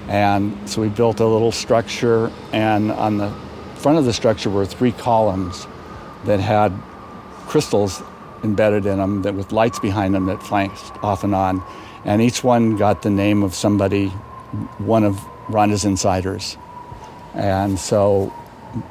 And 0.07 0.57
so 0.67 0.81
we 0.81 0.89
built 0.89 1.19
a 1.19 1.25
little 1.25 1.51
structure, 1.51 2.31
and 2.51 2.91
on 2.91 3.17
the 3.17 3.29
front 3.75 3.99
of 3.99 4.05
the 4.05 4.13
structure 4.13 4.49
were 4.49 4.65
three 4.65 4.91
columns 4.91 5.67
that 6.25 6.39
had 6.39 6.73
crystals 7.45 8.01
embedded 8.43 8.85
in 8.85 8.97
them 8.97 9.21
that 9.21 9.35
with 9.35 9.51
lights 9.51 9.79
behind 9.79 10.15
them 10.15 10.25
that 10.25 10.41
flanked 10.41 10.91
off 11.03 11.23
and 11.23 11.35
on. 11.35 11.63
And 12.05 12.21
each 12.21 12.43
one 12.43 12.75
got 12.75 13.03
the 13.03 13.09
name 13.11 13.43
of 13.43 13.53
somebody, 13.53 14.07
one 14.79 15.03
of 15.03 15.23
Rhonda's 15.49 15.85
insiders. 15.85 16.57
And 17.33 17.79
so 17.79 18.33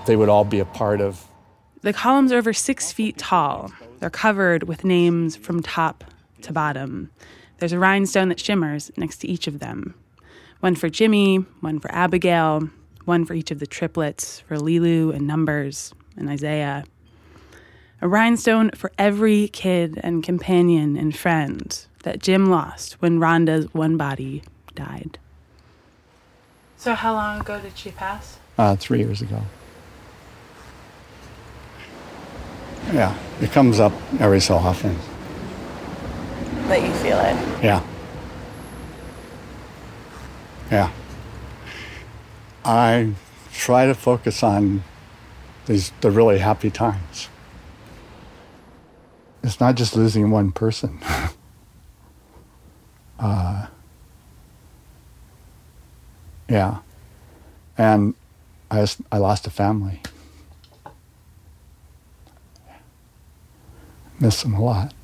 they 0.07 0.17
would 0.17 0.29
all 0.29 0.45
be 0.45 0.59
a 0.61 0.65
part 0.65 1.01
of 1.01 1.25
The 1.83 1.93
columns 1.93 2.33
are 2.33 2.39
over 2.39 2.53
six 2.53 2.93
feet 2.93 3.17
tall. 3.19 3.73
They're 4.01 4.11
covered 4.11 4.65
with 4.65 4.85
names 4.85 5.37
from 5.37 5.63
top 5.63 6.05
to 6.43 6.53
bottom. 6.53 7.11
There's 7.59 7.73
a 7.73 7.79
rhinestone 7.79 8.29
that 8.29 8.41
shimmers 8.41 8.91
next 8.97 9.19
to 9.19 9.29
each 9.29 9.47
of 9.47 9.59
them 9.59 9.95
one 10.61 10.75
for 10.75 10.89
Jimmy, 10.89 11.37
one 11.61 11.79
for 11.79 11.91
Abigail, 11.93 12.69
one 13.05 13.25
for 13.25 13.35
each 13.35 13.53
of 13.53 13.61
the 13.61 13.67
triplets, 13.67 14.41
for 14.41 14.57
Lilu 14.57 15.15
and 15.15 15.27
Numbers 15.27 15.95
and 16.17 16.29
Isaiah. 16.29 16.85
A 18.03 18.09
rhinestone 18.09 18.71
for 18.73 18.91
every 18.99 19.49
kid 19.49 20.01
and 20.03 20.23
companion 20.23 20.97
and 20.97 21.17
friend 21.17 21.87
that 22.03 22.21
Jim 22.21 22.47
lost 22.47 22.95
when 22.95 23.21
Rhonda's 23.21 23.73
one 23.73 23.97
body 23.97 24.43
died. 24.75 25.19
So, 26.79 26.95
how 26.95 27.13
long 27.13 27.41
ago 27.41 27.61
did 27.61 27.77
she 27.77 27.91
pass? 27.91 28.39
uh, 28.59 28.77
three 28.77 28.99
years 28.99 29.23
ago. 29.23 29.43
Yeah, 32.93 33.17
it 33.41 33.53
comes 33.53 33.79
up 33.81 33.93
every 34.19 34.41
so 34.41 34.57
often. 34.57 34.97
That 36.69 36.83
you 36.83 36.93
feel 36.95 37.19
it. 37.19 37.37
Yeah. 37.63 37.83
Yeah. 40.71 40.91
I 42.65 43.13
try 43.53 43.87
to 43.87 43.95
focus 43.95 44.43
on 44.43 44.83
these 45.67 45.93
the 46.01 46.11
really 46.11 46.39
happy 46.39 46.71
times. 46.71 47.29
It's 49.43 49.61
not 49.61 49.77
just 49.77 49.97
losing 49.97 50.31
one 50.31 50.53
person. 50.53 51.01
uh, 53.19 53.67
yeah. 56.49 56.79
And 57.77 58.15
I 58.71 58.87
I 59.13 59.19
lost 59.19 59.47
a 59.47 59.51
family. 59.51 60.01
Miss 64.21 64.43
them 64.43 64.55
a 64.55 64.61
lot. 64.61 64.95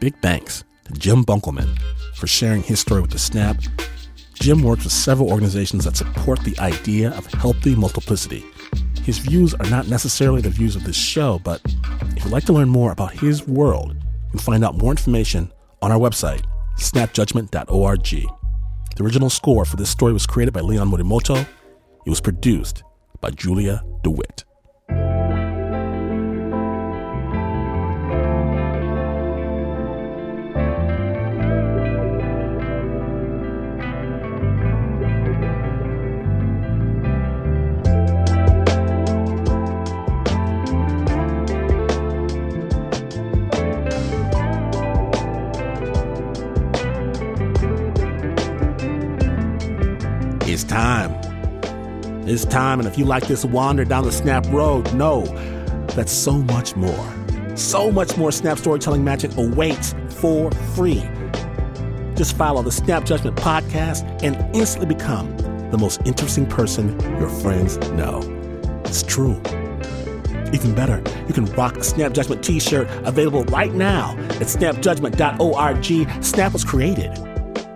Big 0.00 0.14
thanks 0.22 0.64
to 0.84 0.92
Jim 0.92 1.24
Bunkelman 1.24 1.76
for 2.14 2.26
sharing 2.26 2.62
his 2.62 2.80
story 2.80 3.02
with 3.02 3.10
the 3.10 3.18
Snap. 3.18 3.58
Jim 4.34 4.62
works 4.62 4.84
with 4.84 4.92
several 4.92 5.28
organizations 5.30 5.84
that 5.84 5.96
support 5.96 6.40
the 6.44 6.58
idea 6.60 7.10
of 7.10 7.26
healthy 7.34 7.74
multiplicity. 7.74 8.44
His 9.08 9.16
views 9.16 9.54
are 9.54 9.70
not 9.70 9.88
necessarily 9.88 10.42
the 10.42 10.50
views 10.50 10.76
of 10.76 10.84
this 10.84 10.94
show, 10.94 11.38
but 11.38 11.62
if 12.14 12.24
you'd 12.24 12.30
like 12.30 12.44
to 12.44 12.52
learn 12.52 12.68
more 12.68 12.92
about 12.92 13.10
his 13.10 13.46
world, 13.48 13.94
you 13.94 14.30
can 14.32 14.38
find 14.38 14.62
out 14.62 14.76
more 14.76 14.90
information 14.90 15.50
on 15.80 15.90
our 15.90 15.98
website, 15.98 16.44
snapjudgment.org. 16.78 18.02
The 18.04 19.02
original 19.02 19.30
score 19.30 19.64
for 19.64 19.76
this 19.76 19.88
story 19.88 20.12
was 20.12 20.26
created 20.26 20.52
by 20.52 20.60
Leon 20.60 20.90
Morimoto. 20.90 21.40
It 22.04 22.10
was 22.10 22.20
produced 22.20 22.82
by 23.22 23.30
Julia 23.30 23.82
DeWitt. 24.02 24.44
Time, 52.68 52.80
and 52.80 52.88
if 52.88 52.98
you 52.98 53.04
like 53.04 53.26
this 53.26 53.44
wander 53.44 53.84
down 53.84 54.04
the 54.04 54.12
Snap 54.12 54.46
Road, 54.48 54.92
know 54.92 55.24
that 55.94 56.08
so 56.08 56.32
much 56.32 56.76
more, 56.76 57.56
so 57.56 57.90
much 57.90 58.16
more 58.16 58.30
Snap 58.30 58.58
storytelling 58.58 59.02
magic 59.04 59.34
awaits 59.36 59.94
for 60.10 60.50
free. 60.74 61.02
Just 62.14 62.36
follow 62.36 62.62
the 62.62 62.72
Snap 62.72 63.04
Judgment 63.04 63.36
podcast 63.36 64.04
and 64.22 64.36
instantly 64.54 64.94
become 64.94 65.34
the 65.70 65.78
most 65.78 66.00
interesting 66.04 66.46
person 66.46 66.98
your 67.18 67.28
friends 67.28 67.78
know. 67.92 68.20
It's 68.84 69.02
true. 69.02 69.40
Even 70.52 70.74
better, 70.74 71.02
you 71.26 71.34
can 71.34 71.46
rock 71.54 71.76
a 71.76 71.84
Snap 71.84 72.12
Judgment 72.12 72.44
t 72.44 72.60
shirt 72.60 72.88
available 73.06 73.44
right 73.44 73.72
now 73.72 74.14
at 74.18 74.48
snapjudgment.org. 74.48 76.24
Snap 76.24 76.52
was 76.52 76.64
created 76.64 77.14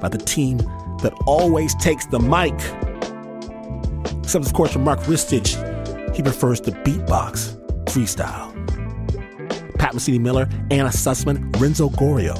by 0.00 0.08
the 0.08 0.18
team 0.18 0.58
that 1.02 1.12
always 1.26 1.74
takes 1.76 2.06
the 2.06 2.18
mic. 2.18 2.54
Except, 4.32 4.46
of 4.46 4.54
course, 4.54 4.72
for 4.72 4.78
Mark 4.78 4.98
Ristich, 5.00 6.16
he 6.16 6.22
prefers 6.22 6.58
the 6.58 6.70
beatbox 6.70 7.54
freestyle. 7.84 8.50
Pat 9.78 9.92
Mesiti 9.92 10.18
Miller, 10.18 10.48
Anna 10.70 10.88
Sussman, 10.88 11.54
Renzo 11.60 11.90
Gorio, 11.90 12.34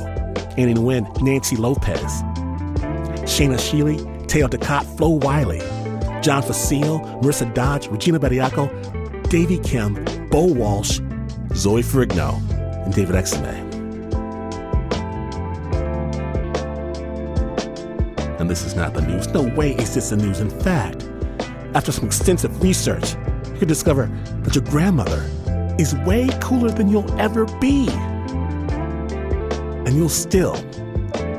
Annie 0.56 0.72
Nguyen, 0.72 1.20
Nancy 1.20 1.54
Lopez, 1.54 2.00
Shaina 3.28 3.58
Shealy, 3.58 4.26
Teo 4.26 4.48
Ducat, 4.48 4.86
Flo 4.96 5.10
Wiley, 5.10 5.58
John 6.22 6.42
Fecile, 6.42 7.00
Marissa 7.20 7.52
Dodge, 7.52 7.88
Regina 7.88 8.18
Bediako, 8.18 9.28
Davey 9.28 9.58
Kim, 9.58 10.02
Bo 10.30 10.46
Walsh, 10.46 10.98
Zoe 11.52 11.82
Ferrigno, 11.82 12.40
and 12.86 12.94
David 12.94 13.16
Exime. 13.16 13.70
And 18.40 18.48
this 18.48 18.64
is 18.64 18.74
not 18.74 18.94
the 18.94 19.02
news. 19.02 19.28
No 19.28 19.42
way 19.42 19.74
is 19.74 19.94
this 19.94 20.08
the 20.08 20.16
news. 20.16 20.40
In 20.40 20.48
fact, 20.48 21.06
after 21.74 21.90
some 21.92 22.04
extensive 22.04 22.62
research, 22.62 23.14
you 23.52 23.58
can 23.58 23.68
discover 23.68 24.10
that 24.42 24.54
your 24.54 24.64
grandmother 24.64 25.28
is 25.78 25.94
way 26.06 26.28
cooler 26.40 26.70
than 26.70 26.88
you'll 26.88 27.10
ever 27.20 27.46
be. 27.60 27.88
And 29.84 29.94
you'll 29.96 30.08
still 30.08 30.54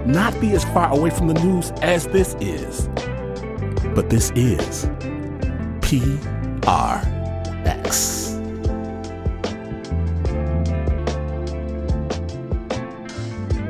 not 0.05 0.39
be 0.41 0.51
as 0.53 0.63
far 0.65 0.91
away 0.91 1.11
from 1.11 1.27
the 1.27 1.33
news 1.35 1.71
as 1.81 2.07
this 2.07 2.35
is. 2.39 2.89
But 3.95 4.09
this 4.09 4.31
is 4.31 4.85
PRX. 5.81 6.23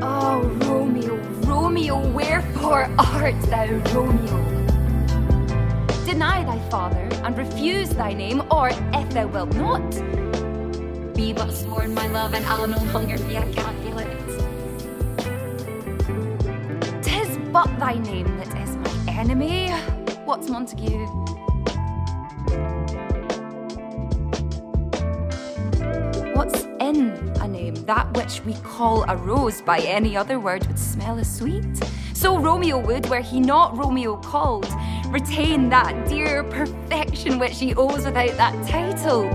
Oh, 0.02 0.42
Romeo, 0.42 1.16
Romeo, 1.46 2.08
wherefore 2.08 2.90
art 2.98 3.40
thou 3.44 3.66
Romeo? 3.94 4.23
And 7.24 7.38
refuse 7.38 7.90
thy 7.90 8.14
name, 8.14 8.44
or 8.52 8.70
if 8.70 9.10
thou 9.12 9.28
wilt 9.28 9.54
not, 9.56 9.90
be 11.16 11.32
but 11.32 11.52
sworn 11.52 11.94
my 11.94 12.08
love, 12.08 12.34
and 12.34 12.46
I'll 12.46 12.68
no 12.68 12.84
longer 12.92 13.18
be 13.20 13.36
a 13.38 13.46
Capulet. 13.54 14.08
Tis 17.02 17.38
but 17.52 17.68
thy 17.80 17.94
name 18.00 18.38
that 18.38 18.54
is 18.62 18.76
my 18.76 19.14
enemy. 19.14 19.70
What's 20.26 20.50
Montague? 20.50 21.08
What's 26.36 26.64
in 26.82 27.12
a 27.42 27.48
name? 27.48 27.76
That 27.86 28.12
which 28.18 28.44
we 28.44 28.54
call 28.64 29.04
a 29.08 29.16
rose 29.16 29.62
by 29.62 29.80
any 29.80 30.18
other 30.18 30.40
word 30.40 30.66
would 30.68 30.80
smell 30.80 31.20
as 31.20 31.34
sweet. 31.34 31.84
So 32.14 32.40
Romeo 32.40 32.80
would, 32.80 33.10
were 33.10 33.22
he 33.22 33.40
not 33.40 33.78
Romeo 33.78 34.16
called, 34.18 34.68
retain 35.14 35.70
that 35.70 36.08
dear 36.10 36.44
perfection 36.46 37.38
which 37.38 37.60
he 37.60 37.76
owes 37.76 38.04
without 38.04 38.36
that 38.36 38.68
title. 38.68 39.30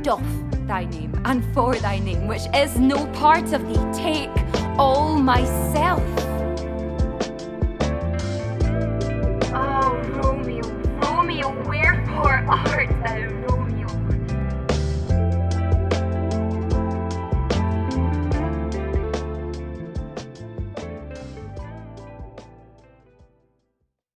Doff 0.00 0.24
thy 0.66 0.86
name, 0.86 1.20
and 1.26 1.44
for 1.52 1.74
thy 1.76 1.98
name, 1.98 2.26
which 2.26 2.46
is 2.54 2.78
no 2.78 3.06
part 3.08 3.52
of 3.52 3.60
thee, 3.68 3.92
take 3.92 4.30
all 4.78 5.18
myself. 5.18 6.27